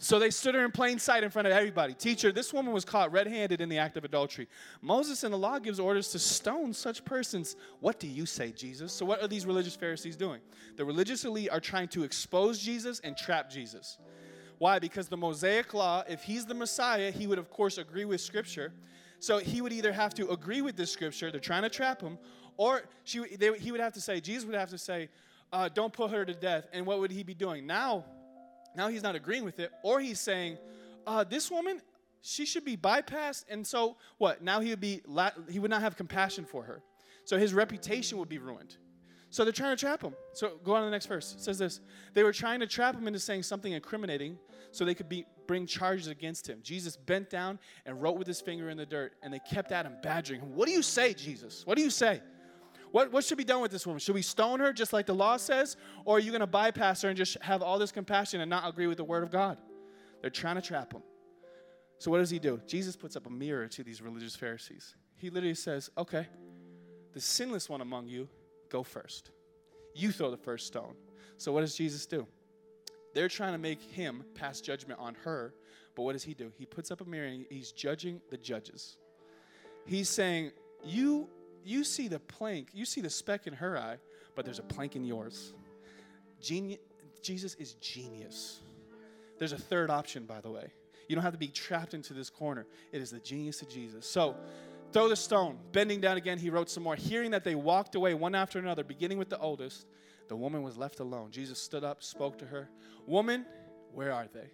So 0.00 0.20
they 0.20 0.30
stood 0.30 0.54
her 0.54 0.64
in 0.64 0.70
plain 0.70 1.00
sight 1.00 1.24
in 1.24 1.30
front 1.30 1.48
of 1.48 1.52
everybody. 1.52 1.92
Teacher, 1.92 2.30
this 2.30 2.52
woman 2.52 2.72
was 2.72 2.84
caught 2.84 3.10
red 3.10 3.26
handed 3.26 3.60
in 3.60 3.68
the 3.68 3.78
act 3.78 3.96
of 3.96 4.04
adultery. 4.04 4.46
Moses 4.80 5.24
in 5.24 5.32
the 5.32 5.38
law 5.38 5.58
gives 5.58 5.80
orders 5.80 6.08
to 6.12 6.20
stone 6.20 6.72
such 6.72 7.04
persons. 7.04 7.56
What 7.80 7.98
do 7.98 8.06
you 8.06 8.24
say, 8.24 8.52
Jesus? 8.52 8.92
So, 8.92 9.04
what 9.04 9.20
are 9.20 9.26
these 9.26 9.44
religious 9.44 9.74
Pharisees 9.74 10.16
doing? 10.16 10.40
The 10.76 10.84
religious 10.84 11.24
elite 11.24 11.50
are 11.50 11.58
trying 11.58 11.88
to 11.88 12.04
expose 12.04 12.60
Jesus 12.60 13.00
and 13.00 13.16
trap 13.16 13.50
Jesus. 13.50 13.98
Why? 14.58 14.78
Because 14.78 15.08
the 15.08 15.16
Mosaic 15.16 15.74
law, 15.74 16.04
if 16.08 16.22
he's 16.22 16.46
the 16.46 16.54
Messiah, 16.54 17.10
he 17.10 17.26
would, 17.26 17.38
of 17.38 17.50
course, 17.50 17.76
agree 17.76 18.04
with 18.04 18.20
Scripture. 18.20 18.72
So 19.18 19.38
he 19.38 19.60
would 19.60 19.72
either 19.72 19.92
have 19.92 20.14
to 20.14 20.30
agree 20.30 20.62
with 20.62 20.76
this 20.76 20.92
Scripture, 20.92 21.32
they're 21.32 21.40
trying 21.40 21.62
to 21.62 21.68
trap 21.68 22.00
him, 22.00 22.18
or 22.56 22.82
she, 23.02 23.36
they, 23.36 23.56
he 23.58 23.72
would 23.72 23.80
have 23.80 23.94
to 23.94 24.00
say, 24.00 24.20
Jesus 24.20 24.44
would 24.44 24.54
have 24.54 24.70
to 24.70 24.78
say, 24.78 25.08
uh, 25.52 25.68
don't 25.68 25.92
put 25.92 26.10
her 26.12 26.24
to 26.24 26.34
death. 26.34 26.68
And 26.72 26.86
what 26.86 27.00
would 27.00 27.10
he 27.10 27.24
be 27.24 27.34
doing? 27.34 27.66
Now, 27.66 28.04
now 28.76 28.88
he's 28.88 29.02
not 29.02 29.14
agreeing 29.14 29.44
with 29.44 29.58
it, 29.58 29.70
or 29.82 30.00
he's 30.00 30.20
saying, 30.20 30.58
uh, 31.06 31.24
"This 31.24 31.50
woman, 31.50 31.82
she 32.20 32.44
should 32.46 32.64
be 32.64 32.76
bypassed." 32.76 33.44
And 33.48 33.66
so 33.66 33.96
what? 34.18 34.42
Now 34.42 34.60
he 34.60 34.70
would 34.70 34.80
be 34.80 35.02
la- 35.06 35.30
he 35.48 35.58
would 35.58 35.70
not 35.70 35.82
have 35.82 35.96
compassion 35.96 36.44
for 36.44 36.64
her, 36.64 36.82
so 37.24 37.38
his 37.38 37.54
reputation 37.54 38.18
would 38.18 38.28
be 38.28 38.38
ruined. 38.38 38.76
So 39.30 39.44
they're 39.44 39.52
trying 39.52 39.76
to 39.76 39.80
trap 39.80 40.02
him. 40.02 40.14
So 40.32 40.58
go 40.64 40.74
on 40.74 40.80
to 40.80 40.84
the 40.86 40.90
next 40.90 41.06
verse. 41.06 41.34
It 41.34 41.40
says 41.40 41.58
this: 41.58 41.80
They 42.14 42.22
were 42.22 42.32
trying 42.32 42.60
to 42.60 42.66
trap 42.66 42.94
him 42.94 43.06
into 43.06 43.20
saying 43.20 43.42
something 43.42 43.72
incriminating, 43.72 44.38
so 44.70 44.84
they 44.84 44.94
could 44.94 45.08
be, 45.08 45.26
bring 45.46 45.66
charges 45.66 46.06
against 46.06 46.48
him. 46.48 46.60
Jesus 46.62 46.96
bent 46.96 47.28
down 47.28 47.58
and 47.84 48.00
wrote 48.00 48.16
with 48.16 48.26
his 48.26 48.40
finger 48.40 48.70
in 48.70 48.76
the 48.76 48.86
dirt, 48.86 49.14
and 49.22 49.32
they 49.32 49.40
kept 49.40 49.72
at 49.72 49.84
him, 49.84 49.94
badgering 50.02 50.40
him. 50.40 50.54
What 50.54 50.66
do 50.66 50.72
you 50.72 50.82
say, 50.82 51.12
Jesus? 51.12 51.66
What 51.66 51.76
do 51.76 51.82
you 51.82 51.90
say? 51.90 52.22
What, 52.90 53.12
what 53.12 53.24
should 53.24 53.38
be 53.38 53.44
done 53.44 53.60
with 53.60 53.70
this 53.70 53.86
woman? 53.86 54.00
Should 54.00 54.14
we 54.14 54.22
stone 54.22 54.60
her 54.60 54.72
just 54.72 54.92
like 54.92 55.06
the 55.06 55.14
law 55.14 55.36
says? 55.36 55.76
Or 56.04 56.16
are 56.16 56.20
you 56.20 56.30
going 56.30 56.40
to 56.40 56.46
bypass 56.46 57.02
her 57.02 57.08
and 57.08 57.16
just 57.16 57.36
have 57.42 57.62
all 57.62 57.78
this 57.78 57.92
compassion 57.92 58.40
and 58.40 58.48
not 58.48 58.68
agree 58.68 58.86
with 58.86 58.96
the 58.96 59.04
word 59.04 59.22
of 59.22 59.30
God? 59.30 59.58
They're 60.20 60.30
trying 60.30 60.56
to 60.56 60.62
trap 60.62 60.92
him. 60.92 61.02
So 61.98 62.10
what 62.10 62.18
does 62.18 62.30
he 62.30 62.38
do? 62.38 62.60
Jesus 62.66 62.96
puts 62.96 63.16
up 63.16 63.26
a 63.26 63.30
mirror 63.30 63.66
to 63.68 63.82
these 63.82 64.00
religious 64.00 64.36
Pharisees. 64.36 64.94
He 65.16 65.30
literally 65.30 65.54
says, 65.54 65.90
okay, 65.98 66.26
the 67.12 67.20
sinless 67.20 67.68
one 67.68 67.80
among 67.80 68.06
you, 68.06 68.28
go 68.70 68.82
first. 68.82 69.32
You 69.94 70.12
throw 70.12 70.30
the 70.30 70.36
first 70.36 70.66
stone. 70.66 70.94
So 71.36 71.52
what 71.52 71.60
does 71.60 71.74
Jesus 71.74 72.06
do? 72.06 72.26
They're 73.14 73.28
trying 73.28 73.52
to 73.52 73.58
make 73.58 73.80
him 73.80 74.24
pass 74.34 74.60
judgment 74.60 75.00
on 75.00 75.16
her, 75.24 75.54
but 75.96 76.02
what 76.02 76.12
does 76.12 76.22
he 76.22 76.34
do? 76.34 76.52
He 76.56 76.66
puts 76.66 76.90
up 76.90 77.00
a 77.00 77.04
mirror 77.04 77.26
and 77.26 77.46
he's 77.50 77.72
judging 77.72 78.20
the 78.30 78.36
judges. 78.36 78.96
He's 79.86 80.08
saying, 80.08 80.52
You 80.84 81.28
you 81.64 81.84
see 81.84 82.08
the 82.08 82.18
plank, 82.18 82.68
you 82.72 82.84
see 82.84 83.00
the 83.00 83.10
speck 83.10 83.46
in 83.46 83.52
her 83.54 83.78
eye, 83.78 83.98
but 84.34 84.44
there's 84.44 84.58
a 84.58 84.64
plank 84.64 84.96
in 84.96 85.04
yours. 85.04 85.52
Geni- 86.40 86.78
Jesus 87.22 87.54
is 87.54 87.74
genius. 87.74 88.60
There's 89.38 89.52
a 89.52 89.58
third 89.58 89.90
option, 89.90 90.24
by 90.24 90.40
the 90.40 90.50
way. 90.50 90.72
You 91.08 91.14
don't 91.14 91.24
have 91.24 91.32
to 91.32 91.38
be 91.38 91.48
trapped 91.48 91.94
into 91.94 92.12
this 92.12 92.30
corner. 92.30 92.66
It 92.92 93.00
is 93.00 93.10
the 93.10 93.20
genius 93.20 93.62
of 93.62 93.68
Jesus. 93.68 94.06
So, 94.06 94.36
throw 94.92 95.08
the 95.08 95.16
stone. 95.16 95.58
Bending 95.72 96.00
down 96.00 96.16
again, 96.16 96.38
he 96.38 96.50
wrote 96.50 96.70
some 96.70 96.82
more. 96.82 96.96
Hearing 96.96 97.30
that 97.30 97.44
they 97.44 97.54
walked 97.54 97.94
away 97.94 98.14
one 98.14 98.34
after 98.34 98.58
another, 98.58 98.84
beginning 98.84 99.18
with 99.18 99.28
the 99.28 99.38
oldest, 99.38 99.86
the 100.28 100.36
woman 100.36 100.62
was 100.62 100.76
left 100.76 101.00
alone. 101.00 101.30
Jesus 101.30 101.58
stood 101.58 101.84
up, 101.84 102.02
spoke 102.02 102.38
to 102.38 102.46
her. 102.46 102.68
Woman, 103.06 103.46
where 103.92 104.12
are 104.12 104.26
they? 104.32 104.50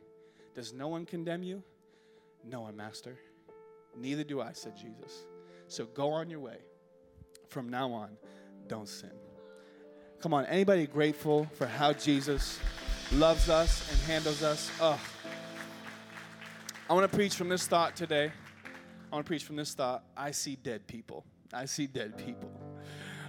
Does 0.55 0.73
no 0.73 0.89
one 0.89 1.05
condemn 1.05 1.43
you? 1.43 1.63
No 2.45 2.61
one, 2.63 2.77
Master. 2.77 3.19
Neither 3.97 4.23
do 4.23 4.41
I, 4.41 4.53
said 4.53 4.77
Jesus. 4.77 5.27
So 5.67 5.87
go 5.87 6.11
on 6.11 6.31
your 6.31 6.41
way 6.41 6.59
from 7.49 7.69
now 7.69 7.93
on, 7.93 8.11
don't 8.67 8.89
sin. 8.89 9.11
Come 10.21 10.33
on, 10.33 10.47
anybody 10.47 10.87
grateful 10.87 11.47
for 11.55 11.67
how 11.67 11.93
Jesus 11.93 12.59
loves 13.13 13.49
us 13.49 13.91
and 13.91 14.01
handles 14.03 14.43
us? 14.43 14.71
Oh. 14.81 15.01
I 16.89 16.93
want 16.93 17.11
to 17.11 17.17
preach 17.17 17.35
from 17.35 17.49
this 17.49 17.67
thought 17.67 17.97
today. 17.97 18.33
I 19.11 19.15
want 19.15 19.27
to 19.27 19.29
preach 19.29 19.45
from 19.45 19.57
this 19.57 19.75
thought. 19.75 20.05
I 20.17 20.31
see 20.31 20.57
dead 20.57 20.87
people. 20.87 21.25
I 21.53 21.67
see 21.67 21.87
dead 21.87 22.19
people. 22.19 22.51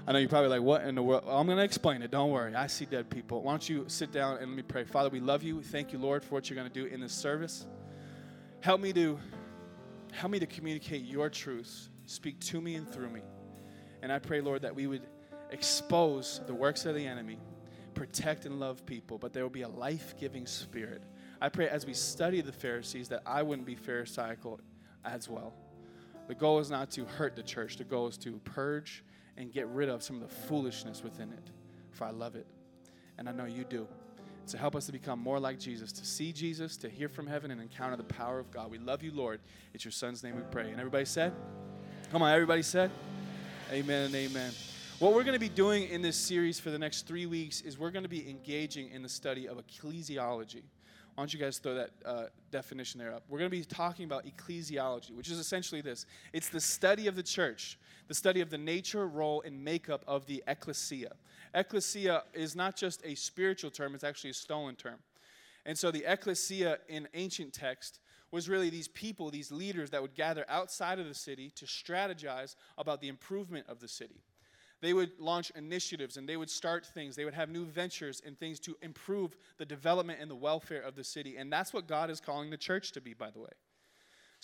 I 0.08 0.12
know 0.12 0.20
you're 0.20 0.30
probably 0.30 0.50
like, 0.50 0.62
what 0.62 0.84
in 0.84 0.96
the 0.96 1.04
world? 1.04 1.24
I'm 1.28 1.46
going 1.48 1.58
to 1.58 1.64
explain 1.64 2.02
it. 2.02 2.12
Don't 2.12 2.32
worry. 2.32 2.54
I 2.54 2.68
see 2.68 2.86
dead 2.86 3.10
people. 3.10 3.42
Why 3.42 3.54
don't 3.54 3.68
you 3.68 3.86
sit 3.88 4.12
down 4.12 4.38
and 4.38 4.48
let 4.48 4.56
me 4.56 4.62
pray. 4.62 4.84
Father, 4.84 5.10
we 5.10 5.20
love 5.20 5.42
you. 5.42 5.62
Thank 5.62 5.94
you, 5.94 6.00
Lord, 6.00 6.24
for 6.24 6.36
what 6.36 6.50
you're 6.50 6.56
going 6.56 6.72
to 6.72 6.74
do 6.74 6.86
in 6.86 7.00
this 7.00 7.14
service. 7.14 7.66
Help 8.62 8.82
me 8.82 8.94
to 8.94 9.20
help 10.12 10.32
me 10.32 10.40
to 10.40 10.46
communicate 10.46 11.04
your 11.04 11.30
truths. 11.30 11.90
Speak 12.06 12.40
to 12.40 12.62
me 12.62 12.76
and 12.76 12.88
through 12.88 13.10
me. 13.10 13.22
And 14.06 14.14
I 14.14 14.20
pray, 14.20 14.40
Lord, 14.40 14.62
that 14.62 14.76
we 14.76 14.86
would 14.86 15.02
expose 15.50 16.40
the 16.46 16.54
works 16.54 16.86
of 16.86 16.94
the 16.94 17.08
enemy, 17.08 17.40
protect 17.96 18.46
and 18.46 18.60
love 18.60 18.86
people, 18.86 19.18
but 19.18 19.34
there 19.34 19.42
will 19.42 19.50
be 19.50 19.64
a 19.64 19.68
life 19.68 20.14
giving 20.20 20.46
spirit. 20.46 21.02
I 21.42 21.50
pray 21.50 21.68
as 21.70 21.88
we 21.88 21.96
study 21.96 22.42
the 22.42 22.52
Pharisees 22.52 23.10
that 23.10 23.24
I 23.26 23.42
wouldn't 23.42 23.66
be 23.66 23.74
Pharisaical 23.74 24.60
as 25.04 25.28
well. 25.28 25.56
The 26.28 26.36
goal 26.36 26.60
is 26.60 26.70
not 26.70 26.92
to 26.92 27.06
hurt 27.06 27.36
the 27.36 27.42
church, 27.42 27.78
the 27.78 27.84
goal 27.84 28.06
is 28.06 28.16
to 28.20 28.34
purge 28.44 29.04
and 29.38 29.52
get 29.52 29.68
rid 29.70 29.90
of 29.90 30.04
some 30.04 30.18
of 30.18 30.22
the 30.22 30.36
foolishness 30.36 31.04
within 31.04 31.32
it. 31.32 31.50
For 31.90 32.04
I 32.04 32.12
love 32.12 32.36
it. 32.36 32.46
And 33.18 33.28
I 33.28 33.32
know 33.32 33.46
you 33.46 33.64
do. 33.64 33.88
To 34.50 34.58
help 34.60 34.76
us 34.76 34.86
to 34.86 34.92
become 34.92 35.18
more 35.18 35.40
like 35.40 35.58
Jesus, 35.58 35.92
to 35.94 36.06
see 36.06 36.32
Jesus, 36.32 36.78
to 36.78 36.90
hear 36.90 37.10
from 37.10 37.26
heaven, 37.26 37.50
and 37.50 37.60
encounter 37.60 37.96
the 37.96 38.04
power 38.04 38.38
of 38.38 38.52
God. 38.52 38.70
We 38.70 38.78
love 38.78 39.02
you, 39.02 39.12
Lord. 39.12 39.40
It's 39.74 39.84
your 39.84 39.92
Son's 39.92 40.22
name 40.22 40.36
we 40.36 40.44
pray. 40.52 40.70
And 40.70 40.80
everybody 40.80 41.06
said? 41.06 41.34
Come 42.12 42.22
on, 42.22 42.32
everybody 42.32 42.62
said? 42.62 42.92
Amen 43.72 44.04
and 44.04 44.16
amen. 44.16 44.52
What 45.00 45.16
we're 45.16 45.24
going 45.24 45.34
to 45.34 45.40
be 45.40 45.50
doing 45.50 45.90
in 45.90 46.04
this 46.04 46.16
series 46.16 46.60
for 46.60 46.70
the 46.70 46.78
next 46.78 47.08
three 47.08 47.26
weeks 47.26 47.62
is 47.62 47.80
we're 47.80 47.90
going 47.90 48.04
to 48.04 48.10
be 48.10 48.30
engaging 48.30 48.92
in 48.92 49.02
the 49.02 49.10
study 49.10 49.48
of 49.48 49.58
ecclesiology. 49.58 50.62
Why 51.16 51.24
don't 51.24 51.34
you 51.34 51.40
guys 51.40 51.58
throw 51.58 51.74
that 51.74 51.90
uh, 52.06 52.26
definition 52.52 53.00
there 53.00 53.12
up? 53.12 53.24
We're 53.28 53.40
going 53.40 53.50
to 53.50 53.58
be 53.58 53.64
talking 53.66 54.06
about 54.06 54.24
ecclesiology, 54.28 55.16
which 55.16 55.32
is 55.32 55.40
essentially 55.40 55.82
this 55.82 56.06
it's 56.32 56.50
the 56.50 56.62
study 56.62 57.08
of 57.08 57.16
the 57.16 57.24
church, 57.24 57.80
the 58.08 58.14
study 58.14 58.40
of 58.40 58.52
the 58.52 58.58
nature, 58.58 59.08
role, 59.08 59.42
and 59.42 59.64
makeup 59.64 60.04
of 60.08 60.28
the 60.28 60.44
ecclesia. 60.46 61.14
Ecclesia 61.56 62.22
is 62.36 62.56
not 62.56 62.76
just 62.76 63.04
a 63.04 63.16
spiritual 63.16 63.72
term, 63.72 63.96
it's 63.96 64.04
actually 64.04 64.30
a 64.30 64.36
stolen 64.36 64.76
term. 64.76 65.00
And 65.66 65.76
so 65.76 65.90
the 65.90 66.04
ecclesia 66.06 66.78
in 66.88 67.08
ancient 67.16 67.52
text 67.52 68.00
was 68.32 68.50
really 68.50 68.70
these 68.70 68.88
people, 68.88 69.30
these 69.30 69.52
leaders 69.52 69.92
that 69.92 70.02
would 70.02 70.16
gather 70.16 70.46
outside 70.50 71.00
of 71.00 71.08
the 71.08 71.14
city 71.14 71.52
to 71.56 71.66
strategize 71.66 72.56
about 72.78 73.02
the 73.02 73.08
improvement 73.08 73.66
of 73.70 73.80
the 73.80 73.88
city. 73.88 74.22
They 74.82 74.94
would 74.94 75.12
launch 75.20 75.52
initiatives 75.56 76.18
and 76.18 76.28
they 76.28 76.38
would 76.38 76.50
start 76.50 76.86
things. 76.86 77.16
They 77.16 77.26
would 77.26 77.34
have 77.34 77.50
new 77.50 77.66
ventures 77.66 78.22
and 78.26 78.38
things 78.38 78.60
to 78.62 78.76
improve 78.82 79.36
the 79.58 79.66
development 79.66 80.20
and 80.22 80.30
the 80.30 80.36
welfare 80.36 80.82
of 80.82 80.96
the 80.96 81.04
city. 81.04 81.38
And 81.38 81.52
that's 81.52 81.74
what 81.74 81.88
God 81.88 82.10
is 82.10 82.20
calling 82.20 82.50
the 82.50 82.58
church 82.58 82.92
to 82.92 83.02
be, 83.02 83.14
by 83.14 83.32
the 83.32 83.40
way. 83.40 83.50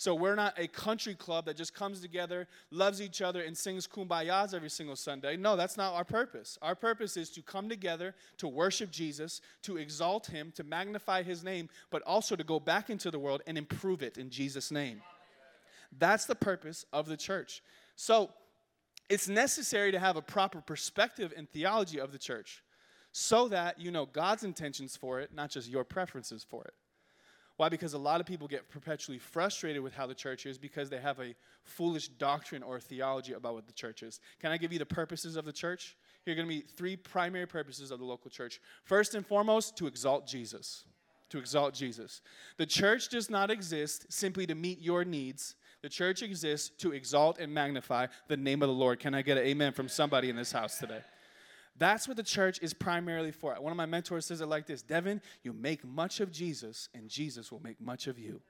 So 0.02 0.16
we're 0.16 0.34
not 0.34 0.58
a 0.58 0.66
country 0.66 1.14
club 1.14 1.44
that 1.44 1.56
just 1.56 1.74
comes 1.74 2.00
together, 2.00 2.48
loves 2.72 3.00
each 3.00 3.22
other, 3.22 3.40
and 3.42 3.56
sings 3.56 3.86
kumbayas 3.86 4.52
every 4.52 4.68
single 4.68 4.96
Sunday. 4.96 5.36
No, 5.36 5.54
that's 5.54 5.76
not 5.76 5.94
our 5.94 6.02
purpose. 6.02 6.58
Our 6.60 6.74
purpose 6.74 7.16
is 7.16 7.30
to 7.30 7.40
come 7.40 7.68
together 7.68 8.16
to 8.38 8.48
worship 8.48 8.90
Jesus, 8.90 9.40
to 9.62 9.76
exalt 9.76 10.26
him, 10.26 10.52
to 10.56 10.64
magnify 10.64 11.22
his 11.22 11.44
name, 11.44 11.68
but 11.90 12.02
also 12.02 12.34
to 12.34 12.42
go 12.42 12.58
back 12.58 12.90
into 12.90 13.12
the 13.12 13.18
world 13.20 13.42
and 13.46 13.56
improve 13.56 14.02
it 14.02 14.18
in 14.18 14.28
Jesus' 14.28 14.72
name. 14.72 15.02
That's 15.96 16.24
the 16.24 16.34
purpose 16.34 16.84
of 16.92 17.06
the 17.06 17.16
church. 17.16 17.62
So 17.94 18.30
it's 19.08 19.28
necessary 19.28 19.92
to 19.92 20.00
have 20.00 20.16
a 20.16 20.22
proper 20.22 20.60
perspective 20.60 21.32
and 21.36 21.48
theology 21.48 22.00
of 22.00 22.10
the 22.10 22.18
church 22.18 22.64
so 23.12 23.46
that 23.50 23.78
you 23.78 23.92
know 23.92 24.06
God's 24.06 24.42
intentions 24.42 24.96
for 24.96 25.20
it, 25.20 25.32
not 25.32 25.50
just 25.50 25.70
your 25.70 25.84
preferences 25.84 26.42
for 26.42 26.64
it. 26.64 26.74
Why? 27.62 27.68
Because 27.68 27.94
a 27.94 27.98
lot 27.98 28.20
of 28.20 28.26
people 28.26 28.48
get 28.48 28.68
perpetually 28.68 29.20
frustrated 29.20 29.84
with 29.84 29.94
how 29.94 30.08
the 30.08 30.16
church 30.16 30.46
is 30.46 30.58
because 30.58 30.90
they 30.90 30.98
have 30.98 31.20
a 31.20 31.32
foolish 31.62 32.08
doctrine 32.08 32.60
or 32.60 32.80
theology 32.80 33.34
about 33.34 33.54
what 33.54 33.68
the 33.68 33.72
church 33.72 34.02
is. 34.02 34.18
Can 34.40 34.50
I 34.50 34.56
give 34.56 34.72
you 34.72 34.80
the 34.80 34.84
purposes 34.84 35.36
of 35.36 35.44
the 35.44 35.52
church? 35.52 35.96
Here 36.24 36.32
are 36.32 36.34
going 36.34 36.48
to 36.48 36.52
be 36.52 36.62
three 36.62 36.96
primary 36.96 37.46
purposes 37.46 37.92
of 37.92 38.00
the 38.00 38.04
local 38.04 38.32
church. 38.32 38.60
First 38.82 39.14
and 39.14 39.24
foremost, 39.24 39.76
to 39.76 39.86
exalt 39.86 40.26
Jesus. 40.26 40.82
To 41.30 41.38
exalt 41.38 41.72
Jesus. 41.72 42.20
The 42.56 42.66
church 42.66 43.10
does 43.10 43.30
not 43.30 43.48
exist 43.48 44.12
simply 44.12 44.44
to 44.46 44.56
meet 44.56 44.80
your 44.80 45.04
needs. 45.04 45.54
The 45.82 45.88
church 45.88 46.24
exists 46.24 46.70
to 46.78 46.90
exalt 46.90 47.38
and 47.38 47.54
magnify 47.54 48.08
the 48.26 48.36
name 48.36 48.62
of 48.62 48.70
the 48.70 48.74
Lord. 48.74 48.98
Can 48.98 49.14
I 49.14 49.22
get 49.22 49.38
an 49.38 49.44
amen 49.44 49.72
from 49.72 49.88
somebody 49.88 50.30
in 50.30 50.34
this 50.34 50.50
house 50.50 50.78
today? 50.78 51.02
That's 51.76 52.06
what 52.06 52.16
the 52.16 52.22
church 52.22 52.58
is 52.62 52.74
primarily 52.74 53.32
for. 53.32 53.54
One 53.54 53.72
of 53.72 53.76
my 53.76 53.86
mentors 53.86 54.26
says 54.26 54.40
it 54.40 54.46
like 54.46 54.66
this 54.66 54.82
Devon, 54.82 55.20
you 55.42 55.52
make 55.52 55.84
much 55.84 56.20
of 56.20 56.30
Jesus, 56.30 56.88
and 56.94 57.08
Jesus 57.08 57.50
will 57.50 57.62
make 57.62 57.80
much 57.80 58.06
of 58.06 58.18
you. 58.18 58.40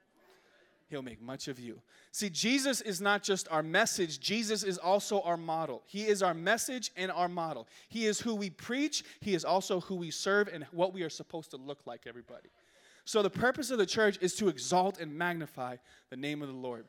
he'll 0.88 1.02
make 1.02 1.22
much 1.22 1.48
of 1.48 1.58
you. 1.58 1.80
See, 2.10 2.28
Jesus 2.28 2.80
is 2.80 3.00
not 3.00 3.22
just 3.22 3.48
our 3.50 3.62
message, 3.62 4.20
Jesus 4.20 4.62
is 4.64 4.76
also 4.76 5.20
our 5.22 5.36
model. 5.36 5.82
He 5.86 6.02
is 6.02 6.22
our 6.22 6.34
message 6.34 6.90
and 6.96 7.10
our 7.12 7.28
model. 7.28 7.68
He 7.88 8.06
is 8.06 8.20
who 8.20 8.34
we 8.34 8.50
preach, 8.50 9.04
He 9.20 9.34
is 9.34 9.44
also 9.44 9.80
who 9.80 9.94
we 9.94 10.10
serve 10.10 10.48
and 10.48 10.64
what 10.72 10.92
we 10.92 11.02
are 11.02 11.10
supposed 11.10 11.50
to 11.52 11.56
look 11.56 11.86
like, 11.86 12.06
everybody. 12.06 12.50
So, 13.04 13.22
the 13.22 13.30
purpose 13.30 13.70
of 13.70 13.78
the 13.78 13.86
church 13.86 14.18
is 14.20 14.34
to 14.36 14.48
exalt 14.48 15.00
and 15.00 15.12
magnify 15.12 15.76
the 16.10 16.16
name 16.16 16.42
of 16.42 16.48
the 16.48 16.54
Lord. 16.54 16.86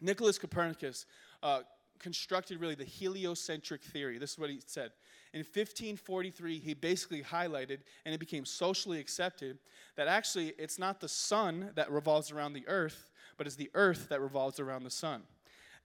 Nicholas 0.00 0.38
Copernicus 0.38 1.06
uh, 1.42 1.60
constructed 1.98 2.60
really 2.60 2.74
the 2.74 2.84
heliocentric 2.84 3.82
theory. 3.82 4.18
This 4.18 4.32
is 4.32 4.38
what 4.38 4.50
he 4.50 4.60
said. 4.66 4.90
In 5.34 5.40
1543, 5.40 6.60
he 6.60 6.74
basically 6.74 7.20
highlighted, 7.20 7.78
and 8.06 8.14
it 8.14 8.20
became 8.20 8.44
socially 8.44 9.00
accepted, 9.00 9.58
that 9.96 10.06
actually 10.06 10.54
it's 10.58 10.78
not 10.78 11.00
the 11.00 11.08
sun 11.08 11.72
that 11.74 11.90
revolves 11.90 12.30
around 12.30 12.52
the 12.52 12.62
earth, 12.68 13.10
but 13.36 13.48
it's 13.48 13.56
the 13.56 13.70
earth 13.74 14.08
that 14.10 14.20
revolves 14.20 14.60
around 14.60 14.84
the 14.84 14.90
sun. 14.90 15.24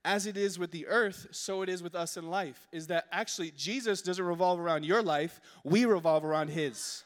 As 0.06 0.28
it 0.28 0.38
is 0.38 0.60
with 0.60 0.70
the 0.70 0.86
earth, 0.86 1.30
so 1.32 1.64
it 1.64 1.68
is 1.68 1.82
with 1.82 1.96
us 1.96 2.16
in 2.16 2.30
life. 2.30 2.68
Is 2.72 2.86
that 2.88 3.06
actually 3.12 3.52
Jesus 3.58 4.04
doesn't 4.04 4.24
revolve 4.24 4.60
around 4.60 4.86
your 4.86 5.02
life, 5.02 5.42
we 5.64 5.86
revolve 5.86 6.24
around 6.24 6.50
his. 6.50 7.04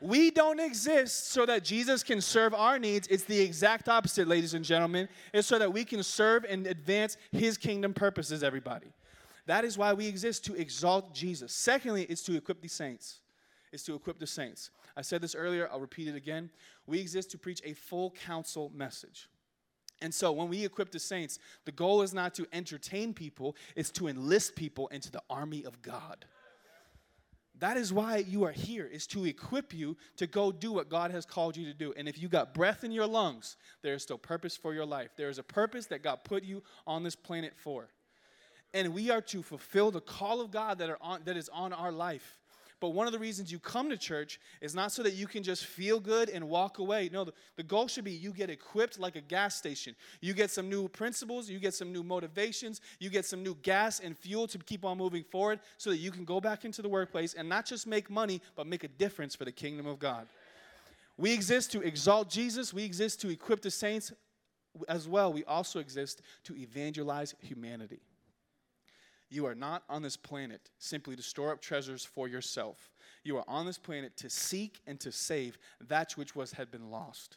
We 0.00 0.32
don't 0.32 0.58
exist 0.58 1.30
so 1.30 1.46
that 1.46 1.62
Jesus 1.62 2.02
can 2.02 2.20
serve 2.20 2.52
our 2.52 2.80
needs. 2.80 3.06
It's 3.06 3.24
the 3.24 3.40
exact 3.40 3.88
opposite, 3.88 4.26
ladies 4.26 4.54
and 4.54 4.64
gentlemen. 4.64 5.08
It's 5.32 5.46
so 5.46 5.60
that 5.60 5.72
we 5.72 5.84
can 5.84 6.02
serve 6.02 6.44
and 6.48 6.66
advance 6.66 7.16
his 7.30 7.56
kingdom 7.56 7.94
purposes, 7.94 8.42
everybody. 8.42 8.88
That 9.46 9.64
is 9.64 9.76
why 9.76 9.92
we 9.92 10.06
exist 10.06 10.44
to 10.46 10.54
exalt 10.54 11.14
Jesus. 11.14 11.52
Secondly, 11.52 12.04
it's 12.08 12.22
to 12.22 12.36
equip 12.36 12.62
the 12.62 12.68
saints. 12.68 13.20
It's 13.72 13.82
to 13.84 13.94
equip 13.94 14.18
the 14.18 14.26
saints. 14.26 14.70
I 14.96 15.02
said 15.02 15.20
this 15.20 15.34
earlier, 15.34 15.68
I'll 15.70 15.80
repeat 15.80 16.08
it 16.08 16.14
again. 16.14 16.50
We 16.86 17.00
exist 17.00 17.30
to 17.32 17.38
preach 17.38 17.60
a 17.64 17.74
full 17.74 18.12
counsel 18.12 18.70
message. 18.74 19.28
And 20.00 20.14
so 20.14 20.32
when 20.32 20.48
we 20.48 20.64
equip 20.64 20.90
the 20.90 20.98
saints, 20.98 21.38
the 21.64 21.72
goal 21.72 22.02
is 22.02 22.14
not 22.14 22.34
to 22.34 22.46
entertain 22.52 23.14
people, 23.14 23.56
it's 23.74 23.90
to 23.92 24.08
enlist 24.08 24.54
people 24.54 24.88
into 24.88 25.10
the 25.10 25.22
army 25.28 25.64
of 25.64 25.82
God. 25.82 26.24
That 27.58 27.76
is 27.76 27.92
why 27.92 28.18
you 28.18 28.44
are 28.44 28.52
here, 28.52 28.86
is 28.86 29.06
to 29.08 29.24
equip 29.24 29.72
you 29.72 29.96
to 30.16 30.26
go 30.26 30.50
do 30.50 30.72
what 30.72 30.88
God 30.88 31.12
has 31.12 31.24
called 31.24 31.56
you 31.56 31.64
to 31.66 31.74
do. 31.74 31.94
And 31.96 32.08
if 32.08 32.20
you 32.20 32.28
got 32.28 32.52
breath 32.52 32.82
in 32.82 32.90
your 32.92 33.06
lungs, 33.06 33.56
there 33.82 33.94
is 33.94 34.02
still 34.02 34.18
purpose 34.18 34.56
for 34.56 34.74
your 34.74 34.84
life. 34.84 35.10
There 35.16 35.28
is 35.28 35.38
a 35.38 35.44
purpose 35.44 35.86
that 35.86 36.02
God 36.02 36.24
put 36.24 36.42
you 36.42 36.62
on 36.86 37.04
this 37.04 37.14
planet 37.14 37.54
for 37.56 37.88
and 38.74 38.92
we 38.92 39.10
are 39.10 39.22
to 39.22 39.42
fulfill 39.42 39.90
the 39.90 40.00
call 40.00 40.40
of 40.40 40.50
God 40.50 40.78
that, 40.78 40.90
are 40.90 40.98
on, 41.00 41.20
that 41.24 41.36
is 41.36 41.48
on 41.48 41.72
our 41.72 41.92
life. 41.92 42.36
But 42.80 42.90
one 42.90 43.06
of 43.06 43.14
the 43.14 43.18
reasons 43.18 43.50
you 43.50 43.58
come 43.58 43.88
to 43.88 43.96
church 43.96 44.38
is 44.60 44.74
not 44.74 44.92
so 44.92 45.02
that 45.04 45.14
you 45.14 45.26
can 45.26 45.42
just 45.42 45.64
feel 45.64 46.00
good 46.00 46.28
and 46.28 46.48
walk 46.48 46.80
away. 46.80 47.08
No, 47.10 47.24
the, 47.24 47.32
the 47.56 47.62
goal 47.62 47.88
should 47.88 48.04
be 48.04 48.10
you 48.10 48.32
get 48.32 48.50
equipped 48.50 48.98
like 48.98 49.16
a 49.16 49.22
gas 49.22 49.54
station. 49.54 49.94
You 50.20 50.34
get 50.34 50.50
some 50.50 50.68
new 50.68 50.88
principles, 50.88 51.48
you 51.48 51.58
get 51.60 51.72
some 51.72 51.92
new 51.92 52.02
motivations, 52.02 52.82
you 52.98 53.08
get 53.08 53.24
some 53.24 53.42
new 53.42 53.56
gas 53.62 54.00
and 54.00 54.18
fuel 54.18 54.46
to 54.48 54.58
keep 54.58 54.84
on 54.84 54.98
moving 54.98 55.22
forward 55.22 55.60
so 55.78 55.88
that 55.90 55.96
you 55.96 56.10
can 56.10 56.24
go 56.24 56.40
back 56.40 56.64
into 56.64 56.82
the 56.82 56.88
workplace 56.88 57.32
and 57.32 57.48
not 57.48 57.64
just 57.64 57.86
make 57.86 58.10
money, 58.10 58.42
but 58.56 58.66
make 58.66 58.84
a 58.84 58.88
difference 58.88 59.34
for 59.34 59.46
the 59.46 59.52
kingdom 59.52 59.86
of 59.86 59.98
God. 59.98 60.26
We 61.16 61.32
exist 61.32 61.70
to 61.72 61.80
exalt 61.80 62.28
Jesus, 62.28 62.74
we 62.74 62.84
exist 62.84 63.20
to 63.20 63.30
equip 63.30 63.62
the 63.62 63.70
saints 63.70 64.12
as 64.88 65.08
well. 65.08 65.32
We 65.32 65.44
also 65.44 65.78
exist 65.78 66.22
to 66.42 66.56
evangelize 66.56 67.34
humanity. 67.40 68.00
You 69.34 69.46
are 69.46 69.54
not 69.56 69.82
on 69.88 70.00
this 70.00 70.16
planet 70.16 70.70
simply 70.78 71.16
to 71.16 71.22
store 71.22 71.50
up 71.50 71.60
treasures 71.60 72.04
for 72.04 72.28
yourself. 72.28 72.92
You 73.24 73.36
are 73.38 73.44
on 73.48 73.66
this 73.66 73.78
planet 73.78 74.16
to 74.18 74.30
seek 74.30 74.80
and 74.86 75.00
to 75.00 75.10
save 75.10 75.58
that 75.88 76.12
which 76.12 76.36
was 76.36 76.52
had 76.52 76.70
been 76.70 76.88
lost. 76.88 77.36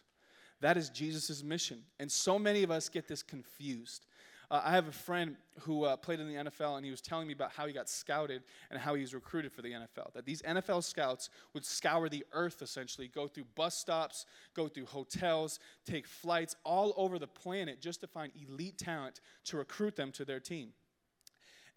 That 0.61 0.77
is 0.77 0.91
Jesus' 0.91 1.41
mission. 1.41 1.81
And 1.99 2.11
so 2.11 2.37
many 2.37 2.61
of 2.61 2.69
us 2.69 2.87
get 2.87 3.07
this 3.07 3.23
confused. 3.23 4.05
Uh, 4.51 4.61
I 4.63 4.71
have 4.73 4.87
a 4.87 4.91
friend 4.91 5.37
who 5.61 5.85
uh, 5.85 5.97
played 5.97 6.19
in 6.19 6.27
the 6.27 6.35
NFL, 6.35 6.75
and 6.75 6.85
he 6.85 6.91
was 6.91 7.01
telling 7.01 7.25
me 7.25 7.33
about 7.33 7.51
how 7.51 7.65
he 7.65 7.73
got 7.73 7.89
scouted 7.89 8.43
and 8.69 8.79
how 8.79 8.93
he 8.93 9.01
was 9.01 9.15
recruited 9.15 9.51
for 9.51 9.63
the 9.63 9.71
NFL. 9.71 10.13
That 10.13 10.23
these 10.23 10.43
NFL 10.43 10.83
scouts 10.83 11.31
would 11.55 11.65
scour 11.65 12.09
the 12.09 12.23
earth 12.31 12.61
essentially, 12.61 13.07
go 13.07 13.27
through 13.27 13.45
bus 13.55 13.75
stops, 13.75 14.27
go 14.53 14.67
through 14.67 14.85
hotels, 14.85 15.57
take 15.83 16.05
flights 16.05 16.55
all 16.63 16.93
over 16.95 17.17
the 17.17 17.25
planet 17.25 17.81
just 17.81 18.01
to 18.01 18.07
find 18.07 18.31
elite 18.47 18.77
talent 18.77 19.19
to 19.45 19.57
recruit 19.57 19.95
them 19.95 20.11
to 20.11 20.23
their 20.23 20.39
team. 20.39 20.73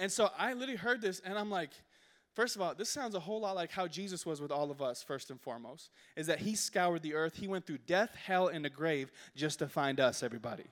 And 0.00 0.10
so 0.10 0.30
I 0.38 0.54
literally 0.54 0.76
heard 0.76 1.02
this 1.02 1.20
and 1.20 1.38
I'm 1.38 1.50
like, 1.50 1.70
first 2.34 2.56
of 2.56 2.62
all, 2.62 2.74
this 2.74 2.88
sounds 2.88 3.14
a 3.14 3.20
whole 3.20 3.42
lot 3.42 3.54
like 3.54 3.70
how 3.70 3.86
Jesus 3.86 4.24
was 4.24 4.40
with 4.40 4.50
all 4.50 4.70
of 4.70 4.80
us, 4.80 5.02
first 5.02 5.30
and 5.30 5.38
foremost, 5.38 5.90
is 6.16 6.26
that 6.26 6.40
he 6.40 6.54
scoured 6.54 7.02
the 7.02 7.14
earth. 7.14 7.36
He 7.36 7.46
went 7.46 7.66
through 7.66 7.78
death, 7.86 8.14
hell, 8.14 8.48
and 8.48 8.64
the 8.64 8.70
grave 8.70 9.12
just 9.36 9.58
to 9.58 9.68
find 9.68 10.00
us, 10.00 10.22
everybody. 10.22 10.64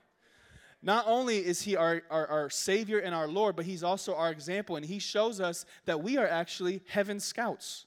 Not 0.81 1.05
only 1.07 1.37
is 1.37 1.61
he 1.61 1.75
our, 1.75 2.01
our, 2.09 2.25
our 2.25 2.49
Savior 2.49 2.99
and 2.99 3.13
our 3.13 3.27
Lord, 3.27 3.55
but 3.55 3.65
he's 3.65 3.83
also 3.83 4.15
our 4.15 4.31
example, 4.31 4.77
and 4.77 4.85
he 4.85 4.97
shows 4.97 5.39
us 5.39 5.65
that 5.85 6.01
we 6.01 6.17
are 6.17 6.27
actually 6.27 6.81
heaven's 6.87 7.23
scouts. 7.23 7.85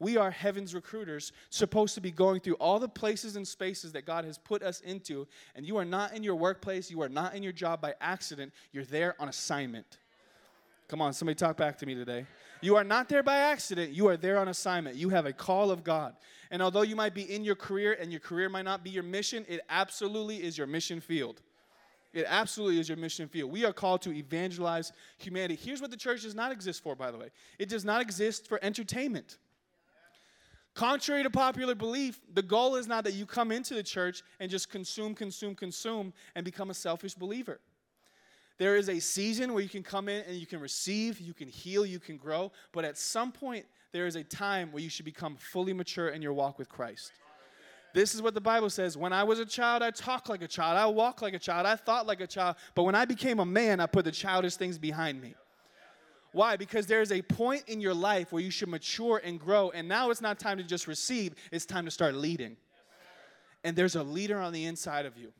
We 0.00 0.16
are 0.16 0.32
heaven's 0.32 0.74
recruiters, 0.74 1.30
supposed 1.50 1.94
to 1.94 2.00
be 2.00 2.10
going 2.10 2.40
through 2.40 2.54
all 2.54 2.80
the 2.80 2.88
places 2.88 3.36
and 3.36 3.46
spaces 3.46 3.92
that 3.92 4.04
God 4.04 4.24
has 4.24 4.36
put 4.36 4.62
us 4.62 4.80
into. 4.80 5.28
And 5.54 5.64
you 5.64 5.76
are 5.76 5.84
not 5.84 6.16
in 6.16 6.24
your 6.24 6.34
workplace, 6.34 6.90
you 6.90 7.02
are 7.02 7.08
not 7.08 7.36
in 7.36 7.42
your 7.44 7.52
job 7.52 7.80
by 7.80 7.94
accident, 8.00 8.52
you're 8.72 8.84
there 8.84 9.14
on 9.20 9.28
assignment. 9.28 9.98
Come 10.92 11.00
on, 11.00 11.14
somebody 11.14 11.36
talk 11.36 11.56
back 11.56 11.78
to 11.78 11.86
me 11.86 11.94
today. 11.94 12.26
You 12.60 12.76
are 12.76 12.84
not 12.84 13.08
there 13.08 13.22
by 13.22 13.38
accident. 13.38 13.92
You 13.92 14.08
are 14.08 14.18
there 14.18 14.38
on 14.38 14.48
assignment. 14.48 14.94
You 14.94 15.08
have 15.08 15.24
a 15.24 15.32
call 15.32 15.70
of 15.70 15.82
God. 15.82 16.14
And 16.50 16.60
although 16.60 16.82
you 16.82 16.94
might 16.94 17.14
be 17.14 17.22
in 17.34 17.44
your 17.44 17.54
career 17.54 17.96
and 17.98 18.10
your 18.10 18.20
career 18.20 18.50
might 18.50 18.66
not 18.66 18.84
be 18.84 18.90
your 18.90 19.02
mission, 19.02 19.46
it 19.48 19.62
absolutely 19.70 20.42
is 20.42 20.58
your 20.58 20.66
mission 20.66 21.00
field. 21.00 21.40
It 22.12 22.26
absolutely 22.28 22.78
is 22.78 22.90
your 22.90 22.98
mission 22.98 23.26
field. 23.26 23.50
We 23.50 23.64
are 23.64 23.72
called 23.72 24.02
to 24.02 24.12
evangelize 24.12 24.92
humanity. 25.16 25.54
Here's 25.54 25.80
what 25.80 25.90
the 25.90 25.96
church 25.96 26.24
does 26.24 26.34
not 26.34 26.52
exist 26.52 26.82
for, 26.82 26.94
by 26.94 27.10
the 27.10 27.16
way 27.16 27.30
it 27.58 27.70
does 27.70 27.86
not 27.86 28.02
exist 28.02 28.46
for 28.46 28.62
entertainment. 28.62 29.38
Contrary 30.74 31.22
to 31.22 31.30
popular 31.30 31.74
belief, 31.74 32.20
the 32.34 32.42
goal 32.42 32.76
is 32.76 32.86
not 32.86 33.04
that 33.04 33.14
you 33.14 33.24
come 33.24 33.50
into 33.50 33.72
the 33.72 33.82
church 33.82 34.22
and 34.40 34.50
just 34.50 34.68
consume, 34.68 35.14
consume, 35.14 35.54
consume 35.54 36.12
and 36.34 36.44
become 36.44 36.68
a 36.68 36.74
selfish 36.74 37.14
believer. 37.14 37.60
There 38.58 38.76
is 38.76 38.88
a 38.88 39.00
season 39.00 39.52
where 39.52 39.62
you 39.62 39.68
can 39.68 39.82
come 39.82 40.08
in 40.08 40.24
and 40.26 40.36
you 40.36 40.46
can 40.46 40.60
receive, 40.60 41.20
you 41.20 41.34
can 41.34 41.48
heal, 41.48 41.84
you 41.84 41.98
can 41.98 42.16
grow, 42.16 42.52
but 42.72 42.84
at 42.84 42.98
some 42.98 43.32
point, 43.32 43.64
there 43.92 44.06
is 44.06 44.16
a 44.16 44.24
time 44.24 44.72
where 44.72 44.82
you 44.82 44.88
should 44.88 45.04
become 45.04 45.36
fully 45.36 45.72
mature 45.72 46.08
in 46.08 46.22
your 46.22 46.32
walk 46.32 46.58
with 46.58 46.68
Christ. 46.68 47.12
This 47.94 48.14
is 48.14 48.22
what 48.22 48.32
the 48.32 48.40
Bible 48.40 48.70
says. 48.70 48.96
When 48.96 49.12
I 49.12 49.22
was 49.22 49.38
a 49.38 49.44
child, 49.44 49.82
I 49.82 49.90
talked 49.90 50.28
like 50.28 50.42
a 50.42 50.48
child, 50.48 50.78
I 50.78 50.86
walked 50.86 51.20
like 51.20 51.34
a 51.34 51.38
child, 51.38 51.66
I 51.66 51.76
thought 51.76 52.06
like 52.06 52.20
a 52.20 52.26
child, 52.26 52.56
but 52.74 52.84
when 52.84 52.94
I 52.94 53.04
became 53.04 53.38
a 53.38 53.44
man, 53.44 53.80
I 53.80 53.86
put 53.86 54.04
the 54.04 54.12
childish 54.12 54.56
things 54.56 54.78
behind 54.78 55.20
me. 55.20 55.34
Why? 56.32 56.56
Because 56.56 56.86
there 56.86 57.02
is 57.02 57.12
a 57.12 57.20
point 57.20 57.64
in 57.66 57.80
your 57.80 57.92
life 57.92 58.32
where 58.32 58.42
you 58.42 58.50
should 58.50 58.70
mature 58.70 59.20
and 59.22 59.38
grow, 59.38 59.70
and 59.70 59.86
now 59.86 60.10
it's 60.10 60.22
not 60.22 60.38
time 60.38 60.56
to 60.56 60.64
just 60.64 60.86
receive, 60.86 61.34
it's 61.50 61.66
time 61.66 61.84
to 61.84 61.90
start 61.90 62.14
leading. 62.14 62.56
And 63.64 63.76
there's 63.76 63.96
a 63.96 64.02
leader 64.02 64.40
on 64.40 64.52
the 64.52 64.64
inside 64.64 65.04
of 65.04 65.18
you. 65.18 65.32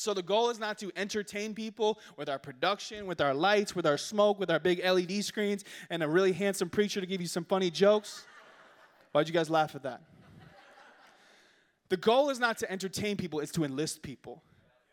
So 0.00 0.14
the 0.14 0.22
goal 0.22 0.48
is 0.48 0.58
not 0.58 0.78
to 0.78 0.90
entertain 0.96 1.52
people 1.52 1.98
with 2.16 2.30
our 2.30 2.38
production, 2.38 3.04
with 3.04 3.20
our 3.20 3.34
lights, 3.34 3.76
with 3.76 3.84
our 3.84 3.98
smoke, 3.98 4.40
with 4.40 4.50
our 4.50 4.58
big 4.58 4.82
LED 4.82 5.22
screens, 5.22 5.62
and 5.90 6.02
a 6.02 6.08
really 6.08 6.32
handsome 6.32 6.70
preacher 6.70 7.02
to 7.02 7.06
give 7.06 7.20
you 7.20 7.26
some 7.26 7.44
funny 7.44 7.70
jokes. 7.70 8.24
Why'd 9.12 9.28
you 9.28 9.34
guys 9.34 9.50
laugh 9.50 9.74
at 9.74 9.82
that? 9.82 10.00
The 11.90 11.98
goal 11.98 12.30
is 12.30 12.40
not 12.40 12.56
to 12.60 12.72
entertain 12.72 13.18
people, 13.18 13.40
it's 13.40 13.52
to 13.52 13.62
enlist 13.62 14.00
people. 14.00 14.42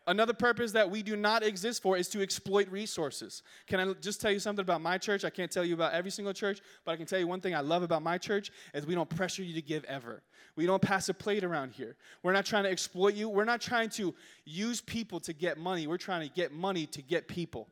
Another 0.08 0.32
purpose 0.32 0.72
that 0.72 0.90
we 0.90 1.02
do 1.02 1.16
not 1.16 1.42
exist 1.42 1.82
for 1.82 1.94
is 1.98 2.08
to 2.08 2.22
exploit 2.22 2.66
resources. 2.70 3.42
Can 3.66 3.78
I 3.78 3.92
just 3.92 4.22
tell 4.22 4.32
you 4.32 4.38
something 4.38 4.62
about 4.62 4.80
my 4.80 4.96
church? 4.96 5.22
I 5.22 5.28
can't 5.28 5.50
tell 5.50 5.66
you 5.66 5.74
about 5.74 5.92
every 5.92 6.10
single 6.10 6.32
church, 6.32 6.62
but 6.86 6.92
I 6.92 6.96
can 6.96 7.04
tell 7.04 7.18
you 7.18 7.26
one 7.26 7.42
thing 7.42 7.54
I 7.54 7.60
love 7.60 7.82
about 7.82 8.02
my 8.02 8.16
church 8.16 8.50
is 8.72 8.86
we 8.86 8.94
don't 8.94 9.10
pressure 9.10 9.42
you 9.42 9.52
to 9.52 9.60
give 9.60 9.84
ever. 9.84 10.22
We 10.56 10.64
don't 10.64 10.80
pass 10.80 11.10
a 11.10 11.14
plate 11.14 11.44
around 11.44 11.72
here. 11.72 11.94
We're 12.22 12.32
not 12.32 12.46
trying 12.46 12.64
to 12.64 12.70
exploit 12.70 13.16
you. 13.16 13.28
We're 13.28 13.44
not 13.44 13.60
trying 13.60 13.90
to 13.90 14.14
use 14.46 14.80
people 14.80 15.20
to 15.20 15.34
get 15.34 15.58
money. 15.58 15.86
We're 15.86 15.98
trying 15.98 16.26
to 16.26 16.34
get 16.34 16.52
money 16.52 16.86
to 16.86 17.02
get 17.02 17.28
people. 17.28 17.68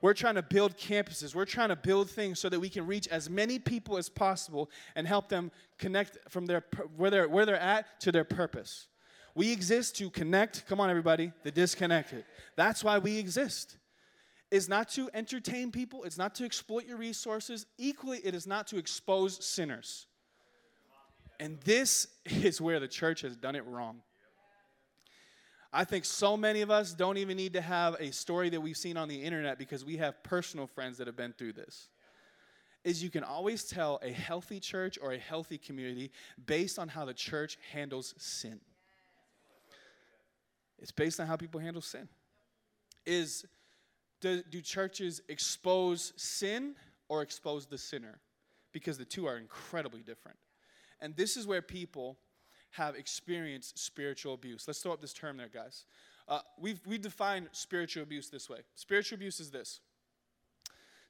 We're 0.00 0.14
trying 0.14 0.34
to 0.34 0.42
build 0.42 0.76
campuses. 0.76 1.36
We're 1.36 1.44
trying 1.44 1.68
to 1.68 1.76
build 1.76 2.10
things 2.10 2.40
so 2.40 2.48
that 2.48 2.58
we 2.58 2.68
can 2.68 2.84
reach 2.84 3.06
as 3.08 3.30
many 3.30 3.60
people 3.60 3.96
as 3.96 4.08
possible 4.08 4.70
and 4.96 5.06
help 5.06 5.28
them 5.28 5.52
connect 5.78 6.18
from 6.28 6.46
their 6.46 6.64
where 6.96 7.10
they're 7.10 7.28
where 7.28 7.46
they're 7.46 7.56
at 7.60 8.00
to 8.00 8.10
their 8.10 8.24
purpose. 8.24 8.88
We 9.38 9.52
exist 9.52 9.94
to 9.98 10.10
connect, 10.10 10.66
come 10.66 10.80
on, 10.80 10.90
everybody, 10.90 11.30
the 11.44 11.52
disconnected. 11.52 12.24
That's 12.56 12.82
why 12.82 12.98
we 12.98 13.18
exist. 13.18 13.76
It's 14.50 14.68
not 14.68 14.88
to 14.94 15.08
entertain 15.14 15.70
people, 15.70 16.02
it's 16.02 16.18
not 16.18 16.34
to 16.36 16.44
exploit 16.44 16.86
your 16.86 16.96
resources. 16.96 17.64
Equally, 17.78 18.18
it 18.24 18.34
is 18.34 18.48
not 18.48 18.66
to 18.66 18.78
expose 18.78 19.44
sinners. 19.44 20.08
And 21.38 21.60
this 21.60 22.08
is 22.24 22.60
where 22.60 22.80
the 22.80 22.88
church 22.88 23.20
has 23.20 23.36
done 23.36 23.54
it 23.54 23.64
wrong. 23.64 24.02
I 25.72 25.84
think 25.84 26.04
so 26.04 26.36
many 26.36 26.62
of 26.62 26.72
us 26.72 26.92
don't 26.92 27.18
even 27.18 27.36
need 27.36 27.52
to 27.52 27.60
have 27.60 27.94
a 28.00 28.10
story 28.10 28.48
that 28.48 28.60
we've 28.60 28.76
seen 28.76 28.96
on 28.96 29.06
the 29.06 29.22
internet 29.22 29.56
because 29.56 29.84
we 29.84 29.98
have 29.98 30.20
personal 30.24 30.66
friends 30.66 30.98
that 30.98 31.06
have 31.06 31.16
been 31.16 31.32
through 31.32 31.52
this. 31.52 31.90
Is 32.82 33.04
you 33.04 33.10
can 33.10 33.22
always 33.22 33.62
tell 33.62 34.00
a 34.02 34.10
healthy 34.10 34.58
church 34.58 34.98
or 35.00 35.12
a 35.12 35.18
healthy 35.18 35.58
community 35.58 36.10
based 36.44 36.76
on 36.76 36.88
how 36.88 37.04
the 37.04 37.14
church 37.14 37.56
handles 37.70 38.16
sin. 38.18 38.58
It's 40.78 40.92
based 40.92 41.20
on 41.20 41.26
how 41.26 41.36
people 41.36 41.60
handle 41.60 41.82
sin. 41.82 42.08
Is 43.06 43.46
do, 44.20 44.42
do 44.50 44.60
churches 44.60 45.22
expose 45.28 46.12
sin 46.16 46.74
or 47.08 47.22
expose 47.22 47.66
the 47.66 47.78
sinner? 47.78 48.20
Because 48.72 48.98
the 48.98 49.04
two 49.04 49.26
are 49.26 49.38
incredibly 49.38 50.02
different. 50.02 50.38
And 51.00 51.16
this 51.16 51.36
is 51.36 51.46
where 51.46 51.62
people 51.62 52.18
have 52.72 52.96
experienced 52.96 53.78
spiritual 53.78 54.34
abuse. 54.34 54.64
Let's 54.66 54.80
throw 54.80 54.92
up 54.92 55.00
this 55.00 55.12
term 55.12 55.36
there, 55.36 55.48
guys. 55.48 55.86
Uh, 56.26 56.40
we've, 56.58 56.80
we 56.86 56.98
define 56.98 57.48
spiritual 57.52 58.02
abuse 58.02 58.28
this 58.28 58.50
way 58.50 58.58
spiritual 58.74 59.16
abuse 59.16 59.40
is 59.40 59.50
this 59.50 59.80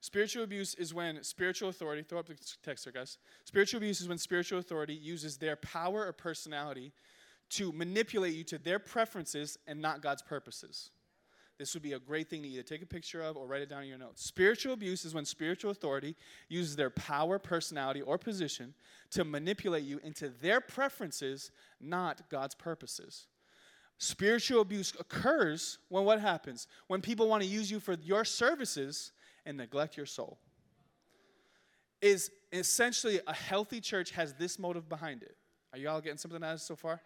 Spiritual 0.01 0.45
abuse 0.45 0.75
is 0.75 0.95
when 0.95 1.23
spiritual 1.25 1.71
authority, 1.71 2.03
throw 2.03 2.21
up 2.21 2.29
the 2.29 2.37
text 2.63 2.85
there, 2.85 2.93
guys. 2.93 3.19
Spiritual 3.45 3.79
abuse 3.79 4.01
is 4.01 4.09
when 4.09 4.19
spiritual 4.19 4.61
authority 4.61 4.95
uses 4.95 5.37
their 5.37 5.57
power 5.57 6.07
or 6.07 6.13
personality 6.13 6.93
to 7.51 7.73
manipulate 7.73 8.35
you 8.35 8.45
to 8.45 8.59
their 8.59 8.79
preferences 8.79 9.59
and 9.67 9.81
not 9.81 10.03
God's 10.03 10.23
purposes. 10.23 10.91
This 11.59 11.75
would 11.75 11.83
be 11.83 11.95
a 11.95 11.99
great 11.99 12.31
thing 12.31 12.43
to 12.43 12.49
either 12.49 12.63
take 12.63 12.83
a 12.83 12.87
picture 12.87 13.21
of 13.21 13.37
or 13.37 13.47
write 13.47 13.63
it 13.63 13.69
down 13.69 13.83
in 13.83 13.89
your 13.89 13.99
notes. 13.99 14.23
Spiritual 14.23 14.75
abuse 14.75 15.05
is 15.05 15.13
when 15.13 15.25
spiritual 15.25 15.73
authority 15.73 16.15
uses 16.49 16.77
their 16.77 16.91
power, 16.91 17.39
personality, 17.39 18.01
or 18.01 18.17
position 18.17 18.75
to 19.11 19.25
manipulate 19.25 19.83
you 19.83 19.99
into 20.05 20.29
their 20.41 20.61
preferences, 20.61 21.51
not 21.81 22.31
God's 22.31 22.55
purposes. 22.55 23.27
Spiritual 23.99 24.61
abuse 24.61 24.93
occurs 25.01 25.79
when 25.89 26.05
what 26.05 26.21
happens? 26.21 26.69
When 26.87 27.01
people 27.01 27.29
want 27.29 27.43
to 27.43 27.49
use 27.49 27.69
you 27.69 27.81
for 27.81 27.95
your 27.95 28.25
services 28.25 29.11
and 29.45 29.57
neglect 29.57 29.97
your 29.97 30.07
soul. 30.07 30.39
Is 32.01 32.31
essentially 32.53 33.19
a 33.27 33.35
healthy 33.35 33.81
church 33.81 34.13
has 34.13 34.35
this 34.35 34.61
motive 34.61 34.89
behind 34.89 35.25
it. 35.25 35.37
Are 35.73 35.79
you 35.79 35.89
all 35.89 36.01
getting 36.01 36.19
something 36.19 36.43
out 36.45 36.53
of 36.53 36.59
this 36.59 36.63
so 36.63 36.77
far? 36.77 37.01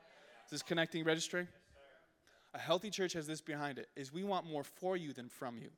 Is 0.53 0.61
this 0.61 0.69
connecting, 0.69 1.03
registering? 1.05 1.49
A 2.53 2.59
healthy 2.59 2.91
church 2.91 3.15
has 3.15 3.27
this 3.27 3.41
behind 3.41 3.79
it 3.79 3.89
is 3.97 4.13
we 4.13 4.23
want 4.23 4.45
more 4.45 4.63
for 4.63 4.99
you 4.99 5.15
than 5.15 5.31
from 5.31 5.57
you. 5.57 5.71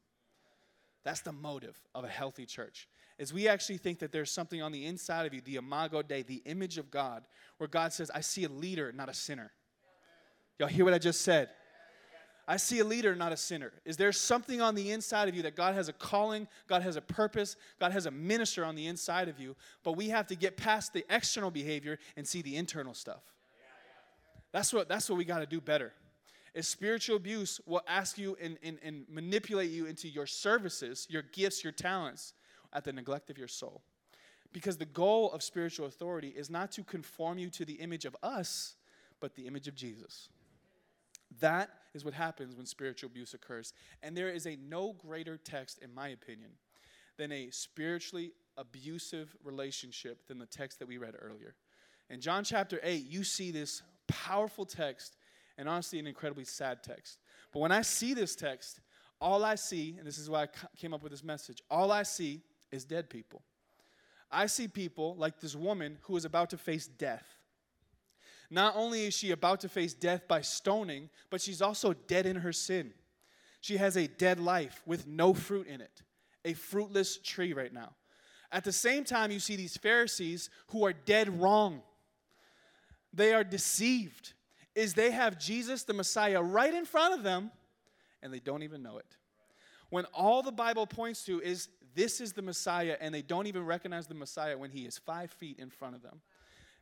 That's 1.04 1.20
the 1.20 1.30
motive 1.30 1.80
of 1.94 2.02
a 2.02 2.08
healthy 2.08 2.44
church. 2.44 2.88
Is 3.16 3.32
we 3.32 3.46
actually 3.46 3.76
think 3.76 4.00
that 4.00 4.10
there's 4.10 4.32
something 4.32 4.60
on 4.60 4.72
the 4.72 4.84
inside 4.84 5.26
of 5.26 5.34
you, 5.34 5.40
the 5.42 5.54
imago 5.54 6.02
Dei, 6.02 6.22
the 6.22 6.42
image 6.44 6.76
of 6.76 6.90
God, 6.90 7.22
where 7.58 7.68
God 7.68 7.92
says, 7.92 8.10
I 8.12 8.20
see 8.20 8.42
a 8.42 8.48
leader, 8.48 8.90
not 8.90 9.08
a 9.08 9.14
sinner. 9.14 9.52
Y'all 10.58 10.66
hear 10.66 10.84
what 10.84 10.92
I 10.92 10.98
just 10.98 11.20
said? 11.20 11.50
I 12.48 12.56
see 12.56 12.80
a 12.80 12.84
leader, 12.84 13.14
not 13.14 13.30
a 13.30 13.36
sinner. 13.36 13.70
Is 13.84 13.96
there 13.96 14.10
something 14.10 14.60
on 14.60 14.74
the 14.74 14.90
inside 14.90 15.28
of 15.28 15.36
you 15.36 15.42
that 15.42 15.54
God 15.54 15.76
has 15.76 15.88
a 15.88 15.92
calling, 15.92 16.48
God 16.66 16.82
has 16.82 16.96
a 16.96 17.00
purpose, 17.00 17.54
God 17.78 17.92
has 17.92 18.06
a 18.06 18.10
minister 18.10 18.64
on 18.64 18.74
the 18.74 18.88
inside 18.88 19.28
of 19.28 19.38
you, 19.38 19.54
but 19.84 19.92
we 19.92 20.08
have 20.08 20.26
to 20.26 20.34
get 20.34 20.56
past 20.56 20.92
the 20.92 21.04
external 21.08 21.52
behavior 21.52 22.00
and 22.16 22.26
see 22.26 22.42
the 22.42 22.56
internal 22.56 22.92
stuff. 22.92 23.22
That's 24.54 24.72
what, 24.72 24.88
that's 24.88 25.10
what 25.10 25.18
we 25.18 25.24
got 25.24 25.40
to 25.40 25.46
do 25.46 25.60
better. 25.60 25.92
Is 26.54 26.68
spiritual 26.68 27.16
abuse 27.16 27.60
will 27.66 27.82
ask 27.88 28.16
you 28.16 28.36
and, 28.40 28.56
and, 28.62 28.78
and 28.84 29.04
manipulate 29.10 29.72
you 29.72 29.86
into 29.86 30.08
your 30.08 30.28
services, 30.28 31.08
your 31.10 31.22
gifts, 31.32 31.64
your 31.64 31.72
talents, 31.72 32.34
at 32.72 32.84
the 32.84 32.92
neglect 32.92 33.30
of 33.30 33.36
your 33.36 33.48
soul. 33.48 33.82
Because 34.52 34.76
the 34.76 34.84
goal 34.84 35.32
of 35.32 35.42
spiritual 35.42 35.86
authority 35.86 36.28
is 36.28 36.50
not 36.50 36.70
to 36.72 36.84
conform 36.84 37.36
you 37.36 37.50
to 37.50 37.64
the 37.64 37.72
image 37.72 38.04
of 38.04 38.16
us, 38.22 38.76
but 39.18 39.34
the 39.34 39.48
image 39.48 39.66
of 39.66 39.74
Jesus. 39.74 40.28
That 41.40 41.70
is 41.92 42.04
what 42.04 42.14
happens 42.14 42.54
when 42.54 42.64
spiritual 42.64 43.10
abuse 43.10 43.34
occurs. 43.34 43.72
And 44.04 44.16
there 44.16 44.30
is 44.30 44.46
a 44.46 44.54
no 44.54 44.92
greater 44.92 45.36
text, 45.36 45.80
in 45.82 45.92
my 45.92 46.10
opinion, 46.10 46.50
than 47.16 47.32
a 47.32 47.50
spiritually 47.50 48.30
abusive 48.56 49.34
relationship 49.42 50.28
than 50.28 50.38
the 50.38 50.46
text 50.46 50.78
that 50.78 50.86
we 50.86 50.96
read 50.96 51.16
earlier. 51.20 51.56
In 52.08 52.20
John 52.20 52.44
chapter 52.44 52.78
8, 52.84 53.04
you 53.10 53.24
see 53.24 53.50
this 53.50 53.82
powerful 54.08 54.64
text 54.64 55.16
and 55.56 55.68
honestly 55.68 55.98
an 55.98 56.06
incredibly 56.06 56.44
sad 56.44 56.82
text. 56.82 57.18
But 57.52 57.60
when 57.60 57.72
I 57.72 57.82
see 57.82 58.14
this 58.14 58.34
text, 58.34 58.80
all 59.20 59.44
I 59.44 59.54
see, 59.54 59.96
and 59.98 60.06
this 60.06 60.18
is 60.18 60.28
why 60.28 60.42
I 60.42 60.48
came 60.76 60.92
up 60.92 61.02
with 61.02 61.12
this 61.12 61.24
message, 61.24 61.62
all 61.70 61.92
I 61.92 62.02
see 62.02 62.42
is 62.70 62.84
dead 62.84 63.08
people. 63.08 63.42
I 64.30 64.46
see 64.46 64.68
people 64.68 65.14
like 65.16 65.40
this 65.40 65.54
woman 65.54 65.98
who 66.02 66.16
is 66.16 66.24
about 66.24 66.50
to 66.50 66.58
face 66.58 66.86
death. 66.86 67.24
Not 68.50 68.74
only 68.76 69.06
is 69.06 69.14
she 69.14 69.30
about 69.30 69.60
to 69.60 69.68
face 69.68 69.94
death 69.94 70.28
by 70.28 70.40
stoning, 70.40 71.08
but 71.30 71.40
she's 71.40 71.62
also 71.62 71.92
dead 71.92 72.26
in 72.26 72.36
her 72.36 72.52
sin. 72.52 72.92
She 73.60 73.76
has 73.78 73.96
a 73.96 74.06
dead 74.06 74.40
life 74.40 74.82
with 74.84 75.06
no 75.06 75.32
fruit 75.32 75.66
in 75.66 75.80
it, 75.80 76.02
a 76.44 76.52
fruitless 76.52 77.16
tree 77.16 77.52
right 77.52 77.72
now. 77.72 77.94
At 78.52 78.64
the 78.64 78.72
same 78.72 79.04
time, 79.04 79.30
you 79.30 79.40
see 79.40 79.56
these 79.56 79.76
Pharisees 79.76 80.50
who 80.68 80.84
are 80.84 80.92
dead 80.92 81.40
wrong. 81.40 81.82
They 83.14 83.32
are 83.32 83.44
deceived, 83.44 84.32
is 84.74 84.94
they 84.94 85.12
have 85.12 85.38
Jesus, 85.38 85.84
the 85.84 85.94
Messiah, 85.94 86.42
right 86.42 86.74
in 86.74 86.84
front 86.84 87.14
of 87.14 87.22
them, 87.22 87.50
and 88.22 88.32
they 88.32 88.40
don't 88.40 88.62
even 88.62 88.82
know 88.82 88.98
it. 88.98 89.16
When 89.90 90.04
all 90.06 90.42
the 90.42 90.52
Bible 90.52 90.86
points 90.86 91.24
to 91.26 91.40
is 91.40 91.68
this 91.94 92.20
is 92.20 92.32
the 92.32 92.42
Messiah, 92.42 92.96
and 93.00 93.14
they 93.14 93.22
don't 93.22 93.46
even 93.46 93.64
recognize 93.64 94.08
the 94.08 94.14
Messiah 94.14 94.58
when 94.58 94.70
he 94.70 94.84
is 94.84 94.98
five 94.98 95.30
feet 95.30 95.58
in 95.58 95.70
front 95.70 95.94
of 95.94 96.02
them. 96.02 96.20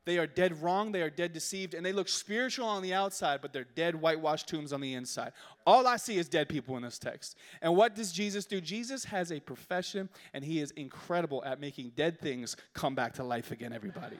They 0.05 0.19
are 0.19 0.27
dead 0.27 0.61
wrong, 0.61 0.91
they 0.91 1.03
are 1.03 1.11
dead 1.11 1.33
deceived, 1.33 1.75
and 1.75 1.87
they 1.87 1.93
look 1.93 2.09
spiritual 2.09 2.67
on 2.67 2.83
the 2.83 2.93
outside, 2.93 3.41
but 3.41 3.53
they're 3.53 3.63
dead 3.63 3.95
whitewashed 3.95 4.49
tombs 4.49 4.73
on 4.73 4.81
the 4.81 4.95
inside. 4.95 5.33
All 5.65 5.87
I 5.87 5.97
see 5.97 6.19
is 6.19 6.29
dead 6.29 6.49
people 6.49 6.77
in 6.77 6.83
this 6.83 6.99
text. 6.99 7.37
And 7.61 7.77
what 7.77 7.95
does 7.95 8.11
Jesus 8.11 8.45
do? 8.45 8.61
Jesus 8.61 9.05
has 9.05 9.31
a 9.31 9.39
profession, 9.39 10.09
and 10.33 10.45
he 10.45 10.61
is 10.61 10.73
incredible 10.73 11.45
at 11.45 11.61
making 11.61 11.93
dead 11.95 12.21
things 12.21 12.57
come 12.73 12.97
back 12.97 13.13
to 13.15 13.23
life 13.23 13.53
again, 13.53 13.73
everybody. 13.73 14.17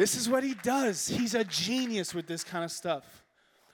This 0.00 0.16
is 0.16 0.30
what 0.30 0.42
he 0.42 0.54
does. 0.54 1.06
He's 1.08 1.34
a 1.34 1.44
genius 1.44 2.14
with 2.14 2.26
this 2.26 2.42
kind 2.42 2.64
of 2.64 2.72
stuff. 2.72 3.04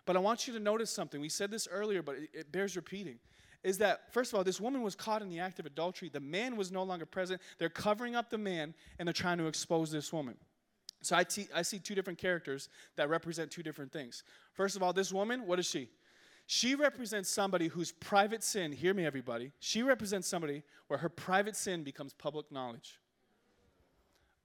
But 0.07 0.17
I 0.17 0.19
want 0.19 0.49
you 0.49 0.55
to 0.55 0.59
notice 0.59 0.91
something. 0.91 1.21
We 1.21 1.29
said 1.29 1.53
this 1.53 1.69
earlier, 1.71 2.03
but 2.03 2.17
it, 2.17 2.31
it 2.35 2.51
bears 2.51 2.75
repeating 2.75 3.21
is 3.63 3.79
that, 3.79 4.13
first 4.13 4.33
of 4.33 4.37
all, 4.37 4.43
this 4.43 4.61
woman 4.61 4.83
was 4.83 4.97
caught 4.97 5.23
in 5.23 5.29
the 5.29 5.39
act 5.39 5.61
of 5.61 5.67
adultery. 5.67 6.09
The 6.09 6.19
man 6.19 6.57
was 6.57 6.73
no 6.73 6.83
longer 6.83 7.07
present. 7.07 7.41
They're 7.59 7.69
covering 7.69 8.17
up 8.17 8.29
the 8.29 8.39
man 8.39 8.75
and 8.99 9.07
they're 9.07 9.13
trying 9.13 9.39
to 9.39 9.47
expose 9.47 9.93
this 9.93 10.13
woman. 10.13 10.35
So 11.01 11.15
I, 11.15 11.23
te- 11.23 11.47
I 11.55 11.63
see 11.63 11.79
two 11.79 11.95
different 11.95 12.19
characters 12.19 12.71
that 12.97 13.09
represent 13.09 13.53
two 13.53 13.63
different 13.63 13.93
things. 13.93 14.25
First 14.53 14.75
of 14.75 14.83
all, 14.83 14.93
this 14.93 15.13
woman, 15.13 15.47
what 15.47 15.61
is 15.61 15.67
she? 15.67 15.89
She 16.49 16.75
represents 16.75 17.31
somebody 17.31 17.69
whose 17.69 17.93
private 17.93 18.43
sin, 18.43 18.73
hear 18.73 18.95
me 18.95 19.07
everybody, 19.07 19.53
she 19.61 19.85
represents 19.85 20.27
somebody 20.27 20.65
where 20.89 20.99
her 20.99 21.09
private 21.09 21.55
sin 21.55 21.85
becomes 21.85 22.15
public 22.15 22.51
knowledge. 22.51 22.99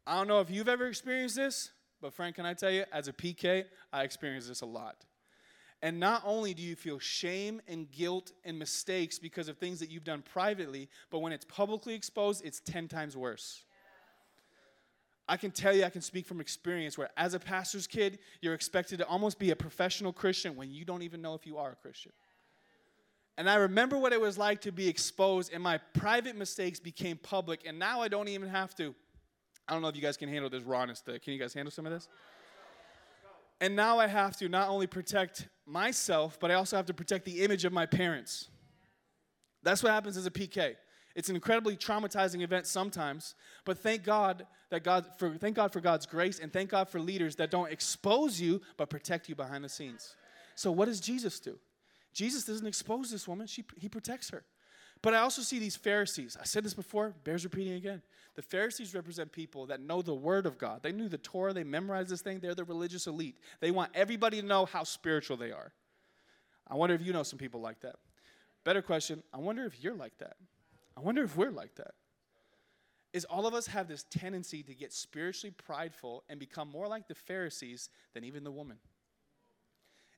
I 0.05 0.17
don't 0.17 0.27
know 0.27 0.39
if 0.41 0.49
you've 0.49 0.67
ever 0.67 0.87
experienced 0.87 1.35
this, 1.35 1.71
but 2.01 2.13
Frank, 2.13 2.35
can 2.35 2.45
I 2.45 2.53
tell 2.53 2.71
you, 2.71 2.85
as 2.91 3.07
a 3.07 3.13
PK, 3.13 3.65
I 3.93 4.03
experience 4.03 4.47
this 4.47 4.61
a 4.61 4.65
lot. 4.65 5.05
And 5.83 5.99
not 5.99 6.21
only 6.25 6.53
do 6.53 6.61
you 6.61 6.75
feel 6.75 6.99
shame 6.99 7.61
and 7.67 7.91
guilt 7.91 8.31
and 8.43 8.57
mistakes 8.57 9.17
because 9.17 9.47
of 9.47 9.57
things 9.57 9.79
that 9.79 9.89
you've 9.89 10.03
done 10.03 10.21
privately, 10.21 10.89
but 11.09 11.19
when 11.19 11.31
it's 11.33 11.45
publicly 11.45 11.95
exposed, 11.95 12.45
it's 12.45 12.59
10 12.59 12.87
times 12.87 13.17
worse. 13.17 13.63
I 15.27 15.37
can 15.37 15.51
tell 15.51 15.73
you, 15.73 15.85
I 15.85 15.89
can 15.89 16.01
speak 16.01 16.25
from 16.25 16.41
experience 16.41 16.97
where 16.97 17.09
as 17.15 17.33
a 17.33 17.39
pastor's 17.39 17.87
kid, 17.87 18.19
you're 18.41 18.53
expected 18.53 18.97
to 18.99 19.07
almost 19.07 19.39
be 19.39 19.51
a 19.51 19.55
professional 19.55 20.11
Christian 20.11 20.55
when 20.55 20.71
you 20.71 20.83
don't 20.83 21.03
even 21.03 21.21
know 21.21 21.35
if 21.35 21.47
you 21.47 21.57
are 21.57 21.71
a 21.71 21.75
Christian. 21.75 22.11
And 23.37 23.49
I 23.49 23.55
remember 23.55 23.97
what 23.97 24.13
it 24.13 24.21
was 24.21 24.37
like 24.37 24.61
to 24.61 24.71
be 24.71 24.87
exposed, 24.87 25.53
and 25.53 25.63
my 25.63 25.79
private 25.93 26.35
mistakes 26.35 26.79
became 26.79 27.17
public, 27.17 27.61
and 27.65 27.79
now 27.79 28.01
I 28.01 28.07
don't 28.07 28.27
even 28.27 28.49
have 28.49 28.75
to. 28.75 28.93
I 29.71 29.73
don't 29.73 29.83
know 29.83 29.87
if 29.87 29.95
you 29.95 30.01
guys 30.01 30.17
can 30.17 30.27
handle 30.27 30.49
this 30.49 30.63
rawness. 30.63 31.01
Can 31.01 31.31
you 31.31 31.39
guys 31.39 31.53
handle 31.53 31.71
some 31.71 31.85
of 31.85 31.93
this? 31.93 32.09
And 33.61 33.73
now 33.73 33.99
I 33.99 34.07
have 34.07 34.35
to 34.39 34.49
not 34.49 34.67
only 34.67 34.85
protect 34.85 35.47
myself, 35.65 36.37
but 36.41 36.51
I 36.51 36.55
also 36.55 36.75
have 36.75 36.87
to 36.87 36.93
protect 36.93 37.23
the 37.23 37.41
image 37.41 37.63
of 37.63 37.71
my 37.71 37.85
parents. 37.85 38.49
That's 39.63 39.81
what 39.81 39.93
happens 39.93 40.17
as 40.17 40.25
a 40.25 40.31
PK. 40.31 40.75
It's 41.15 41.29
an 41.29 41.35
incredibly 41.35 41.77
traumatizing 41.77 42.41
event 42.41 42.67
sometimes, 42.67 43.33
but 43.63 43.77
thank 43.77 44.03
God 44.03 44.45
that 44.71 44.83
God 44.83 45.05
for 45.17 45.37
thank 45.37 45.55
God 45.55 45.71
for 45.71 45.79
God's 45.79 46.05
grace 46.05 46.39
and 46.39 46.51
thank 46.51 46.69
God 46.69 46.89
for 46.89 46.99
leaders 46.99 47.37
that 47.37 47.49
don't 47.49 47.71
expose 47.71 48.41
you 48.41 48.61
but 48.75 48.89
protect 48.89 49.29
you 49.29 49.35
behind 49.35 49.63
the 49.63 49.69
scenes. 49.69 50.17
So 50.55 50.69
what 50.69 50.85
does 50.85 50.99
Jesus 50.99 51.39
do? 51.39 51.57
Jesus 52.13 52.43
doesn't 52.43 52.67
expose 52.67 53.09
this 53.09 53.25
woman, 53.25 53.47
she, 53.47 53.63
he 53.77 53.87
protects 53.87 54.31
her. 54.31 54.43
But 55.01 55.15
I 55.15 55.19
also 55.19 55.41
see 55.41 55.57
these 55.57 55.75
Pharisees. 55.75 56.37
I 56.39 56.43
said 56.43 56.63
this 56.63 56.75
before, 56.75 57.15
bears 57.23 57.43
repeating 57.43 57.73
again. 57.73 58.01
The 58.35 58.41
Pharisees 58.41 58.93
represent 58.93 59.31
people 59.31 59.65
that 59.67 59.81
know 59.81 60.01
the 60.01 60.13
Word 60.13 60.45
of 60.45 60.57
God. 60.57 60.83
They 60.83 60.91
knew 60.91 61.09
the 61.09 61.17
Torah, 61.17 61.53
they 61.53 61.63
memorized 61.63 62.09
this 62.09 62.21
thing. 62.21 62.39
They're 62.39 62.55
the 62.55 62.63
religious 62.63 63.07
elite. 63.07 63.37
They 63.59 63.71
want 63.71 63.91
everybody 63.93 64.39
to 64.39 64.45
know 64.45 64.65
how 64.65 64.83
spiritual 64.83 65.37
they 65.37 65.51
are. 65.51 65.73
I 66.67 66.75
wonder 66.75 66.95
if 66.95 67.01
you 67.01 67.13
know 67.13 67.23
some 67.23 67.39
people 67.39 67.61
like 67.61 67.81
that. 67.81 67.95
Better 68.63 68.81
question 68.81 69.23
I 69.33 69.39
wonder 69.39 69.65
if 69.65 69.83
you're 69.83 69.95
like 69.95 70.17
that. 70.19 70.37
I 70.95 71.01
wonder 71.01 71.23
if 71.23 71.35
we're 71.35 71.51
like 71.51 71.75
that. 71.75 71.93
Is 73.11 73.25
all 73.25 73.45
of 73.45 73.53
us 73.53 73.67
have 73.67 73.87
this 73.87 74.05
tendency 74.09 74.63
to 74.63 74.73
get 74.73 74.93
spiritually 74.93 75.53
prideful 75.65 76.23
and 76.29 76.39
become 76.39 76.69
more 76.69 76.87
like 76.87 77.07
the 77.07 77.15
Pharisees 77.15 77.89
than 78.13 78.23
even 78.23 78.43
the 78.43 78.51
woman? 78.51 78.77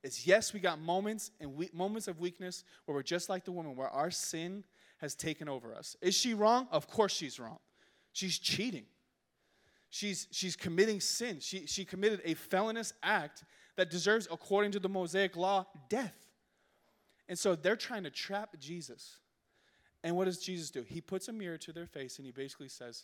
It's 0.03 0.27
yes, 0.27 0.53
we 0.53 0.59
got 0.59 0.79
moments 0.79 1.31
and 1.39 1.55
we, 1.55 1.69
moments 1.73 2.07
of 2.07 2.19
weakness 2.19 2.63
where 2.85 2.93
we're 2.93 3.03
just 3.03 3.29
like 3.29 3.45
the 3.45 3.51
woman, 3.51 3.75
where 3.75 3.89
our 3.89 4.11
sin 4.11 4.63
has 5.03 5.15
taken 5.15 5.49
over 5.49 5.75
us. 5.75 5.97
Is 6.01 6.15
she 6.15 6.33
wrong? 6.33 6.65
Of 6.71 6.87
course 6.87 7.11
she's 7.11 7.37
wrong. 7.37 7.59
She's 8.13 8.39
cheating. 8.39 8.85
She's, 9.89 10.29
she's 10.31 10.55
committing 10.55 11.01
sin. 11.01 11.41
She, 11.41 11.65
she 11.67 11.83
committed 11.83 12.21
a 12.23 12.35
felonious 12.35 12.93
act 13.03 13.43
that 13.75 13.89
deserves, 13.89 14.29
according 14.31 14.71
to 14.71 14.79
the 14.79 14.87
Mosaic 14.87 15.35
law, 15.35 15.65
death. 15.89 16.15
And 17.27 17.37
so 17.37 17.53
they're 17.53 17.75
trying 17.75 18.03
to 18.05 18.09
trap 18.09 18.55
Jesus. 18.61 19.17
And 20.05 20.15
what 20.15 20.23
does 20.23 20.37
Jesus 20.37 20.71
do? 20.71 20.83
He 20.87 21.01
puts 21.01 21.27
a 21.27 21.33
mirror 21.33 21.57
to 21.57 21.73
their 21.73 21.85
face 21.85 22.17
and 22.17 22.25
he 22.25 22.31
basically 22.31 22.69
says, 22.69 23.03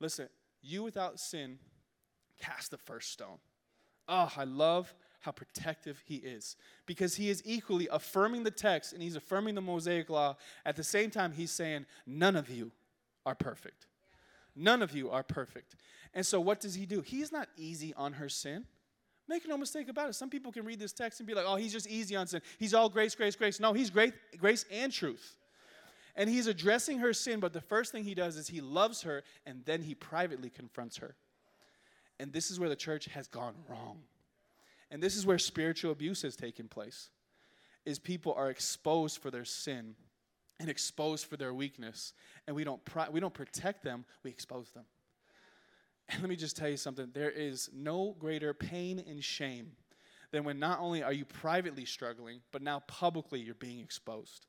Listen, 0.00 0.28
you 0.62 0.82
without 0.82 1.20
sin, 1.20 1.60
cast 2.40 2.72
the 2.72 2.76
first 2.76 3.12
stone. 3.12 3.38
Oh, 4.08 4.32
I 4.36 4.42
love 4.42 4.92
how 5.26 5.32
protective 5.32 6.02
he 6.06 6.16
is 6.16 6.56
because 6.86 7.16
he 7.16 7.28
is 7.28 7.42
equally 7.44 7.88
affirming 7.90 8.44
the 8.44 8.50
text 8.50 8.92
and 8.92 9.02
he's 9.02 9.16
affirming 9.16 9.56
the 9.56 9.60
Mosaic 9.60 10.08
law. 10.08 10.36
At 10.64 10.76
the 10.76 10.84
same 10.84 11.10
time, 11.10 11.32
he's 11.32 11.50
saying, 11.50 11.84
None 12.06 12.36
of 12.36 12.48
you 12.48 12.70
are 13.26 13.34
perfect. 13.34 13.88
None 14.54 14.82
of 14.82 14.92
you 14.92 15.10
are 15.10 15.24
perfect. 15.24 15.74
And 16.14 16.24
so, 16.24 16.40
what 16.40 16.60
does 16.60 16.76
he 16.76 16.86
do? 16.86 17.00
He's 17.02 17.32
not 17.32 17.48
easy 17.56 17.92
on 17.94 18.14
her 18.14 18.28
sin. 18.28 18.64
Make 19.28 19.48
no 19.48 19.58
mistake 19.58 19.88
about 19.88 20.08
it. 20.08 20.14
Some 20.14 20.30
people 20.30 20.52
can 20.52 20.64
read 20.64 20.78
this 20.78 20.92
text 20.92 21.18
and 21.18 21.26
be 21.26 21.34
like, 21.34 21.44
oh, 21.46 21.56
he's 21.56 21.72
just 21.72 21.88
easy 21.88 22.14
on 22.14 22.28
sin. 22.28 22.40
He's 22.58 22.72
all 22.72 22.88
grace, 22.88 23.16
grace, 23.16 23.34
grace. 23.34 23.58
No, 23.58 23.72
he's 23.72 23.90
great, 23.90 24.14
grace 24.38 24.64
and 24.70 24.92
truth. 24.92 25.36
And 26.14 26.30
he's 26.30 26.46
addressing 26.46 27.00
her 27.00 27.12
sin, 27.12 27.40
but 27.40 27.52
the 27.52 27.60
first 27.60 27.90
thing 27.90 28.04
he 28.04 28.14
does 28.14 28.36
is 28.36 28.46
he 28.46 28.60
loves 28.60 29.02
her 29.02 29.24
and 29.44 29.64
then 29.64 29.82
he 29.82 29.96
privately 29.96 30.48
confronts 30.48 30.98
her. 30.98 31.16
And 32.20 32.32
this 32.32 32.52
is 32.52 32.60
where 32.60 32.68
the 32.68 32.76
church 32.76 33.06
has 33.06 33.26
gone 33.26 33.54
wrong. 33.68 33.98
And 34.90 35.02
this 35.02 35.16
is 35.16 35.26
where 35.26 35.38
spiritual 35.38 35.92
abuse 35.92 36.22
has 36.22 36.36
taken 36.36 36.68
place. 36.68 37.10
Is 37.84 37.98
people 37.98 38.34
are 38.34 38.50
exposed 38.50 39.22
for 39.22 39.30
their 39.30 39.44
sin 39.44 39.94
and 40.58 40.68
exposed 40.68 41.26
for 41.26 41.36
their 41.36 41.54
weakness, 41.54 42.14
and 42.46 42.56
we 42.56 42.64
don't 42.64 42.80
we 43.12 43.20
don't 43.20 43.34
protect 43.34 43.84
them, 43.84 44.04
we 44.22 44.30
expose 44.30 44.70
them. 44.70 44.84
And 46.08 46.20
let 46.20 46.28
me 46.28 46.36
just 46.36 46.56
tell 46.56 46.68
you 46.68 46.76
something 46.76 47.10
there 47.12 47.30
is 47.30 47.68
no 47.74 48.16
greater 48.18 48.54
pain 48.54 49.02
and 49.06 49.22
shame 49.22 49.72
than 50.32 50.44
when 50.44 50.58
not 50.58 50.80
only 50.80 51.02
are 51.02 51.12
you 51.12 51.24
privately 51.24 51.84
struggling, 51.84 52.40
but 52.52 52.62
now 52.62 52.80
publicly 52.86 53.40
you're 53.40 53.54
being 53.54 53.80
exposed. 53.80 54.46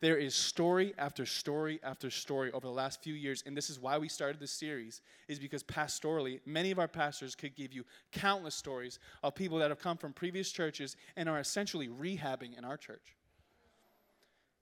There 0.00 0.18
is 0.18 0.34
story 0.34 0.92
after 0.98 1.24
story 1.24 1.80
after 1.82 2.10
story 2.10 2.52
over 2.52 2.66
the 2.66 2.72
last 2.72 3.02
few 3.02 3.14
years, 3.14 3.42
and 3.46 3.56
this 3.56 3.70
is 3.70 3.80
why 3.80 3.96
we 3.96 4.08
started 4.08 4.38
this 4.38 4.50
series, 4.50 5.00
is 5.26 5.38
because 5.38 5.62
pastorally, 5.62 6.40
many 6.44 6.70
of 6.70 6.78
our 6.78 6.88
pastors 6.88 7.34
could 7.34 7.56
give 7.56 7.72
you 7.72 7.84
countless 8.12 8.54
stories 8.54 8.98
of 9.22 9.34
people 9.34 9.58
that 9.58 9.70
have 9.70 9.78
come 9.78 9.96
from 9.96 10.12
previous 10.12 10.52
churches 10.52 10.96
and 11.16 11.30
are 11.30 11.38
essentially 11.38 11.88
rehabbing 11.88 12.58
in 12.58 12.64
our 12.64 12.76
church. 12.76 13.16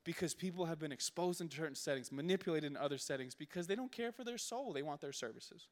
Because 0.05 0.35
people 0.35 0.67
have 0.67 0.79
been 0.79 0.93
exposed 0.93 1.41
in 1.41 1.51
certain 1.51 1.75
settings, 1.75 2.13
manipulated 2.13 2.71
in 2.71 2.77
other 2.77 2.99
settings, 2.99 3.35
because 3.35 3.67
they 3.67 3.75
don't 3.75 3.91
care 3.91 4.13
for 4.13 4.23
their 4.23 4.39
soul, 4.39 4.73
they 4.73 4.83
want 4.83 5.01
their 5.01 5.13
services. 5.13 5.67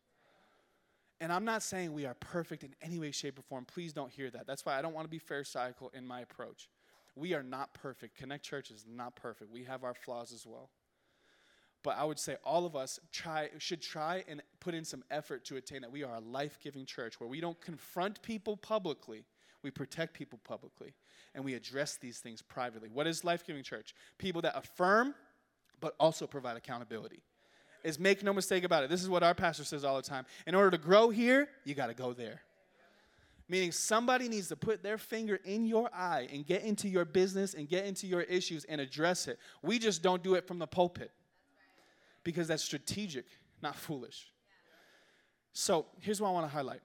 And 1.21 1.33
I'm 1.33 1.45
not 1.45 1.63
saying 1.63 1.93
we 1.93 2.05
are 2.05 2.15
perfect 2.15 2.65
in 2.65 2.75
any 2.83 2.99
way, 2.99 3.13
shape, 3.13 3.39
or 3.39 3.43
form. 3.43 3.65
Please 3.65 3.93
don't 3.93 4.11
hear 4.11 4.29
that. 4.31 4.45
That's 4.45 4.67
why 4.67 4.77
I 4.77 4.83
don't 4.83 4.93
want 4.93 5.05
to 5.05 5.11
be 5.11 5.21
pharisaical 5.21 5.95
in 5.95 6.05
my 6.05 6.23
approach. 6.23 6.69
We 7.15 7.35
are 7.35 7.43
not 7.43 7.75
perfect. 7.75 8.17
Connect 8.17 8.45
Church 8.45 8.71
is 8.71 8.85
not 8.89 9.17
perfect. 9.17 9.51
We 9.51 9.65
have 9.65 9.85
our 9.85 9.95
flaws 9.95 10.33
as 10.33 10.47
well. 10.47 10.71
But 11.83 11.97
I 11.99 12.05
would 12.05 12.19
say 12.19 12.37
all 12.45 12.65
of 12.65 12.77
us 12.77 13.01
try, 13.11 13.51
should 13.59 13.83
try 13.83 14.25
and 14.29 14.41
put 14.61 14.75
in 14.75 14.85
some 14.85 15.03
effort 15.11 15.45
to 15.47 15.57
attain 15.57 15.83
that 15.83 15.91
we 15.91 16.05
are 16.05 16.15
a 16.15 16.21
life 16.21 16.59
giving 16.63 16.87
church 16.87 17.19
where 17.19 17.29
we 17.29 17.41
don't 17.41 17.61
confront 17.61 18.23
people 18.23 18.57
publicly, 18.57 19.25
we 19.63 19.71
protect 19.71 20.15
people 20.15 20.39
publicly, 20.45 20.95
and 21.35 21.45
we 21.45 21.55
address 21.55 21.97
these 21.97 22.19
things 22.19 22.41
privately. 22.41 22.89
What 22.89 23.07
is 23.07 23.25
life 23.25 23.45
giving 23.45 23.65
church? 23.65 23.95
People 24.19 24.43
that 24.43 24.57
affirm, 24.57 25.15
but 25.81 25.95
also 25.99 26.27
provide 26.27 26.57
accountability 26.57 27.23
is 27.85 27.99
make 27.99 28.23
no 28.23 28.33
mistake 28.33 28.65
about 28.65 28.85
it. 28.85 28.91
This 28.91 29.03
is 29.03 29.11
what 29.11 29.23
our 29.23 29.35
pastor 29.35 29.65
says 29.65 29.85
all 29.85 29.97
the 29.97 30.03
time. 30.03 30.25
In 30.47 30.55
order 30.55 30.71
to 30.71 30.79
grow 30.79 31.11
here, 31.11 31.49
you 31.65 31.75
got 31.75 31.89
to 31.89 31.95
go 31.95 32.13
there. 32.13 32.43
Meaning 33.53 33.71
somebody 33.71 34.31
needs 34.31 34.49
to 34.49 34.57
put 34.57 34.83
their 34.83 34.97
finger 34.97 35.39
in 35.45 35.67
your 35.67 35.91
eye 35.93 36.27
and 36.33 36.47
get 36.47 36.63
into 36.63 36.89
your 36.89 37.05
business 37.05 37.53
and 37.53 37.69
get 37.69 37.85
into 37.85 38.07
your 38.07 38.23
issues 38.23 38.65
and 38.65 38.81
address 38.81 39.29
it. 39.29 39.39
We 39.63 39.79
just 39.79 40.03
don't 40.03 40.23
do 40.23 40.37
it 40.37 40.49
from 40.49 40.59
the 40.59 40.67
pulpit 40.67 41.11
because 42.25 42.49
that's 42.49 42.65
strategic, 42.65 43.27
not 43.63 43.77
foolish. 43.77 44.33
So 45.53 45.85
here's 46.01 46.19
what 46.19 46.31
I 46.31 46.33
want 46.33 46.47
to 46.47 46.51
highlight. 46.51 46.81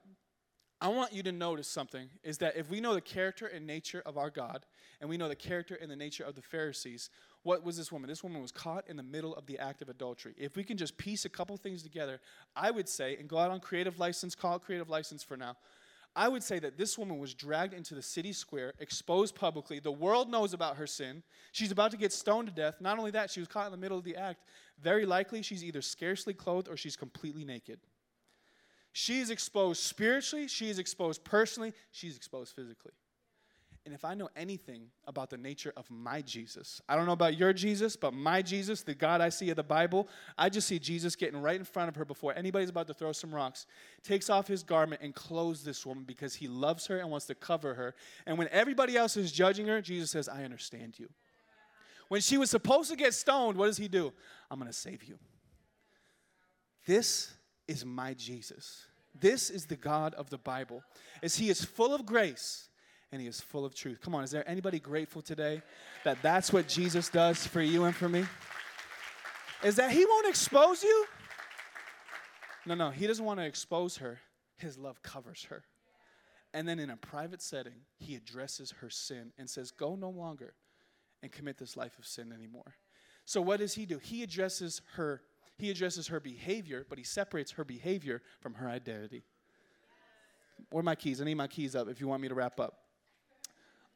I 0.78 0.88
want 0.88 1.14
you 1.14 1.22
to 1.22 1.32
notice 1.32 1.68
something 1.68 2.10
is 2.22 2.36
that 2.38 2.54
if 2.54 2.68
we 2.68 2.82
know 2.82 2.92
the 2.92 3.00
character 3.00 3.46
and 3.46 3.66
nature 3.66 4.02
of 4.04 4.18
our 4.18 4.28
God, 4.28 4.66
and 5.00 5.08
we 5.08 5.16
know 5.16 5.28
the 5.28 5.36
character 5.36 5.74
and 5.80 5.90
the 5.90 5.96
nature 5.96 6.24
of 6.24 6.34
the 6.34 6.42
Pharisees, 6.42 7.08
what 7.44 7.64
was 7.64 7.78
this 7.78 7.90
woman? 7.90 8.10
This 8.10 8.22
woman 8.22 8.42
was 8.42 8.52
caught 8.52 8.84
in 8.88 8.98
the 8.98 9.02
middle 9.02 9.34
of 9.36 9.46
the 9.46 9.58
act 9.58 9.80
of 9.80 9.88
adultery. 9.88 10.34
If 10.36 10.54
we 10.54 10.64
can 10.64 10.76
just 10.76 10.98
piece 10.98 11.24
a 11.24 11.30
couple 11.30 11.56
things 11.56 11.82
together, 11.82 12.20
I 12.54 12.70
would 12.70 12.90
say, 12.90 13.16
and 13.16 13.26
go 13.26 13.38
out 13.38 13.50
on 13.50 13.60
creative 13.60 13.98
license, 13.98 14.34
call 14.34 14.56
it 14.56 14.62
creative 14.62 14.90
license 14.90 15.22
for 15.22 15.38
now. 15.38 15.56
I 16.18 16.26
would 16.26 16.42
say 16.42 16.58
that 16.58 16.76
this 16.76 16.98
woman 16.98 17.18
was 17.18 17.32
dragged 17.32 17.72
into 17.72 17.94
the 17.94 18.02
city 18.02 18.32
square, 18.32 18.74
exposed 18.80 19.36
publicly. 19.36 19.78
The 19.78 19.92
world 19.92 20.28
knows 20.28 20.52
about 20.52 20.76
her 20.76 20.86
sin. 20.86 21.22
She's 21.52 21.70
about 21.70 21.92
to 21.92 21.96
get 21.96 22.12
stoned 22.12 22.48
to 22.48 22.52
death. 22.52 22.80
Not 22.80 22.98
only 22.98 23.12
that, 23.12 23.30
she 23.30 23.38
was 23.38 23.48
caught 23.48 23.66
in 23.66 23.70
the 23.70 23.78
middle 23.78 23.96
of 23.96 24.02
the 24.02 24.16
act. 24.16 24.42
Very 24.82 25.06
likely, 25.06 25.42
she's 25.42 25.62
either 25.62 25.80
scarcely 25.80 26.34
clothed 26.34 26.68
or 26.68 26.76
she's 26.76 26.96
completely 26.96 27.44
naked. 27.44 27.78
She 28.92 29.20
is 29.20 29.30
exposed 29.30 29.80
spiritually, 29.80 30.48
she 30.48 30.68
is 30.68 30.80
exposed 30.80 31.22
personally, 31.22 31.72
she's 31.92 32.16
exposed 32.16 32.52
physically. 32.56 32.94
And 33.88 33.94
if 33.94 34.04
I 34.04 34.12
know 34.12 34.28
anything 34.36 34.82
about 35.06 35.30
the 35.30 35.38
nature 35.38 35.72
of 35.74 35.90
my 35.90 36.20
Jesus, 36.20 36.82
I 36.90 36.94
don't 36.94 37.06
know 37.06 37.12
about 37.12 37.38
your 37.38 37.54
Jesus, 37.54 37.96
but 37.96 38.12
my 38.12 38.42
Jesus, 38.42 38.82
the 38.82 38.94
God 38.94 39.22
I 39.22 39.30
see 39.30 39.48
in 39.48 39.56
the 39.56 39.62
Bible, 39.62 40.08
I 40.36 40.50
just 40.50 40.68
see 40.68 40.78
Jesus 40.78 41.16
getting 41.16 41.40
right 41.40 41.58
in 41.58 41.64
front 41.64 41.88
of 41.88 41.96
her 41.96 42.04
before 42.04 42.34
anybody's 42.36 42.68
about 42.68 42.86
to 42.88 42.92
throw 42.92 43.12
some 43.12 43.34
rocks, 43.34 43.64
takes 44.02 44.28
off 44.28 44.46
his 44.46 44.62
garment 44.62 45.00
and 45.02 45.14
clothes 45.14 45.64
this 45.64 45.86
woman 45.86 46.04
because 46.04 46.34
he 46.34 46.48
loves 46.48 46.86
her 46.88 46.98
and 46.98 47.10
wants 47.10 47.24
to 47.28 47.34
cover 47.34 47.72
her. 47.72 47.94
And 48.26 48.36
when 48.36 48.48
everybody 48.50 48.94
else 48.94 49.16
is 49.16 49.32
judging 49.32 49.66
her, 49.68 49.80
Jesus 49.80 50.10
says, 50.10 50.28
I 50.28 50.44
understand 50.44 50.98
you. 50.98 51.08
When 52.08 52.20
she 52.20 52.36
was 52.36 52.50
supposed 52.50 52.90
to 52.90 52.96
get 52.96 53.14
stoned, 53.14 53.56
what 53.56 53.68
does 53.68 53.78
he 53.78 53.88
do? 53.88 54.12
I'm 54.50 54.58
going 54.58 54.70
to 54.70 54.76
save 54.76 55.02
you. 55.04 55.18
This 56.86 57.32
is 57.66 57.86
my 57.86 58.12
Jesus. 58.12 58.84
This 59.18 59.48
is 59.48 59.64
the 59.64 59.76
God 59.76 60.12
of 60.12 60.28
the 60.28 60.36
Bible. 60.36 60.82
As 61.22 61.36
he 61.36 61.48
is 61.48 61.64
full 61.64 61.94
of 61.94 62.04
grace, 62.04 62.67
and 63.12 63.20
he 63.20 63.26
is 63.26 63.40
full 63.40 63.64
of 63.64 63.74
truth. 63.74 64.00
Come 64.00 64.14
on, 64.14 64.24
is 64.24 64.30
there 64.30 64.48
anybody 64.48 64.78
grateful 64.78 65.22
today 65.22 65.62
that 66.04 66.18
that's 66.22 66.52
what 66.52 66.68
Jesus 66.68 67.08
does 67.08 67.46
for 67.46 67.62
you 67.62 67.84
and 67.84 67.94
for 67.94 68.08
me? 68.08 68.24
Is 69.62 69.76
that 69.76 69.90
he 69.90 70.04
won't 70.04 70.28
expose 70.28 70.82
you? 70.82 71.06
No, 72.66 72.74
no, 72.74 72.90
he 72.90 73.06
doesn't 73.06 73.24
want 73.24 73.40
to 73.40 73.46
expose 73.46 73.96
her. 73.96 74.18
His 74.56 74.76
love 74.76 75.02
covers 75.02 75.46
her. 75.50 75.64
And 76.54 76.68
then 76.68 76.78
in 76.78 76.90
a 76.90 76.96
private 76.96 77.42
setting, 77.42 77.80
he 77.98 78.14
addresses 78.14 78.72
her 78.80 78.90
sin 78.90 79.32
and 79.38 79.48
says, 79.48 79.70
Go 79.70 79.96
no 79.96 80.10
longer 80.10 80.54
and 81.22 81.32
commit 81.32 81.58
this 81.58 81.76
life 81.76 81.98
of 81.98 82.06
sin 82.06 82.32
anymore. 82.32 82.76
So 83.24 83.40
what 83.40 83.60
does 83.60 83.74
he 83.74 83.86
do? 83.86 83.98
He 83.98 84.22
addresses 84.22 84.80
her 84.94 85.22
he 85.58 85.70
addresses 85.70 86.06
her 86.06 86.20
behavior, 86.20 86.86
but 86.88 86.98
he 86.98 87.04
separates 87.04 87.50
her 87.52 87.64
behavior 87.64 88.22
from 88.40 88.54
her 88.54 88.68
identity. 88.68 89.24
Where 90.70 90.80
are 90.80 90.84
my 90.84 90.94
keys? 90.94 91.20
I 91.20 91.24
need 91.24 91.34
my 91.34 91.48
keys 91.48 91.74
up 91.74 91.88
if 91.88 92.00
you 92.00 92.06
want 92.06 92.22
me 92.22 92.28
to 92.28 92.34
wrap 92.34 92.60
up. 92.60 92.78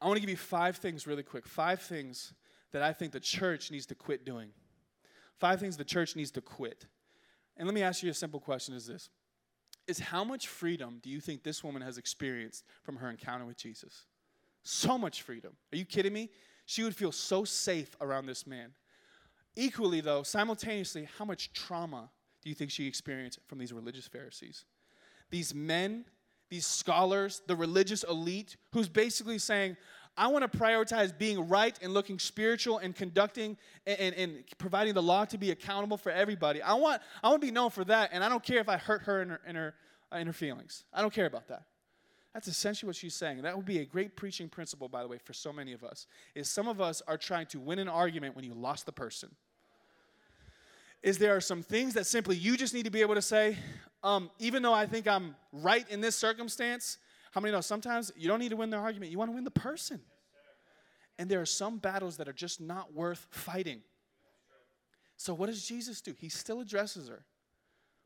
I 0.03 0.07
want 0.07 0.17
to 0.17 0.21
give 0.21 0.29
you 0.29 0.35
five 0.35 0.75
things 0.75 1.07
really 1.07 1.23
quick. 1.23 1.47
Five 1.47 1.81
things 1.81 2.33
that 2.73 2.81
I 2.81 2.91
think 2.91 3.13
the 3.13 3.21
church 3.21 3.71
needs 3.71 3.85
to 3.85 3.95
quit 3.95 4.25
doing. 4.25 4.49
Five 5.39 5.61
things 5.61 5.77
the 5.77 5.85
church 5.85 6.17
needs 6.17 6.29
to 6.31 6.41
quit. 6.41 6.85
And 7.55 7.65
let 7.65 7.73
me 7.73 7.83
ask 7.83 8.03
you 8.03 8.09
a 8.09 8.13
simple 8.13 8.41
question 8.41 8.75
is 8.75 8.85
this 8.85 9.09
is 9.87 9.99
how 9.99 10.23
much 10.23 10.47
freedom 10.47 10.99
do 11.01 11.09
you 11.09 11.19
think 11.19 11.43
this 11.43 11.63
woman 11.63 11.81
has 11.81 11.97
experienced 11.97 12.65
from 12.83 12.97
her 12.97 13.09
encounter 13.09 13.45
with 13.45 13.57
Jesus? 13.57 14.05
So 14.63 14.97
much 14.97 15.21
freedom. 15.21 15.53
Are 15.71 15.77
you 15.77 15.85
kidding 15.85 16.13
me? 16.13 16.29
She 16.65 16.83
would 16.83 16.95
feel 16.95 17.11
so 17.11 17.45
safe 17.45 17.95
around 17.99 18.25
this 18.25 18.47
man. 18.47 18.71
Equally, 19.55 20.01
though, 20.01 20.23
simultaneously, 20.23 21.07
how 21.17 21.25
much 21.25 21.51
trauma 21.53 22.09
do 22.41 22.49
you 22.49 22.55
think 22.55 22.71
she 22.71 22.87
experienced 22.87 23.39
from 23.47 23.57
these 23.57 23.73
religious 23.73 24.07
Pharisees? 24.07 24.65
These 25.29 25.53
men 25.53 26.05
these 26.53 26.67
scholars, 26.67 27.41
the 27.47 27.55
religious 27.55 28.03
elite, 28.03 28.57
who's 28.73 28.87
basically 28.87 29.39
saying, 29.39 29.75
I 30.15 30.27
want 30.27 30.49
to 30.49 30.57
prioritize 30.57 31.17
being 31.17 31.47
right 31.47 31.75
and 31.81 31.95
looking 31.95 32.19
spiritual 32.19 32.77
and 32.77 32.95
conducting 32.95 33.57
and, 33.87 33.99
and, 33.99 34.15
and, 34.15 34.43
providing 34.59 34.93
the 34.93 35.01
law 35.01 35.25
to 35.25 35.39
be 35.39 35.49
accountable 35.49 35.97
for 35.97 36.11
everybody. 36.11 36.61
I 36.61 36.75
want, 36.75 37.01
I 37.23 37.29
want 37.29 37.41
to 37.41 37.47
be 37.47 37.51
known 37.51 37.71
for 37.71 37.83
that, 37.85 38.11
and 38.13 38.23
I 38.23 38.29
don't 38.29 38.43
care 38.43 38.59
if 38.59 38.69
I 38.69 38.77
hurt 38.77 39.01
her 39.03 39.23
in 39.23 39.29
her, 39.29 39.41
in 39.47 39.55
her, 39.55 39.73
uh, 40.13 40.17
in 40.17 40.27
her 40.27 40.33
feelings. 40.33 40.83
I 40.93 41.01
don't 41.01 41.11
care 41.11 41.25
about 41.25 41.47
that. 41.47 41.63
That's 42.35 42.47
essentially 42.47 42.87
what 42.87 42.97
she's 42.97 43.15
saying. 43.15 43.41
That 43.41 43.55
would 43.55 43.65
be 43.65 43.79
a 43.79 43.85
great 43.85 44.15
preaching 44.15 44.47
principle, 44.47 44.87
by 44.87 45.01
the 45.01 45.07
way, 45.07 45.17
for 45.17 45.33
so 45.33 45.51
many 45.51 45.73
of 45.73 45.83
us. 45.83 46.05
Is 46.35 46.47
some 46.51 46.67
of 46.67 46.79
us 46.79 47.01
are 47.07 47.17
trying 47.17 47.47
to 47.47 47.59
win 47.59 47.79
an 47.79 47.89
argument 47.89 48.35
when 48.35 48.45
you 48.45 48.53
lost 48.53 48.85
the 48.85 48.91
person. 48.91 49.35
Is 51.03 51.17
there 51.17 51.35
are 51.35 51.41
some 51.41 51.61
things 51.61 51.93
that 51.95 52.07
simply 52.07 52.37
you 52.37 52.55
just 52.55 52.73
need 52.73 52.85
to 52.85 52.91
be 52.91 53.01
able 53.01 53.15
to 53.15 53.21
say, 53.21 53.57
um, 54.03 54.31
even 54.39 54.63
though 54.63 54.73
I 54.73 54.85
think 54.85 55.05
I'm 55.05 55.35
right 55.51 55.85
in 55.89 55.99
this 55.99 56.15
circumstance, 56.15 56.97
how 57.31 57.41
many 57.41 57.51
know 57.51 57.61
sometimes 57.61 58.11
you 58.15 58.29
don't 58.29 58.39
need 58.39 58.49
to 58.49 58.55
win 58.55 58.69
the 58.69 58.77
argument, 58.77 59.11
you 59.11 59.17
want 59.17 59.29
to 59.29 59.35
win 59.35 59.43
the 59.43 59.51
person. 59.51 59.99
And 61.19 61.29
there 61.29 61.41
are 61.41 61.45
some 61.45 61.77
battles 61.77 62.17
that 62.17 62.27
are 62.27 62.33
just 62.33 62.61
not 62.61 62.93
worth 62.93 63.27
fighting. 63.31 63.81
So, 65.17 65.33
what 65.33 65.47
does 65.47 65.65
Jesus 65.65 66.01
do? 66.01 66.13
He 66.17 66.29
still 66.29 66.61
addresses 66.61 67.07
her, 67.07 67.23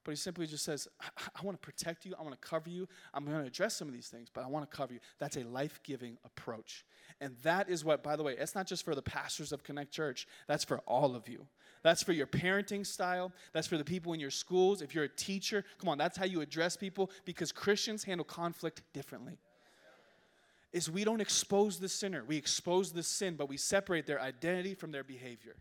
but 0.04 0.12
he 0.12 0.18
simply 0.18 0.45
just 0.45 0.66
says, 0.66 0.88
I, 1.00 1.08
I 1.36 1.45
want 1.45 1.62
to 1.62 1.66
protect 1.66 2.06
you. 2.06 2.16
I 2.20 2.24
want 2.24 2.39
to 2.39 2.48
cover 2.48 2.70
you. 2.70 2.88
I'm 3.14 3.26
going 3.26 3.39
to 3.39 3.45
address 3.45 3.76
some 3.76 3.88
of 3.88 3.93
these 3.93 4.08
things, 4.08 4.30
but 4.34 4.43
I 4.43 4.48
want 4.48 4.70
to 4.70 4.76
cover 4.76 4.93
you. 4.93 5.00
That's 5.20 5.38
a 5.38 5.43
life 5.43 5.80
giving 5.84 6.18
approach. 6.26 6.86
And 7.22 7.36
that 7.43 7.70
is 7.70 7.86
what, 7.86 8.04
by 8.04 8.16
the 8.16 8.24
way, 8.24 8.36
it's 8.38 8.56
not 8.56 8.68
just 8.68 8.84
for 8.84 8.95
the 8.95 9.02
pastors 9.02 9.52
of 9.52 9.64
Connect 9.64 9.91
Church, 9.91 10.28
that's 10.48 10.64
for 10.64 10.80
all 10.80 11.16
of 11.16 11.30
you. 11.30 11.48
That's 11.84 12.03
for 12.03 12.11
your 12.11 12.28
parenting 12.28 12.86
style. 12.86 13.32
That's 13.53 13.67
for 13.67 13.78
the 13.78 13.86
people 13.86 14.13
in 14.13 14.19
your 14.19 14.32
schools. 14.32 14.82
If 14.82 14.93
you're 14.93 15.05
a 15.05 15.09
teacher, 15.09 15.63
come 15.80 15.89
on, 15.89 15.97
that's 15.97 16.17
how 16.17 16.25
you 16.25 16.41
address 16.41 16.75
people 16.75 17.11
because 17.25 17.51
Christians 17.51 18.03
handle 18.03 18.25
conflict 18.25 18.82
differently. 18.93 19.38
Is 20.73 20.91
we 20.91 21.03
don't 21.03 21.21
expose 21.21 21.80
the 21.80 21.89
sinner. 21.89 22.23
We 22.28 22.38
expose 22.38 22.91
the 22.91 23.03
sin, 23.03 23.36
but 23.36 23.47
we 23.47 23.57
separate 23.57 24.05
their 24.05 24.21
identity 24.21 24.73
from 24.73 24.91
their 24.91 25.03
behavior. 25.03 25.55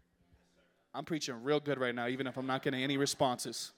I'm 0.93 1.05
preaching 1.05 1.43
real 1.43 1.61
good 1.61 1.79
right 1.79 1.95
now, 1.95 2.09
even 2.09 2.27
if 2.27 2.37
I'm 2.37 2.47
not 2.47 2.63
getting 2.63 2.83
any 2.83 2.97
responses. 2.97 3.73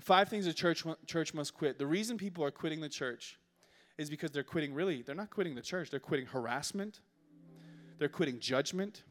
Five 0.00 0.28
things 0.28 0.46
a 0.46 0.52
church, 0.52 0.84
church 1.06 1.34
must 1.34 1.54
quit. 1.54 1.78
The 1.78 1.86
reason 1.86 2.18
people 2.18 2.44
are 2.44 2.50
quitting 2.50 2.80
the 2.80 2.88
church 2.88 3.38
is 3.96 4.10
because 4.10 4.30
they're 4.30 4.44
quitting 4.44 4.74
really, 4.74 5.02
they're 5.02 5.14
not 5.14 5.30
quitting 5.30 5.54
the 5.54 5.62
church, 5.62 5.90
they're 5.90 5.98
quitting 5.98 6.26
harassment, 6.26 7.00
they're 7.98 8.08
quitting 8.08 8.38
judgment, 8.38 9.02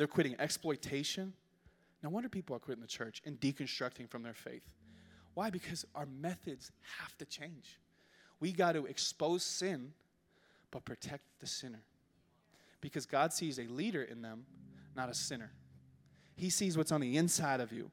they're 0.00 0.06
quitting 0.06 0.34
exploitation. 0.38 1.34
No 2.02 2.08
wonder 2.08 2.30
people 2.30 2.56
are 2.56 2.58
quitting 2.58 2.80
the 2.80 2.88
church 2.88 3.20
and 3.26 3.38
deconstructing 3.38 4.08
from 4.08 4.22
their 4.22 4.32
faith. 4.32 4.62
Why? 5.34 5.50
Because 5.50 5.84
our 5.94 6.06
methods 6.06 6.72
have 7.00 7.18
to 7.18 7.26
change. 7.26 7.78
We 8.40 8.50
got 8.52 8.72
to 8.72 8.86
expose 8.86 9.42
sin, 9.42 9.92
but 10.70 10.86
protect 10.86 11.24
the 11.40 11.46
sinner. 11.46 11.82
Because 12.80 13.04
God 13.04 13.34
sees 13.34 13.58
a 13.58 13.64
leader 13.64 14.02
in 14.02 14.22
them, 14.22 14.46
not 14.96 15.10
a 15.10 15.14
sinner. 15.14 15.52
He 16.34 16.48
sees 16.48 16.78
what's 16.78 16.92
on 16.92 17.02
the 17.02 17.18
inside 17.18 17.60
of 17.60 17.70
you. 17.70 17.90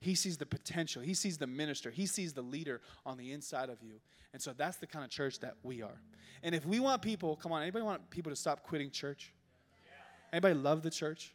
He 0.00 0.14
sees 0.14 0.38
the 0.38 0.46
potential. 0.46 1.02
He 1.02 1.12
sees 1.12 1.36
the 1.36 1.46
minister. 1.46 1.90
He 1.90 2.06
sees 2.06 2.32
the 2.32 2.40
leader 2.40 2.80
on 3.04 3.18
the 3.18 3.32
inside 3.32 3.68
of 3.68 3.82
you. 3.82 4.00
And 4.32 4.40
so 4.40 4.54
that's 4.56 4.78
the 4.78 4.86
kind 4.86 5.04
of 5.04 5.10
church 5.10 5.40
that 5.40 5.56
we 5.62 5.82
are. 5.82 6.00
And 6.42 6.54
if 6.54 6.64
we 6.64 6.80
want 6.80 7.02
people, 7.02 7.36
come 7.36 7.52
on, 7.52 7.60
anybody 7.60 7.84
want 7.84 8.08
people 8.08 8.32
to 8.32 8.36
stop 8.36 8.62
quitting 8.62 8.90
church? 8.90 9.34
Anybody 10.32 10.54
love 10.54 10.82
the 10.82 10.88
church? 10.88 11.34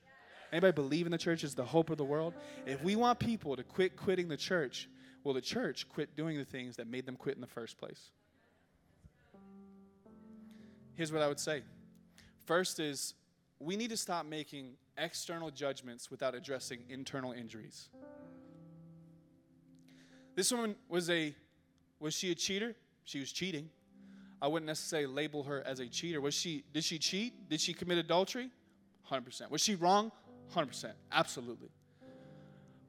Anybody 0.52 0.74
believe 0.74 1.06
in 1.06 1.12
the 1.12 1.18
church 1.18 1.44
is 1.44 1.56
the 1.56 1.66
hope 1.66 1.90
of 1.90 1.98
the 1.98 2.06
world? 2.06 2.34
If 2.66 2.84
we 2.84 2.96
want 2.96 3.20
people 3.20 3.56
to 3.56 3.64
quit 3.64 3.96
quitting 3.96 4.28
the 4.28 4.38
church, 4.38 4.90
will 5.24 5.34
the 5.34 5.42
church 5.42 5.88
quit 5.90 6.16
doing 6.16 6.38
the 6.38 6.46
things 6.46 6.76
that 6.78 6.88
made 6.88 7.06
them 7.06 7.16
quit 7.16 7.36
in 7.36 7.42
the 7.42 7.48
first 7.48 7.78
place? 7.78 8.12
Here's 10.96 11.12
what 11.12 11.22
I 11.22 11.28
would 11.28 11.40
say. 11.40 11.64
First 12.46 12.80
is 12.80 13.16
we 13.60 13.76
need 13.76 13.90
to 13.90 13.98
stop 13.98 14.26
making 14.26 14.74
external 14.98 15.52
judgments 15.52 16.10
without 16.10 16.36
addressing 16.36 16.80
internal 16.90 17.32
injuries. 17.32 17.90
This 20.36 20.52
woman 20.52 20.76
was 20.90 21.10
a 21.10 21.34
was 22.00 22.14
she 22.14 22.32
a 22.32 22.36
cheater? 22.36 22.76
She 23.04 23.20
was 23.20 23.32
cheating. 23.32 23.70
I 24.42 24.48
wouldn't 24.48 24.68
necessarily 24.68 25.08
label 25.08 25.44
her 25.44 25.64
as 25.66 25.80
a 25.80 25.88
cheater. 25.88 26.20
Was 26.22 26.34
she 26.34 26.64
did 26.74 26.84
she 26.84 27.00
cheat? 27.00 27.50
Did 27.50 27.62
she 27.62 27.74
commit 27.74 27.98
adultery? 27.98 28.52
100%. 29.10 29.50
Was 29.50 29.62
she 29.62 29.76
wrong? 29.76 30.12
100%. 30.54 30.92
Absolutely. 31.12 31.70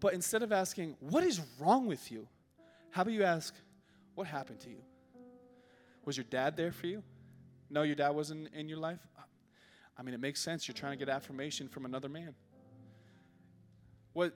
But 0.01 0.15
instead 0.15 0.43
of 0.43 0.53
asking, 0.53 0.97
What 1.01 1.25
is 1.25 1.41
wrong 1.59 1.87
with 1.87 2.11
you? 2.11 2.29
How 2.91 3.03
about 3.03 3.15
you 3.15 3.25
ask, 3.25 3.55
What 4.15 4.27
happened 4.27 4.61
to 4.61 4.71
you? 4.71 4.83
Was 6.05 6.17
your 6.17 6.27
dad 6.31 6.57
there 6.57 6.73
for 6.73 6.87
you? 6.87 7.03
No, 7.69 7.83
your 7.83 7.97
dad 7.97 8.11
wasn't 8.11 8.49
in 8.55 8.69
your 8.69 8.79
life? 8.79 9.01
Uh, 9.19 9.23
I 9.99 10.03
mean, 10.03 10.15
it 10.15 10.21
makes 10.21 10.41
sense. 10.41 10.69
You're 10.69 10.75
trying 10.75 10.93
to 10.93 11.05
get 11.05 11.13
affirmation 11.13 11.69
from 11.69 11.85
another 11.85 12.09
man. 12.09 12.35
What, 14.13 14.33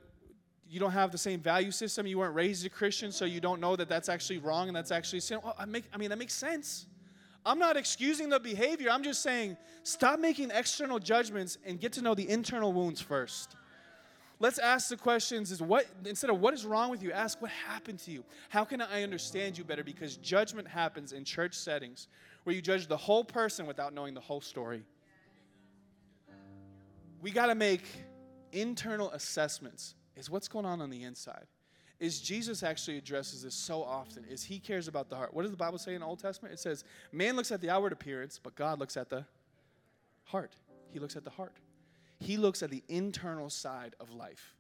you 0.69 0.81
don't 0.81 0.91
have 0.93 1.13
the 1.13 1.19
same 1.19 1.41
value 1.41 1.71
system. 1.71 2.07
You 2.07 2.19
weren't 2.19 2.35
raised 2.35 2.67
a 2.67 2.69
Christian, 2.69 3.13
so 3.13 3.25
you 3.25 3.41
don't 3.41 3.61
know 3.61 3.77
that 3.77 3.89
that's 3.89 4.09
actually 4.09 4.39
wrong 4.39 4.69
and 4.69 4.77
that's 4.77 4.91
actually 4.91 5.21
sin. 5.21 5.39
Well, 5.43 5.55
I, 5.59 5.65
make, 5.65 5.85
I 5.93 5.97
mean, 5.97 6.11
that 6.11 6.19
makes 6.19 6.35
sense. 6.35 6.87
I'm 7.45 7.59
not 7.59 7.77
excusing 7.77 8.29
the 8.29 8.39
behavior. 8.39 8.91
I'm 8.91 9.03
just 9.03 9.23
saying 9.23 9.57
stop 9.83 10.21
making 10.21 10.51
external 10.51 10.99
judgments 10.99 11.59
and 11.65 11.81
get 11.81 11.93
to 11.95 12.03
know 12.03 12.15
the 12.15 12.29
internal 12.29 12.73
wounds 12.73 13.01
first. 13.01 13.57
Let's 14.39 14.59
ask 14.59 14.89
the 14.89 14.97
questions 14.97 15.51
is 15.51 15.61
what 15.61 15.87
instead 16.07 16.31
of 16.31 16.41
what 16.41 16.55
is 16.55 16.65
wrong 16.65 16.91
with 16.91 17.03
you, 17.03 17.13
ask 17.13 17.41
what 17.43 17.51
happened 17.51 17.99
to 18.01 18.11
you. 18.11 18.25
How 18.49 18.65
can 18.65 18.81
I 18.81 19.03
understand 19.03 19.59
you 19.59 19.65
better 19.65 19.85
because 19.85 20.17
judgment 20.17 20.67
happens 20.67 21.13
in 21.13 21.25
church 21.25 21.55
settings 21.55 22.09
where 22.45 22.55
you 22.55 22.63
judge 22.63 22.87
the 22.87 22.97
whole 22.97 23.25
person 23.25 23.67
without 23.67 23.93
knowing 23.93 24.15
the 24.15 24.21
whole 24.21 24.41
story. 24.41 24.83
We 27.21 27.31
got 27.31 27.47
to 27.47 27.55
make 27.55 27.83
internal 28.53 29.11
assessments. 29.11 29.95
Is 30.17 30.31
what's 30.31 30.49
going 30.49 30.67
on 30.67 30.81
on 30.81 30.91
the 30.91 31.03
inside? 31.03 31.47
Is 32.01 32.19
Jesus 32.19 32.63
actually 32.63 32.97
addresses 32.97 33.43
this 33.43 33.55
so 33.55 33.83
often? 33.83 34.25
Is 34.25 34.43
he 34.43 34.59
cares 34.59 34.89
about 34.89 35.11
the 35.11 35.17
heart? 35.17 35.35
What 35.35 35.43
does 35.43 35.51
the 35.51 35.57
Bible 35.57 35.79
say 35.79 35.95
in 35.95 36.01
the 36.01 36.07
Old 36.07 36.19
Testament? 36.19 36.55
It 36.55 36.59
says, 36.59 36.83
man 37.13 37.37
looks 37.37 37.53
at 37.53 37.61
the 37.61 37.69
outward 37.69 37.93
appearance, 37.93 38.41
but 38.43 38.55
God 38.55 38.79
looks 38.79 38.97
at 38.97 39.11
the 39.11 39.27
heart. 40.25 40.57
He 40.93 40.99
looks 40.99 41.15
at 41.15 41.25
the 41.25 41.31
heart. 41.31 41.59
He 42.19 42.39
looks 42.39 42.63
at 42.63 42.71
the 42.71 42.83
internal 42.89 43.51
side 43.51 43.95
of 44.01 44.13
life. 44.13 44.55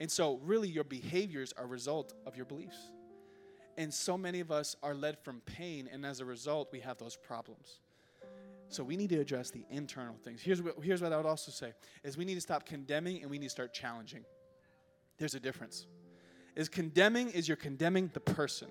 And 0.00 0.10
so, 0.10 0.40
really, 0.42 0.68
your 0.68 0.84
behaviors 0.84 1.52
are 1.56 1.64
a 1.64 1.68
result 1.68 2.14
of 2.26 2.36
your 2.36 2.46
beliefs. 2.46 2.90
And 3.76 3.92
so 3.92 4.18
many 4.18 4.40
of 4.40 4.50
us 4.50 4.74
are 4.82 4.94
led 4.94 5.18
from 5.18 5.40
pain, 5.42 5.88
and 5.92 6.04
as 6.04 6.20
a 6.20 6.24
result, 6.24 6.70
we 6.72 6.80
have 6.80 6.98
those 6.98 7.16
problems. 7.16 7.80
So 8.68 8.84
we 8.84 8.96
need 8.96 9.10
to 9.10 9.18
address 9.18 9.50
the 9.50 9.64
internal 9.70 10.16
things. 10.22 10.40
Here's 10.42 10.62
what, 10.62 10.76
here's 10.82 11.02
what 11.02 11.12
I 11.12 11.16
would 11.16 11.26
also 11.26 11.50
say 11.50 11.72
is 12.04 12.16
we 12.16 12.24
need 12.24 12.36
to 12.36 12.40
stop 12.40 12.64
condemning 12.64 13.20
and 13.20 13.30
we 13.30 13.38
need 13.38 13.46
to 13.46 13.50
start 13.50 13.74
challenging. 13.74 14.24
There's 15.18 15.34
a 15.34 15.40
difference. 15.40 15.86
Is 16.60 16.68
condemning 16.68 17.30
is 17.30 17.48
you're 17.48 17.56
condemning 17.56 18.10
the 18.12 18.20
person. 18.20 18.68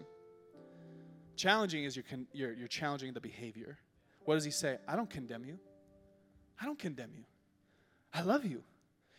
Challenging 1.36 1.86
is 1.86 1.96
you're, 1.96 2.06
con- 2.08 2.28
you're, 2.32 2.54
you're 2.54 2.68
challenging 2.68 3.14
the 3.14 3.20
behavior. 3.20 3.80
What 4.26 4.36
does 4.36 4.46
he 4.46 4.52
say? 4.52 4.78
I 4.88 4.96
don't 4.96 5.10
condemn 5.10 5.44
you. 5.44 5.58
I 6.62 6.66
don't 6.66 6.78
condemn 6.78 7.10
you. 7.18 7.24
I 8.14 8.22
love 8.22 8.46
you. 8.46 8.62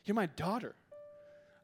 You're 0.04 0.14
my 0.14 0.26
daughter. 0.26 0.76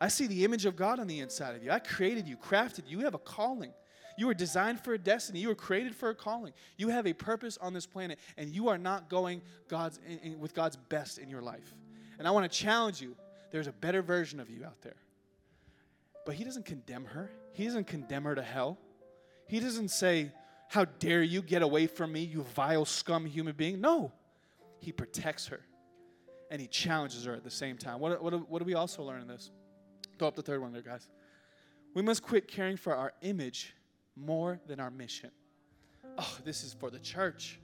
I 0.00 0.08
see 0.08 0.26
the 0.26 0.44
image 0.44 0.66
of 0.66 0.74
God 0.74 0.98
on 0.98 1.06
the 1.06 1.20
inside 1.20 1.54
of 1.54 1.62
you. 1.62 1.70
I 1.70 1.78
created 1.78 2.26
you, 2.26 2.36
crafted 2.36 2.88
you. 2.88 2.98
You 2.98 3.04
have 3.04 3.14
a 3.14 3.18
calling. 3.18 3.72
You 4.18 4.26
were 4.26 4.34
designed 4.34 4.80
for 4.80 4.92
a 4.92 4.98
destiny. 4.98 5.38
You 5.38 5.50
were 5.50 5.54
created 5.54 5.94
for 5.94 6.08
a 6.08 6.14
calling. 6.14 6.54
You 6.76 6.88
have 6.88 7.06
a 7.06 7.12
purpose 7.12 7.56
on 7.58 7.72
this 7.72 7.86
planet, 7.86 8.18
and 8.36 8.50
you 8.50 8.66
are 8.66 8.78
not 8.78 9.08
going 9.08 9.42
God's 9.68 10.00
in, 10.08 10.18
in, 10.32 10.40
with 10.40 10.54
God's 10.54 10.74
best 10.74 11.18
in 11.18 11.30
your 11.30 11.40
life. 11.40 11.72
And 12.18 12.26
I 12.26 12.32
want 12.32 12.50
to 12.50 12.58
challenge 12.58 13.00
you. 13.00 13.14
There's 13.52 13.68
a 13.68 13.72
better 13.72 14.02
version 14.02 14.40
of 14.40 14.50
you 14.50 14.64
out 14.64 14.82
there. 14.82 14.96
But 16.26 16.34
He 16.34 16.44
doesn't 16.44 16.66
condemn 16.66 17.06
her. 17.06 17.30
He 17.54 17.64
doesn't 17.64 17.86
condemn 17.86 18.24
her 18.24 18.34
to 18.34 18.42
hell. 18.42 18.76
He 19.48 19.60
doesn't 19.60 19.88
say, 19.88 20.32
"How 20.68 20.84
dare 20.84 21.22
you 21.22 21.40
get 21.40 21.62
away 21.62 21.86
from 21.86 22.12
me, 22.12 22.20
you 22.20 22.42
vile 22.42 22.84
scum 22.84 23.24
human 23.24 23.56
being?" 23.56 23.80
No, 23.80 24.12
He 24.80 24.92
protects 24.92 25.46
her, 25.46 25.60
and 26.50 26.60
He 26.60 26.66
challenges 26.66 27.24
her 27.24 27.32
at 27.32 27.44
the 27.44 27.50
same 27.50 27.78
time. 27.78 28.00
What, 28.00 28.22
what, 28.22 28.50
what 28.50 28.58
do 28.58 28.66
we 28.66 28.74
also 28.74 29.02
learn 29.02 29.22
in 29.22 29.28
this? 29.28 29.50
Throw 30.18 30.28
up 30.28 30.34
the 30.34 30.42
third 30.42 30.60
one 30.60 30.72
there, 30.72 30.82
guys. 30.82 31.08
We 31.94 32.02
must 32.02 32.22
quit 32.22 32.48
caring 32.48 32.76
for 32.76 32.94
our 32.94 33.12
image 33.22 33.74
more 34.16 34.60
than 34.66 34.80
our 34.80 34.90
mission. 34.90 35.30
Oh, 36.18 36.38
this 36.44 36.64
is 36.64 36.74
for 36.74 36.90
the 36.90 36.98
church. 36.98 37.60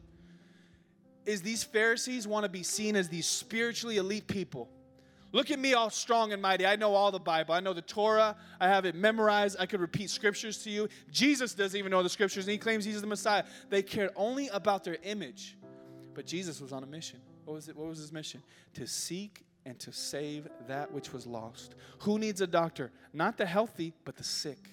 Is 1.24 1.42
these 1.42 1.64
Pharisees 1.64 2.26
want 2.26 2.44
to 2.44 2.48
be 2.48 2.62
seen 2.62 2.96
as 2.96 3.08
these 3.08 3.26
spiritually 3.26 3.96
elite 3.96 4.26
people? 4.26 4.68
Look 5.32 5.50
at 5.50 5.58
me 5.58 5.72
all 5.72 5.90
strong 5.90 6.32
and 6.32 6.40
mighty. 6.40 6.66
I 6.66 6.76
know 6.76 6.94
all 6.94 7.10
the 7.10 7.18
Bible. 7.18 7.54
I 7.54 7.60
know 7.60 7.72
the 7.72 7.82
Torah. 7.82 8.36
I 8.60 8.68
have 8.68 8.84
it 8.84 8.94
memorized. 8.94 9.56
I 9.58 9.66
could 9.66 9.80
repeat 9.80 10.10
scriptures 10.10 10.62
to 10.64 10.70
you. 10.70 10.88
Jesus 11.10 11.54
doesn't 11.54 11.78
even 11.78 11.90
know 11.90 12.02
the 12.02 12.08
scriptures 12.10 12.44
and 12.44 12.52
he 12.52 12.58
claims 12.58 12.84
he's 12.84 13.00
the 13.00 13.06
Messiah. 13.06 13.44
They 13.70 13.82
cared 13.82 14.10
only 14.14 14.48
about 14.48 14.84
their 14.84 14.98
image. 15.02 15.56
But 16.14 16.26
Jesus 16.26 16.60
was 16.60 16.72
on 16.72 16.82
a 16.82 16.86
mission. 16.86 17.20
What 17.44 17.54
was 17.54 17.68
it? 17.68 17.76
What 17.76 17.88
was 17.88 17.98
his 17.98 18.12
mission? 18.12 18.42
To 18.74 18.86
seek 18.86 19.44
and 19.64 19.78
to 19.80 19.92
save 19.92 20.48
that 20.68 20.92
which 20.92 21.12
was 21.12 21.26
lost. 21.26 21.74
Who 22.00 22.18
needs 22.18 22.40
a 22.40 22.46
doctor? 22.46 22.92
Not 23.12 23.38
the 23.38 23.46
healthy, 23.46 23.94
but 24.04 24.16
the 24.16 24.24
sick. 24.24 24.68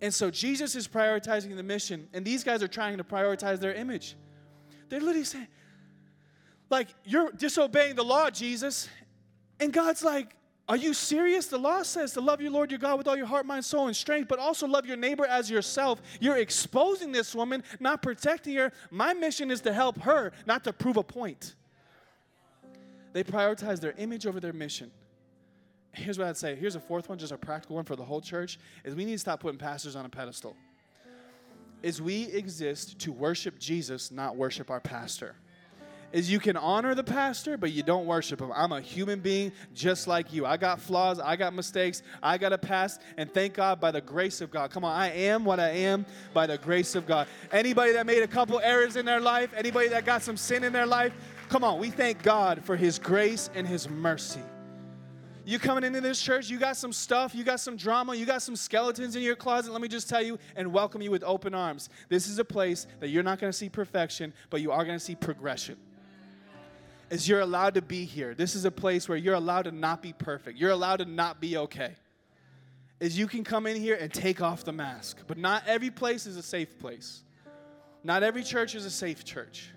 And 0.00 0.14
so 0.14 0.30
Jesus 0.30 0.74
is 0.76 0.88
prioritizing 0.88 1.56
the 1.56 1.62
mission, 1.62 2.08
and 2.14 2.24
these 2.24 2.42
guys 2.42 2.62
are 2.62 2.68
trying 2.68 2.96
to 2.96 3.04
prioritize 3.04 3.58
their 3.58 3.74
image. 3.74 4.16
They're 4.88 5.00
literally 5.00 5.24
saying, 5.24 5.48
like, 6.70 6.88
you're 7.04 7.32
disobeying 7.32 7.96
the 7.96 8.04
law, 8.04 8.30
Jesus. 8.30 8.88
And 9.60 9.72
God's 9.72 10.02
like, 10.02 10.34
are 10.68 10.76
you 10.76 10.94
serious? 10.94 11.46
The 11.46 11.58
law 11.58 11.82
says 11.82 12.12
to 12.12 12.20
love 12.20 12.40
your 12.40 12.50
Lord 12.50 12.70
your 12.70 12.78
God 12.78 12.96
with 12.96 13.08
all 13.08 13.16
your 13.16 13.26
heart, 13.26 13.44
mind, 13.44 13.64
soul, 13.64 13.86
and 13.86 13.96
strength, 13.96 14.28
but 14.28 14.38
also 14.38 14.66
love 14.66 14.86
your 14.86 14.96
neighbor 14.96 15.26
as 15.26 15.50
yourself. 15.50 16.00
You're 16.20 16.38
exposing 16.38 17.12
this 17.12 17.34
woman, 17.34 17.64
not 17.80 18.02
protecting 18.02 18.56
her. 18.56 18.72
My 18.90 19.12
mission 19.12 19.50
is 19.50 19.60
to 19.62 19.72
help 19.72 19.98
her, 20.02 20.32
not 20.46 20.64
to 20.64 20.72
prove 20.72 20.96
a 20.96 21.02
point. 21.02 21.54
They 23.12 23.24
prioritize 23.24 23.80
their 23.80 23.94
image 23.98 24.26
over 24.26 24.38
their 24.38 24.52
mission 24.52 24.92
here's 25.92 26.18
what 26.18 26.28
I'd 26.28 26.36
say. 26.36 26.54
Here's 26.54 26.76
a 26.76 26.80
fourth 26.80 27.08
one, 27.08 27.18
just 27.18 27.32
a 27.32 27.38
practical 27.38 27.76
one 27.76 27.84
for 27.84 27.96
the 27.96 28.04
whole 28.04 28.20
church, 28.20 28.58
is 28.84 28.94
we 28.94 29.04
need 29.04 29.12
to 29.12 29.18
stop 29.18 29.40
putting 29.40 29.58
pastors 29.58 29.96
on 29.96 30.04
a 30.04 30.08
pedestal. 30.08 30.56
Is 31.82 32.02
we 32.02 32.24
exist 32.24 32.98
to 33.00 33.12
worship 33.12 33.58
Jesus, 33.58 34.10
not 34.10 34.36
worship 34.36 34.70
our 34.70 34.80
pastor. 34.80 35.34
Is 36.12 36.30
you 36.30 36.40
can 36.40 36.56
honor 36.56 36.94
the 36.94 37.04
pastor, 37.04 37.56
but 37.56 37.72
you 37.72 37.82
don't 37.82 38.06
worship 38.06 38.40
him. 38.40 38.52
I'm 38.54 38.72
a 38.72 38.80
human 38.80 39.20
being 39.20 39.52
just 39.74 40.06
like 40.06 40.32
you. 40.32 40.46
I 40.46 40.56
got 40.56 40.80
flaws, 40.80 41.20
I 41.20 41.36
got 41.36 41.54
mistakes, 41.54 42.02
I 42.22 42.38
got 42.38 42.52
a 42.52 42.58
past, 42.58 43.00
and 43.16 43.32
thank 43.32 43.54
God 43.54 43.80
by 43.80 43.90
the 43.90 44.00
grace 44.00 44.40
of 44.40 44.50
God. 44.50 44.70
Come 44.70 44.84
on, 44.84 44.96
I 44.96 45.12
am 45.12 45.44
what 45.44 45.60
I 45.60 45.70
am 45.70 46.06
by 46.34 46.46
the 46.46 46.58
grace 46.58 46.94
of 46.94 47.06
God. 47.06 47.26
Anybody 47.52 47.92
that 47.92 48.06
made 48.06 48.22
a 48.22 48.28
couple 48.28 48.60
errors 48.60 48.96
in 48.96 49.06
their 49.06 49.20
life, 49.20 49.50
anybody 49.56 49.88
that 49.88 50.04
got 50.04 50.22
some 50.22 50.36
sin 50.36 50.64
in 50.64 50.72
their 50.72 50.86
life, 50.86 51.12
come 51.48 51.64
on, 51.64 51.78
we 51.78 51.90
thank 51.90 52.22
God 52.22 52.64
for 52.64 52.76
his 52.76 52.98
grace 52.98 53.50
and 53.54 53.66
his 53.66 53.88
mercy. 53.88 54.40
You 55.44 55.58
coming 55.58 55.84
into 55.84 56.00
this 56.00 56.20
church, 56.20 56.48
you 56.48 56.58
got 56.58 56.76
some 56.76 56.92
stuff, 56.92 57.34
you 57.34 57.44
got 57.44 57.60
some 57.60 57.76
drama, 57.76 58.14
you 58.14 58.26
got 58.26 58.42
some 58.42 58.54
skeletons 58.54 59.16
in 59.16 59.22
your 59.22 59.34
closet. 59.34 59.72
Let 59.72 59.80
me 59.80 59.88
just 59.88 60.08
tell 60.08 60.22
you 60.22 60.38
and 60.54 60.72
welcome 60.72 61.00
you 61.02 61.10
with 61.10 61.24
open 61.24 61.54
arms. 61.54 61.88
This 62.08 62.28
is 62.28 62.38
a 62.38 62.44
place 62.44 62.86
that 63.00 63.08
you're 63.08 63.22
not 63.22 63.40
going 63.40 63.50
to 63.50 63.56
see 63.56 63.68
perfection, 63.68 64.32
but 64.50 64.60
you 64.60 64.70
are 64.70 64.84
going 64.84 64.98
to 64.98 65.04
see 65.04 65.14
progression. 65.14 65.76
As 67.10 67.28
you're 67.28 67.40
allowed 67.40 67.74
to 67.74 67.82
be 67.82 68.04
here, 68.04 68.34
this 68.34 68.54
is 68.54 68.64
a 68.64 68.70
place 68.70 69.08
where 69.08 69.18
you're 69.18 69.34
allowed 69.34 69.62
to 69.62 69.72
not 69.72 70.00
be 70.00 70.12
perfect. 70.12 70.58
You're 70.58 70.70
allowed 70.70 70.98
to 70.98 71.04
not 71.04 71.40
be 71.40 71.56
okay. 71.56 71.94
Is 73.00 73.18
you 73.18 73.26
can 73.26 73.42
come 73.42 73.66
in 73.66 73.76
here 73.76 73.96
and 74.00 74.12
take 74.12 74.40
off 74.40 74.62
the 74.62 74.72
mask, 74.72 75.18
but 75.26 75.36
not 75.36 75.64
every 75.66 75.90
place 75.90 76.26
is 76.26 76.36
a 76.36 76.42
safe 76.42 76.78
place. 76.78 77.22
Not 78.04 78.22
every 78.22 78.44
church 78.44 78.74
is 78.74 78.84
a 78.84 78.90
safe 78.90 79.24
church. 79.24 79.70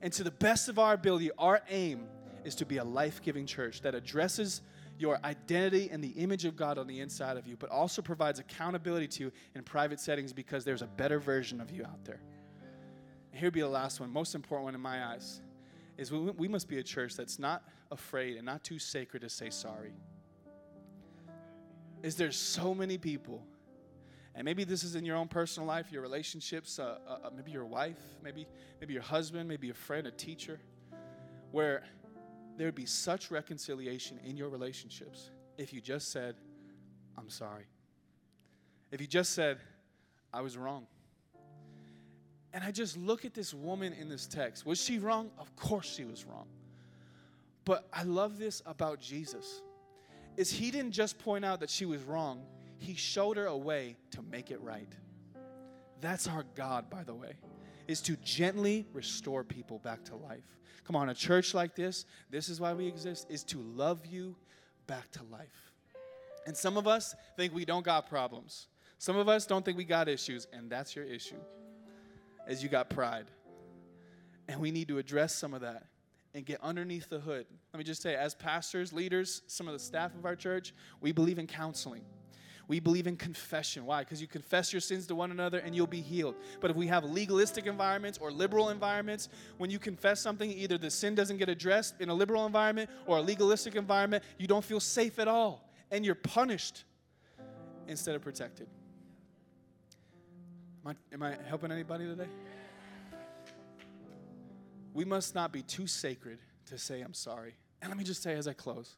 And 0.00 0.12
to 0.12 0.22
the 0.22 0.30
best 0.30 0.68
of 0.68 0.78
our 0.78 0.92
ability, 0.92 1.30
our 1.38 1.62
aim 1.68 2.06
is 2.44 2.54
to 2.56 2.66
be 2.66 2.76
a 2.76 2.84
life 2.84 3.20
giving 3.22 3.46
church 3.46 3.80
that 3.80 3.94
addresses 3.94 4.62
your 4.98 5.18
identity 5.24 5.90
and 5.90 6.02
the 6.02 6.10
image 6.10 6.44
of 6.44 6.56
God 6.56 6.78
on 6.78 6.86
the 6.86 7.00
inside 7.00 7.36
of 7.36 7.46
you, 7.46 7.56
but 7.56 7.70
also 7.70 8.00
provides 8.00 8.38
accountability 8.38 9.08
to 9.08 9.24
you 9.24 9.32
in 9.54 9.62
private 9.62 10.00
settings 10.00 10.32
because 10.32 10.64
there's 10.64 10.82
a 10.82 10.86
better 10.86 11.18
version 11.18 11.60
of 11.60 11.70
you 11.70 11.82
out 11.82 12.04
there. 12.04 12.20
And 13.32 13.40
here 13.40 13.50
be 13.50 13.60
the 13.60 13.68
last 13.68 14.00
one, 14.00 14.10
most 14.10 14.34
important 14.34 14.64
one 14.64 14.74
in 14.74 14.80
my 14.80 15.04
eyes, 15.06 15.40
is 15.96 16.12
we, 16.12 16.18
we 16.18 16.48
must 16.48 16.68
be 16.68 16.78
a 16.78 16.82
church 16.82 17.16
that's 17.16 17.38
not 17.38 17.62
afraid 17.90 18.36
and 18.36 18.46
not 18.46 18.62
too 18.64 18.78
sacred 18.78 19.20
to 19.20 19.28
say 19.28 19.50
sorry. 19.50 19.92
Is 22.02 22.16
there's 22.16 22.36
so 22.36 22.74
many 22.74 22.98
people, 22.98 23.42
and 24.34 24.44
maybe 24.44 24.64
this 24.64 24.84
is 24.84 24.94
in 24.94 25.04
your 25.04 25.16
own 25.16 25.28
personal 25.28 25.66
life, 25.66 25.90
your 25.90 26.02
relationships, 26.02 26.78
uh, 26.78 26.98
uh, 27.08 27.26
uh 27.26 27.30
maybe 27.34 27.50
your 27.50 27.64
wife, 27.64 27.98
maybe 28.22 28.46
maybe 28.80 28.92
your 28.92 29.02
husband, 29.02 29.48
maybe 29.48 29.70
a 29.70 29.74
friend, 29.74 30.06
a 30.06 30.10
teacher, 30.10 30.60
where 31.50 31.84
there 32.56 32.66
would 32.66 32.74
be 32.74 32.86
such 32.86 33.30
reconciliation 33.30 34.18
in 34.24 34.36
your 34.36 34.48
relationships 34.48 35.30
if 35.58 35.72
you 35.72 35.80
just 35.80 36.12
said, 36.12 36.36
I'm 37.16 37.30
sorry. 37.30 37.64
If 38.90 39.00
you 39.00 39.06
just 39.06 39.32
said, 39.32 39.58
I 40.32 40.42
was 40.42 40.56
wrong. 40.56 40.86
And 42.52 42.64
I 42.64 42.70
just 42.70 42.96
look 42.96 43.24
at 43.24 43.34
this 43.34 43.52
woman 43.52 43.92
in 43.92 44.08
this 44.08 44.26
text. 44.26 44.64
Was 44.64 44.82
she 44.82 44.98
wrong? 44.98 45.30
Of 45.38 45.54
course 45.56 45.94
she 45.94 46.04
was 46.04 46.24
wrong. 46.24 46.46
But 47.64 47.88
I 47.92 48.04
love 48.04 48.38
this 48.38 48.62
about 48.64 49.00
Jesus. 49.00 49.62
Is 50.36 50.50
he 50.50 50.70
didn't 50.70 50.92
just 50.92 51.18
point 51.18 51.44
out 51.44 51.60
that 51.60 51.70
she 51.70 51.84
was 51.84 52.02
wrong, 52.02 52.42
he 52.78 52.94
showed 52.94 53.36
her 53.36 53.46
a 53.46 53.56
way 53.56 53.96
to 54.12 54.22
make 54.22 54.50
it 54.50 54.60
right. 54.60 54.92
That's 56.00 56.28
our 56.28 56.44
God, 56.54 56.90
by 56.90 57.04
the 57.04 57.14
way, 57.14 57.32
is 57.88 58.00
to 58.02 58.16
gently 58.16 58.86
restore 58.92 59.44
people 59.44 59.78
back 59.78 60.04
to 60.04 60.16
life. 60.16 60.58
Come 60.84 60.94
on, 60.94 61.08
a 61.08 61.14
church 61.14 61.54
like 61.54 61.74
this, 61.74 62.04
this 62.30 62.48
is 62.48 62.60
why 62.60 62.72
we 62.74 62.86
exist, 62.86 63.26
is 63.28 63.42
to 63.44 63.58
love 63.58 64.06
you 64.06 64.36
back 64.86 65.10
to 65.12 65.22
life. 65.32 65.72
And 66.46 66.56
some 66.56 66.76
of 66.76 66.86
us 66.86 67.14
think 67.36 67.54
we 67.54 67.64
don't 67.64 67.84
got 67.84 68.08
problems. 68.08 68.68
Some 68.98 69.16
of 69.16 69.28
us 69.28 69.46
don't 69.46 69.64
think 69.64 69.76
we 69.76 69.84
got 69.84 70.08
issues, 70.08 70.46
and 70.52 70.70
that's 70.70 70.94
your 70.94 71.04
issue. 71.04 71.40
As 72.46 72.62
you 72.62 72.68
got 72.68 72.90
pride. 72.90 73.26
And 74.48 74.60
we 74.60 74.70
need 74.70 74.88
to 74.88 74.98
address 74.98 75.34
some 75.34 75.54
of 75.54 75.62
that 75.62 75.86
and 76.34 76.44
get 76.44 76.60
underneath 76.62 77.08
the 77.08 77.18
hood. 77.18 77.46
Let 77.72 77.78
me 77.78 77.84
just 77.84 78.02
say, 78.02 78.14
as 78.14 78.34
pastors, 78.34 78.92
leaders, 78.92 79.42
some 79.46 79.66
of 79.66 79.72
the 79.72 79.78
staff 79.78 80.14
of 80.14 80.24
our 80.24 80.36
church, 80.36 80.74
we 81.00 81.10
believe 81.10 81.38
in 81.38 81.46
counseling. 81.46 82.02
We 82.68 82.80
believe 82.80 83.06
in 83.06 83.16
confession. 83.16 83.86
Why? 83.86 84.00
Because 84.00 84.20
you 84.20 84.26
confess 84.26 84.72
your 84.72 84.80
sins 84.80 85.06
to 85.06 85.14
one 85.14 85.30
another 85.30 85.58
and 85.58 85.74
you'll 85.74 85.86
be 85.86 86.00
healed. 86.00 86.34
But 86.60 86.70
if 86.70 86.76
we 86.76 86.88
have 86.88 87.04
legalistic 87.04 87.66
environments 87.66 88.18
or 88.18 88.32
liberal 88.32 88.70
environments, 88.70 89.28
when 89.56 89.70
you 89.70 89.78
confess 89.78 90.20
something, 90.20 90.50
either 90.50 90.76
the 90.76 90.90
sin 90.90 91.14
doesn't 91.14 91.36
get 91.38 91.48
addressed 91.48 92.00
in 92.00 92.08
a 92.08 92.14
liberal 92.14 92.44
environment 92.44 92.90
or 93.06 93.18
a 93.18 93.22
legalistic 93.22 93.76
environment, 93.76 94.24
you 94.38 94.46
don't 94.46 94.64
feel 94.64 94.80
safe 94.80 95.18
at 95.18 95.28
all. 95.28 95.72
And 95.90 96.04
you're 96.04 96.16
punished 96.16 96.84
instead 97.86 98.16
of 98.16 98.22
protected. 98.22 98.66
Am 100.86 100.94
I, 101.10 101.14
am 101.14 101.22
I 101.24 101.36
helping 101.48 101.72
anybody 101.72 102.06
today? 102.06 102.28
We 104.94 105.04
must 105.04 105.34
not 105.34 105.50
be 105.50 105.62
too 105.62 105.88
sacred 105.88 106.38
to 106.66 106.78
say, 106.78 107.00
I'm 107.00 107.12
sorry. 107.12 107.56
And 107.82 107.90
let 107.90 107.98
me 107.98 108.04
just 108.04 108.22
say 108.22 108.34
as 108.34 108.46
I 108.46 108.52
close 108.52 108.96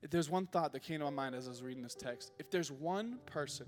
if 0.00 0.10
there's 0.10 0.30
one 0.30 0.46
thought 0.46 0.72
that 0.72 0.80
came 0.80 1.00
to 1.00 1.04
my 1.04 1.10
mind 1.10 1.34
as 1.34 1.46
I 1.46 1.50
was 1.50 1.62
reading 1.62 1.82
this 1.82 1.94
text, 1.94 2.32
if 2.38 2.50
there's 2.50 2.72
one 2.72 3.18
person 3.26 3.66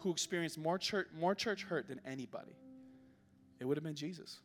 who 0.00 0.10
experienced 0.10 0.58
more 0.58 0.78
church, 0.78 1.06
more 1.16 1.34
church 1.34 1.62
hurt 1.62 1.86
than 1.86 2.00
anybody, 2.04 2.56
it 3.60 3.64
would 3.64 3.76
have 3.76 3.84
been 3.84 3.94
Jesus. 3.94 4.40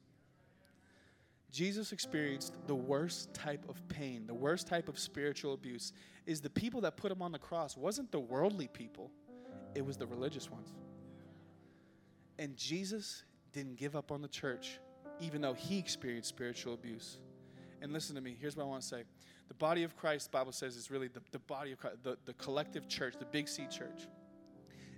Jesus 1.50 1.92
experienced 1.92 2.56
the 2.68 2.76
worst 2.76 3.34
type 3.34 3.66
of 3.70 3.82
pain, 3.88 4.28
the 4.28 4.34
worst 4.34 4.68
type 4.68 4.90
of 4.90 5.00
spiritual 5.00 5.54
abuse. 5.54 5.94
Is 6.26 6.42
the 6.42 6.50
people 6.50 6.82
that 6.82 6.98
put 6.98 7.12
him 7.12 7.22
on 7.22 7.32
the 7.32 7.40
cross 7.40 7.78
wasn't 7.78 8.12
the 8.12 8.20
worldly 8.20 8.68
people, 8.68 9.10
it 9.74 9.84
was 9.84 9.98
the 9.98 10.06
religious 10.06 10.52
ones. 10.52 10.74
And 12.40 12.56
Jesus 12.56 13.24
didn't 13.52 13.78
give 13.78 13.96
up 13.96 14.12
on 14.12 14.22
the 14.22 14.28
church, 14.28 14.80
even 15.20 15.42
though 15.42 15.54
he 15.54 15.80
experienced 15.80 16.30
spiritual 16.30 16.74
abuse. 16.74 17.18
And 17.82 17.94
listen 17.94 18.16
to 18.16 18.22
me, 18.22 18.36
here's 18.40 18.56
what 18.56 18.64
I 18.64 18.68
want 18.68 18.82
to 18.82 18.88
say 18.88 19.04
the 19.48 19.54
body 19.54 19.84
of 19.84 19.96
Christ, 19.96 20.32
Bible 20.32 20.52
says, 20.52 20.76
is 20.76 20.92
really 20.92 21.08
the, 21.08 21.22
the 21.32 21.40
body 21.40 21.72
of 21.72 21.80
Christ, 21.80 21.98
the, 22.04 22.18
the 22.26 22.34
collective 22.34 22.88
church, 22.88 23.16
the 23.18 23.26
big 23.26 23.48
C 23.48 23.66
church. 23.70 24.08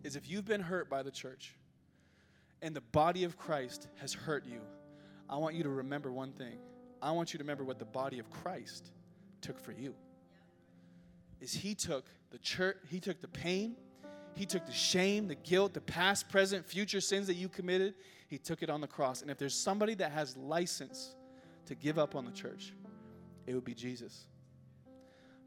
Is 0.03 0.15
if 0.15 0.29
you've 0.29 0.45
been 0.45 0.61
hurt 0.61 0.89
by 0.89 1.03
the 1.03 1.11
church 1.11 1.55
and 2.61 2.75
the 2.75 2.81
body 2.81 3.25
of 3.25 3.37
Christ 3.37 3.87
has 3.97 4.13
hurt 4.13 4.45
you, 4.45 4.61
I 5.29 5.37
want 5.37 5.55
you 5.55 5.63
to 5.63 5.69
remember 5.69 6.11
one 6.11 6.31
thing. 6.31 6.57
I 7.01 7.11
want 7.11 7.33
you 7.33 7.37
to 7.37 7.43
remember 7.43 7.63
what 7.63 7.79
the 7.79 7.85
body 7.85 8.17
of 8.19 8.29
Christ 8.29 8.91
took 9.41 9.59
for 9.59 9.71
you. 9.71 9.93
Is 11.39 11.53
he 11.53 11.75
took 11.75 12.05
the 12.31 12.37
church, 12.37 12.77
he 12.89 12.99
took 12.99 13.21
the 13.21 13.27
pain, 13.27 13.75
he 14.35 14.45
took 14.45 14.65
the 14.65 14.71
shame, 14.71 15.27
the 15.27 15.35
guilt, 15.35 15.73
the 15.73 15.81
past, 15.81 16.29
present, 16.29 16.65
future 16.65 17.01
sins 17.01 17.27
that 17.27 17.35
you 17.35 17.49
committed, 17.49 17.95
he 18.27 18.37
took 18.37 18.63
it 18.63 18.69
on 18.69 18.81
the 18.81 18.87
cross. 18.87 19.21
And 19.21 19.29
if 19.29 19.37
there's 19.37 19.55
somebody 19.55 19.95
that 19.95 20.11
has 20.11 20.37
license 20.37 21.15
to 21.65 21.75
give 21.75 21.97
up 21.99 22.15
on 22.15 22.25
the 22.25 22.31
church, 22.31 22.73
it 23.47 23.53
would 23.53 23.65
be 23.65 23.73
Jesus. 23.73 24.27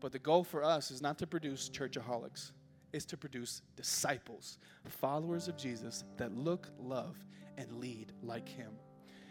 But 0.01 0.13
the 0.13 0.19
goal 0.19 0.43
for 0.43 0.65
us 0.65 0.91
is 0.91 1.01
not 1.01 1.17
to 1.19 1.27
produce 1.27 1.71
churchaholics, 1.71 2.53
it's 2.93 3.05
to 3.07 3.17
produce 3.17 3.63
disciples, 3.77 4.59
followers 4.87 5.49
of 5.49 5.57
Jesus 5.57 6.05
that 6.17 6.37
look, 6.37 6.69
love, 6.79 7.17
and 7.57 7.73
lead 7.77 8.13
like 8.23 8.49
him. 8.49 8.73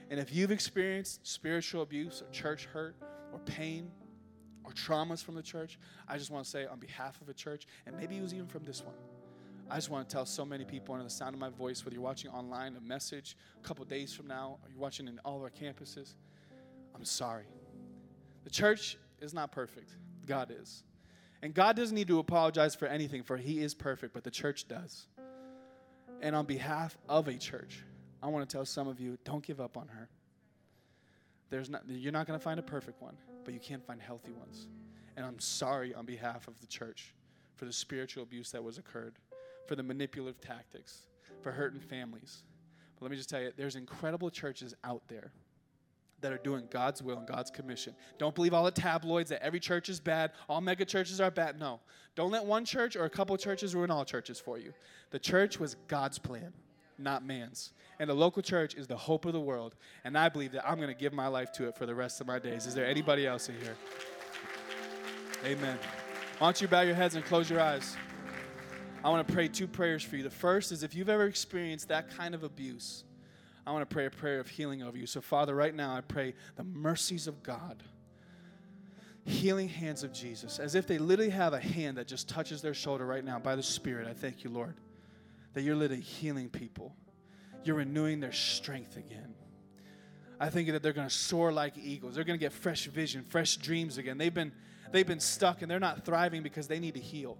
And 0.09 0.19
if 0.19 0.33
you've 0.33 0.51
experienced 0.51 1.25
spiritual 1.27 1.81
abuse 1.81 2.21
or 2.21 2.29
church 2.31 2.65
hurt 2.65 2.95
or 3.31 3.39
pain 3.39 3.91
or 4.63 4.71
traumas 4.71 5.23
from 5.23 5.35
the 5.35 5.43
church, 5.43 5.79
I 6.07 6.17
just 6.17 6.31
want 6.31 6.45
to 6.45 6.49
say 6.49 6.65
on 6.65 6.79
behalf 6.79 7.21
of 7.21 7.29
a 7.29 7.33
church, 7.33 7.67
and 7.85 7.95
maybe 7.95 8.17
it 8.17 8.21
was 8.21 8.33
even 8.33 8.47
from 8.47 8.63
this 8.63 8.83
one, 8.83 8.95
I 9.71 9.75
just 9.75 9.89
want 9.89 10.09
to 10.09 10.13
tell 10.13 10.25
so 10.25 10.43
many 10.43 10.65
people 10.65 10.93
under 10.93 11.05
the 11.05 11.09
sound 11.09 11.33
of 11.33 11.39
my 11.39 11.49
voice, 11.49 11.85
whether 11.85 11.93
you're 11.93 12.03
watching 12.03 12.29
online, 12.31 12.75
a 12.75 12.81
message 12.81 13.37
a 13.57 13.65
couple 13.65 13.85
days 13.85 14.13
from 14.13 14.27
now, 14.27 14.57
or 14.61 14.69
you're 14.69 14.81
watching 14.81 15.07
in 15.07 15.17
all 15.23 15.37
of 15.37 15.43
our 15.43 15.49
campuses, 15.49 16.15
I'm 16.93 17.05
sorry. 17.05 17.45
The 18.43 18.49
church 18.49 18.97
is 19.21 19.33
not 19.33 19.53
perfect. 19.53 19.95
God 20.25 20.51
is. 20.51 20.83
And 21.41 21.53
God 21.53 21.77
doesn't 21.77 21.95
need 21.95 22.09
to 22.09 22.19
apologize 22.19 22.75
for 22.75 22.85
anything, 22.85 23.23
for 23.23 23.37
He 23.37 23.61
is 23.61 23.73
perfect, 23.73 24.13
but 24.13 24.25
the 24.25 24.31
church 24.31 24.67
does. 24.67 25.07
And 26.21 26.35
on 26.35 26.45
behalf 26.45 26.97
of 27.07 27.29
a 27.29 27.35
church, 27.35 27.85
I 28.21 28.27
want 28.27 28.47
to 28.47 28.53
tell 28.53 28.65
some 28.65 28.89
of 28.89 28.99
you 28.99 29.17
don't 29.23 29.41
give 29.41 29.61
up 29.61 29.77
on 29.77 29.87
her. 29.87 30.09
There's 31.49 31.69
not, 31.69 31.83
you're 31.87 32.11
not 32.11 32.27
going 32.27 32.37
to 32.37 32.43
find 32.43 32.59
a 32.59 32.63
perfect 32.63 33.01
one, 33.01 33.15
but 33.45 33.53
you 33.53 33.59
can 33.61 33.79
find 33.79 34.01
healthy 34.01 34.33
ones. 34.33 34.67
And 35.15 35.25
I'm 35.25 35.39
sorry 35.39 35.93
on 35.93 36.05
behalf 36.05 36.49
of 36.49 36.59
the 36.59 36.67
church 36.67 37.15
for 37.55 37.63
the 37.63 37.73
spiritual 37.73 38.23
abuse 38.23 38.51
that 38.51 38.61
was 38.61 38.77
occurred, 38.77 39.15
for 39.67 39.75
the 39.75 39.83
manipulative 39.83 40.41
tactics, 40.41 41.07
for 41.41 41.51
hurting 41.51 41.79
families. 41.79 42.43
But 42.95 43.05
let 43.05 43.11
me 43.11 43.17
just 43.17 43.29
tell 43.29 43.41
you, 43.41 43.51
there's 43.57 43.75
incredible 43.75 44.29
churches 44.29 44.73
out 44.83 45.01
there 45.07 45.31
that 46.21 46.31
are 46.31 46.37
doing 46.37 46.67
God's 46.69 47.01
will 47.01 47.17
and 47.17 47.27
God's 47.27 47.49
commission. 47.49 47.95
Don't 48.17 48.35
believe 48.35 48.53
all 48.53 48.63
the 48.63 48.71
tabloids 48.71 49.29
that 49.29 49.43
every 49.43 49.59
church 49.59 49.89
is 49.89 49.99
bad, 49.99 50.31
all 50.47 50.61
mega 50.61 50.85
churches 50.85 51.19
are 51.19 51.31
bad. 51.31 51.59
No. 51.59 51.79
Don't 52.15 52.31
let 52.31 52.45
one 52.45 52.63
church 52.63 52.95
or 52.95 53.05
a 53.05 53.09
couple 53.09 53.35
churches 53.37 53.73
ruin 53.73 53.89
all 53.89 54.05
churches 54.05 54.39
for 54.39 54.57
you. 54.57 54.73
The 55.09 55.19
church 55.19 55.59
was 55.59 55.75
God's 55.87 56.19
plan, 56.19 56.53
not 56.97 57.25
man's. 57.25 57.73
And 57.99 58.09
the 58.09 58.13
local 58.13 58.41
church 58.41 58.75
is 58.75 58.87
the 58.87 58.97
hope 58.97 59.25
of 59.25 59.33
the 59.33 59.39
world. 59.39 59.75
And 60.03 60.17
I 60.17 60.29
believe 60.29 60.51
that 60.53 60.67
I'm 60.67 60.77
going 60.77 60.89
to 60.89 60.99
give 60.99 61.13
my 61.13 61.27
life 61.27 61.51
to 61.53 61.67
it 61.67 61.75
for 61.75 61.85
the 61.85 61.95
rest 61.95 62.21
of 62.21 62.27
my 62.27 62.39
days. 62.39 62.65
Is 62.65 62.75
there 62.75 62.85
anybody 62.85 63.25
else 63.25 63.49
in 63.49 63.55
here? 63.61 63.75
Amen. 65.45 65.77
Why 66.37 66.47
don't 66.47 66.61
you 66.61 66.67
bow 66.67 66.81
your 66.81 66.95
heads 66.95 67.15
and 67.15 67.25
close 67.25 67.49
your 67.49 67.59
eyes? 67.59 67.95
I 69.03 69.09
want 69.09 69.27
to 69.27 69.33
pray 69.33 69.47
two 69.47 69.67
prayers 69.67 70.03
for 70.03 70.15
you. 70.15 70.23
The 70.23 70.29
first 70.29 70.71
is 70.71 70.83
if 70.83 70.93
you've 70.93 71.09
ever 71.09 71.25
experienced 71.25 71.87
that 71.87 72.15
kind 72.15 72.35
of 72.35 72.43
abuse, 72.43 73.03
I 73.65 73.71
want 73.71 73.87
to 73.87 73.91
pray 73.91 74.05
a 74.05 74.11
prayer 74.11 74.39
of 74.39 74.47
healing 74.47 74.83
over 74.83 74.97
you. 74.97 75.07
So, 75.07 75.21
Father, 75.21 75.55
right 75.55 75.73
now 75.73 75.95
I 75.95 76.01
pray 76.01 76.35
the 76.55 76.63
mercies 76.63 77.27
of 77.27 77.41
God, 77.41 77.83
healing 79.25 79.69
hands 79.69 80.03
of 80.03 80.13
Jesus, 80.13 80.59
as 80.59 80.75
if 80.75 80.85
they 80.85 80.99
literally 80.99 81.31
have 81.31 81.53
a 81.53 81.59
hand 81.59 81.97
that 81.97 82.07
just 82.07 82.29
touches 82.29 82.61
their 82.61 82.73
shoulder 82.73 83.05
right 83.05 83.23
now 83.23 83.39
by 83.39 83.55
the 83.55 83.63
Spirit. 83.63 84.07
I 84.07 84.13
thank 84.13 84.43
you, 84.43 84.49
Lord, 84.49 84.75
that 85.53 85.61
you're 85.61 85.75
literally 85.75 86.03
healing 86.03 86.49
people. 86.49 86.95
You're 87.63 87.77
renewing 87.77 88.19
their 88.19 88.31
strength 88.31 88.97
again. 88.97 89.33
I 90.39 90.49
think 90.49 90.69
that 90.69 90.81
they're 90.81 90.93
going 90.93 91.07
to 91.07 91.13
soar 91.13 91.51
like 91.51 91.77
eagles. 91.77 92.15
They're 92.15 92.23
going 92.23 92.39
to 92.39 92.43
get 92.43 92.51
fresh 92.51 92.85
vision, 92.85 93.23
fresh 93.29 93.57
dreams 93.57 93.99
again. 93.99 94.17
They've 94.17 94.33
been, 94.33 94.51
they've 94.91 95.05
been 95.05 95.19
stuck 95.19 95.61
and 95.61 95.69
they're 95.69 95.79
not 95.79 96.03
thriving 96.03 96.41
because 96.41 96.67
they 96.67 96.79
need 96.79 96.95
to 96.95 96.99
heal. 96.99 97.37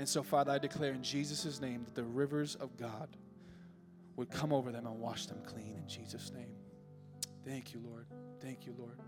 And 0.00 0.08
so, 0.08 0.22
Father, 0.22 0.50
I 0.50 0.56
declare 0.56 0.94
in 0.94 1.02
Jesus' 1.02 1.60
name 1.60 1.84
that 1.84 1.94
the 1.94 2.02
rivers 2.02 2.54
of 2.54 2.74
God 2.78 3.18
would 4.16 4.30
come 4.30 4.50
over 4.50 4.72
them 4.72 4.86
and 4.86 4.98
wash 4.98 5.26
them 5.26 5.42
clean 5.44 5.74
in 5.76 5.86
Jesus' 5.86 6.32
name. 6.32 6.54
Thank 7.44 7.74
you, 7.74 7.82
Lord. 7.86 8.06
Thank 8.40 8.64
you, 8.64 8.74
Lord. 8.78 8.98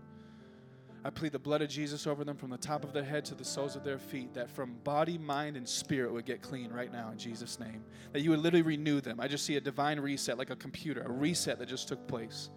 I 1.03 1.09
plead 1.09 1.31
the 1.31 1.39
blood 1.39 1.63
of 1.63 1.69
Jesus 1.69 2.05
over 2.05 2.23
them 2.23 2.37
from 2.37 2.51
the 2.51 2.59
top 2.59 2.83
of 2.83 2.93
their 2.93 3.03
head 3.03 3.25
to 3.25 3.33
the 3.33 3.43
soles 3.43 3.75
of 3.75 3.83
their 3.83 3.97
feet, 3.97 4.35
that 4.35 4.51
from 4.51 4.75
body, 4.83 5.17
mind, 5.17 5.57
and 5.57 5.67
spirit 5.67 6.13
would 6.13 6.27
get 6.27 6.43
clean 6.43 6.71
right 6.71 6.93
now 6.93 7.09
in 7.09 7.17
Jesus' 7.17 7.59
name. 7.59 7.83
That 8.11 8.21
you 8.21 8.29
would 8.29 8.41
literally 8.41 8.61
renew 8.61 9.01
them. 9.01 9.19
I 9.19 9.27
just 9.27 9.47
see 9.47 9.55
a 9.55 9.61
divine 9.61 9.99
reset, 9.99 10.37
like 10.37 10.51
a 10.51 10.55
computer, 10.55 11.01
a 11.01 11.11
reset 11.11 11.57
that 11.57 11.67
just 11.67 11.87
took 11.87 12.07
place 12.07 12.51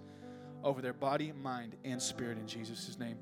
over 0.63 0.83
their 0.83 0.93
body, 0.93 1.33
mind, 1.33 1.77
and 1.87 2.03
spirit 2.03 2.37
in 2.37 2.47
Jesus' 2.47 2.99
name. 2.99 3.17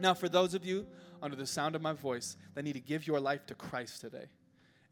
Now, 0.00 0.14
for 0.14 0.30
those 0.30 0.54
of 0.54 0.64
you 0.64 0.86
under 1.22 1.36
the 1.36 1.46
sound 1.46 1.74
of 1.74 1.82
my 1.82 1.92
voice 1.92 2.38
that 2.54 2.62
need 2.62 2.72
to 2.72 2.80
give 2.80 3.06
your 3.06 3.20
life 3.20 3.44
to 3.48 3.54
Christ 3.54 4.00
today, 4.00 4.28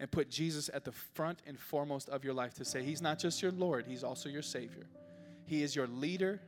and 0.00 0.10
put 0.10 0.30
Jesus 0.30 0.70
at 0.72 0.84
the 0.84 0.92
front 0.92 1.40
and 1.46 1.58
foremost 1.58 2.08
of 2.08 2.24
your 2.24 2.34
life 2.34 2.54
to 2.54 2.64
say, 2.64 2.82
He's 2.82 3.02
not 3.02 3.18
just 3.18 3.42
your 3.42 3.52
Lord, 3.52 3.86
He's 3.86 4.04
also 4.04 4.28
your 4.28 4.42
Savior. 4.42 4.86
He 5.46 5.62
is 5.62 5.76
your 5.76 5.86
leader, 5.86 6.40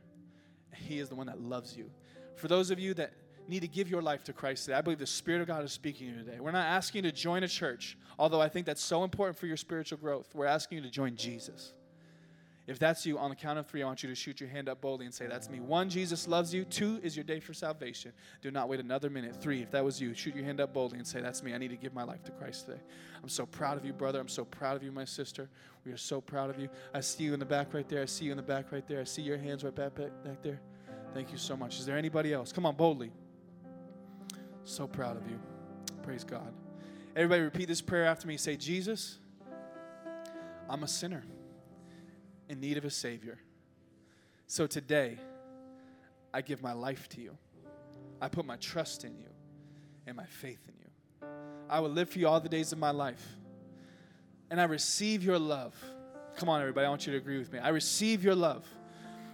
He 0.73 0.99
is 0.99 1.09
the 1.09 1.15
one 1.15 1.27
that 1.27 1.39
loves 1.39 1.77
you. 1.77 1.89
For 2.35 2.47
those 2.47 2.71
of 2.71 2.79
you 2.79 2.93
that 2.95 3.13
need 3.47 3.61
to 3.61 3.67
give 3.67 3.89
your 3.89 4.01
life 4.01 4.23
to 4.25 4.33
Christ 4.33 4.65
today, 4.65 4.77
I 4.77 4.81
believe 4.81 4.99
the 4.99 5.07
Spirit 5.07 5.41
of 5.41 5.47
God 5.47 5.63
is 5.63 5.71
speaking 5.71 6.07
to 6.07 6.13
you 6.13 6.23
today. 6.23 6.39
We're 6.39 6.51
not 6.51 6.65
asking 6.65 7.05
you 7.05 7.11
to 7.11 7.15
join 7.15 7.43
a 7.43 7.47
church, 7.47 7.97
although 8.19 8.41
I 8.41 8.49
think 8.49 8.65
that's 8.65 8.83
so 8.83 9.03
important 9.03 9.37
for 9.37 9.47
your 9.47 9.57
spiritual 9.57 9.97
growth. 9.97 10.33
We're 10.35 10.45
asking 10.45 10.79
you 10.79 10.83
to 10.83 10.89
join 10.89 11.15
Jesus. 11.15 11.73
If 12.67 12.79
that's 12.79 13.05
you, 13.05 13.17
on 13.17 13.29
the 13.29 13.35
count 13.35 13.57
of 13.57 13.65
three, 13.65 13.81
I 13.81 13.85
want 13.85 14.03
you 14.03 14.09
to 14.09 14.15
shoot 14.15 14.41
your 14.41 14.49
hand 14.49 14.67
up 14.67 14.81
boldly 14.81 15.05
and 15.05 15.15
say, 15.15 15.25
That's 15.25 15.49
me. 15.49 15.61
One, 15.61 15.89
Jesus 15.89 16.27
loves 16.27 16.53
you. 16.53 16.65
Two 16.65 16.99
is 17.01 17.15
your 17.15 17.23
day 17.23 17.39
for 17.39 17.53
salvation. 17.53 18.11
Do 18.41 18.51
not 18.51 18.67
wait 18.67 18.81
another 18.81 19.09
minute. 19.09 19.41
Three, 19.41 19.61
if 19.61 19.71
that 19.71 19.85
was 19.85 20.01
you, 20.01 20.13
shoot 20.13 20.35
your 20.35 20.43
hand 20.43 20.59
up 20.59 20.73
boldly 20.73 20.97
and 20.97 21.07
say, 21.07 21.21
That's 21.21 21.41
me. 21.41 21.53
I 21.53 21.57
need 21.57 21.69
to 21.69 21.77
give 21.77 21.93
my 21.93 22.03
life 22.03 22.25
to 22.25 22.31
Christ 22.33 22.65
today. 22.65 22.81
I'm 23.23 23.29
so 23.29 23.45
proud 23.45 23.77
of 23.77 23.85
you, 23.85 23.93
brother. 23.93 24.19
I'm 24.19 24.27
so 24.27 24.43
proud 24.43 24.75
of 24.75 24.83
you, 24.83 24.91
my 24.91 25.05
sister. 25.05 25.49
We 25.85 25.93
are 25.93 25.97
so 25.97 26.19
proud 26.19 26.49
of 26.49 26.59
you. 26.59 26.67
I 26.93 26.99
see 26.99 27.23
you 27.23 27.33
in 27.33 27.39
the 27.39 27.45
back 27.45 27.73
right 27.73 27.87
there. 27.87 28.01
I 28.01 28.05
see 28.05 28.25
you 28.25 28.31
in 28.31 28.37
the 28.37 28.43
back 28.43 28.73
right 28.73 28.85
there. 28.85 28.99
I 28.99 29.05
see 29.05 29.21
your 29.21 29.37
hands 29.37 29.63
right 29.63 29.73
back, 29.73 29.95
back, 29.95 30.11
back 30.25 30.43
there. 30.43 30.59
Thank 31.13 31.31
you 31.31 31.37
so 31.37 31.55
much. 31.55 31.79
Is 31.79 31.85
there 31.85 31.97
anybody 31.97 32.33
else? 32.33 32.51
Come 32.51 32.65
on, 32.65 32.75
boldly. 32.75 33.13
So 34.65 34.87
proud 34.87 35.15
of 35.15 35.25
you. 35.29 35.39
Praise 36.03 36.25
God. 36.25 36.53
Everybody, 37.15 37.43
repeat 37.43 37.69
this 37.69 37.81
prayer 37.81 38.05
after 38.05 38.27
me. 38.27 38.35
Say, 38.35 38.57
Jesus, 38.57 39.19
I'm 40.69 40.83
a 40.83 40.87
sinner 40.87 41.23
in 42.49 42.59
need 42.59 42.77
of 42.77 42.85
a 42.85 42.89
Savior. 42.89 43.39
So 44.47 44.67
today, 44.67 45.17
I 46.33 46.41
give 46.41 46.61
my 46.61 46.73
life 46.73 47.09
to 47.09 47.21
you. 47.21 47.37
I 48.21 48.29
put 48.29 48.45
my 48.45 48.55
trust 48.57 49.03
in 49.03 49.17
you 49.17 49.29
and 50.05 50.15
my 50.15 50.25
faith 50.25 50.59
in 50.67 50.73
you. 50.79 51.27
I 51.69 51.79
will 51.79 51.89
live 51.89 52.09
for 52.09 52.19
you 52.19 52.27
all 52.27 52.39
the 52.39 52.49
days 52.49 52.71
of 52.71 52.79
my 52.79 52.91
life. 52.91 53.25
And 54.49 54.61
I 54.61 54.63
receive 54.63 55.23
your 55.23 55.37
love. 55.37 55.75
Come 56.37 56.47
on, 56.49 56.61
everybody, 56.61 56.85
I 56.85 56.89
want 56.89 57.05
you 57.05 57.11
to 57.13 57.17
agree 57.17 57.37
with 57.37 57.51
me. 57.51 57.59
I 57.59 57.69
receive 57.69 58.23
your 58.23 58.35
love. 58.35 58.65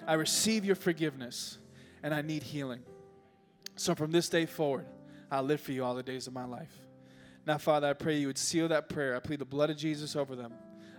I 0.07 0.14
receive 0.14 0.66
your 0.66 0.76
forgiveness, 0.76 1.57
and 2.01 2.14
I 2.14 2.22
need 2.22 2.43
healing. 2.43 2.82
So 3.76 3.95
from 3.95 4.11
this 4.11 4.28
day 4.30 4.45
forward, 4.45 4.86
I'll 5.32 5.43
live 5.43 5.61
for 5.61 5.72
you 5.72 5.84
all 5.84 5.95
the 5.95 6.03
days 6.03 6.28
of 6.28 6.34
my 6.34 6.45
life. 6.45 6.74
Now, 7.45 7.57
Father, 7.57 7.88
I 7.88 7.93
pray 7.93 8.18
you 8.18 8.28
would 8.28 8.38
seal 8.38 8.68
that 8.70 8.89
prayer. 8.89 9.16
I 9.16 9.20
plead 9.20 9.39
the 9.39 9.45
blood 9.45 9.70
of 9.70 9.78
Jesus 9.78 10.16
over 10.16 10.36
them. 10.36 10.53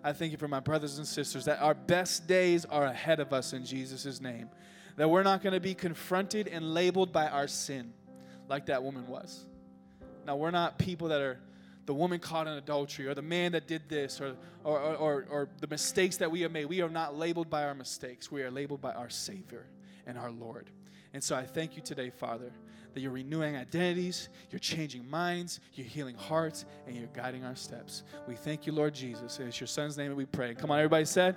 I 0.05 0.13
thank 0.13 0.33
you 0.33 0.39
for 0.39 0.49
my 0.49 0.61
brothers 0.61 0.99
and 0.99 1.07
sisters 1.07 1.47
that 1.47 1.63
our 1.63 1.73
best 1.73 2.27
days 2.27 2.67
are 2.67 2.85
ahead 2.85 3.21
of 3.21 3.33
us 3.33 3.55
in 3.55 3.65
Jesus' 3.65 4.21
name. 4.21 4.51
That 4.97 5.09
we're 5.09 5.23
not 5.23 5.43
going 5.43 5.55
to 5.55 5.61
be 5.61 5.75
confronted 5.75 6.47
and 6.47 6.75
labeled 6.75 7.11
by 7.11 7.27
our 7.27 7.49
sin 7.49 7.95
like 8.47 8.67
that 8.67 8.83
woman 8.83 9.09
was. 9.09 9.47
Now, 10.27 10.37
we're 10.37 10.51
not 10.51 10.79
people 10.79 11.09
that 11.09 11.23
are 11.23 11.41
the 11.87 11.95
woman 11.95 12.21
caught 12.21 12.47
in 12.47 12.53
adultery 12.53 13.07
or 13.07 13.15
the 13.15 13.23
man 13.23 13.53
that 13.53 13.67
did 13.67 13.89
this 13.89 14.21
or, 14.21 14.37
or, 14.63 14.79
or, 14.79 15.27
or, 15.29 15.49
the 15.61 15.67
mistakes 15.67 16.17
that 16.19 16.31
we 16.31 16.41
have 16.43 16.53
made. 16.53 16.67
We 16.67 16.81
are 16.81 16.89
not 16.89 17.17
labeled 17.17 17.51
by 17.51 17.65
our 17.65 17.75
mistakes. 17.75 18.31
We 18.31 18.43
are 18.43 18.51
labeled 18.51 18.81
by 18.81 18.93
our 18.93 19.11
Savior 19.11 19.67
and 20.07 20.17
our 20.17 20.31
Lord. 20.31 20.71
And 21.13 21.23
so 21.23 21.37
I 21.37 21.45
thank 21.45 21.77
you 21.77 21.83
today, 21.83 22.11
Father, 22.11 22.53
that 22.95 23.01
you're 23.01 23.11
renewing 23.11 23.57
identities, 23.57 24.29
you're 24.51 24.59
changing 24.59 25.09
minds, 25.11 25.61
you're 25.75 25.87
healing 25.87 26.17
hearts, 26.17 26.65
and 26.87 26.97
you're 26.97 27.09
guiding 27.09 27.45
our 27.45 27.57
steps. 27.57 28.05
We 28.27 28.35
thank 28.35 28.67
you, 28.67 28.73
Lord 28.73 28.95
Jesus. 28.95 29.39
It's 29.39 29.61
your 29.61 29.67
son's 29.67 29.99
name 29.99 30.09
that 30.09 30.17
we 30.17 30.27
pray. 30.27 30.55
Come 30.55 30.71
on, 30.71 30.79
everybody 30.79 31.05
said. 31.05 31.37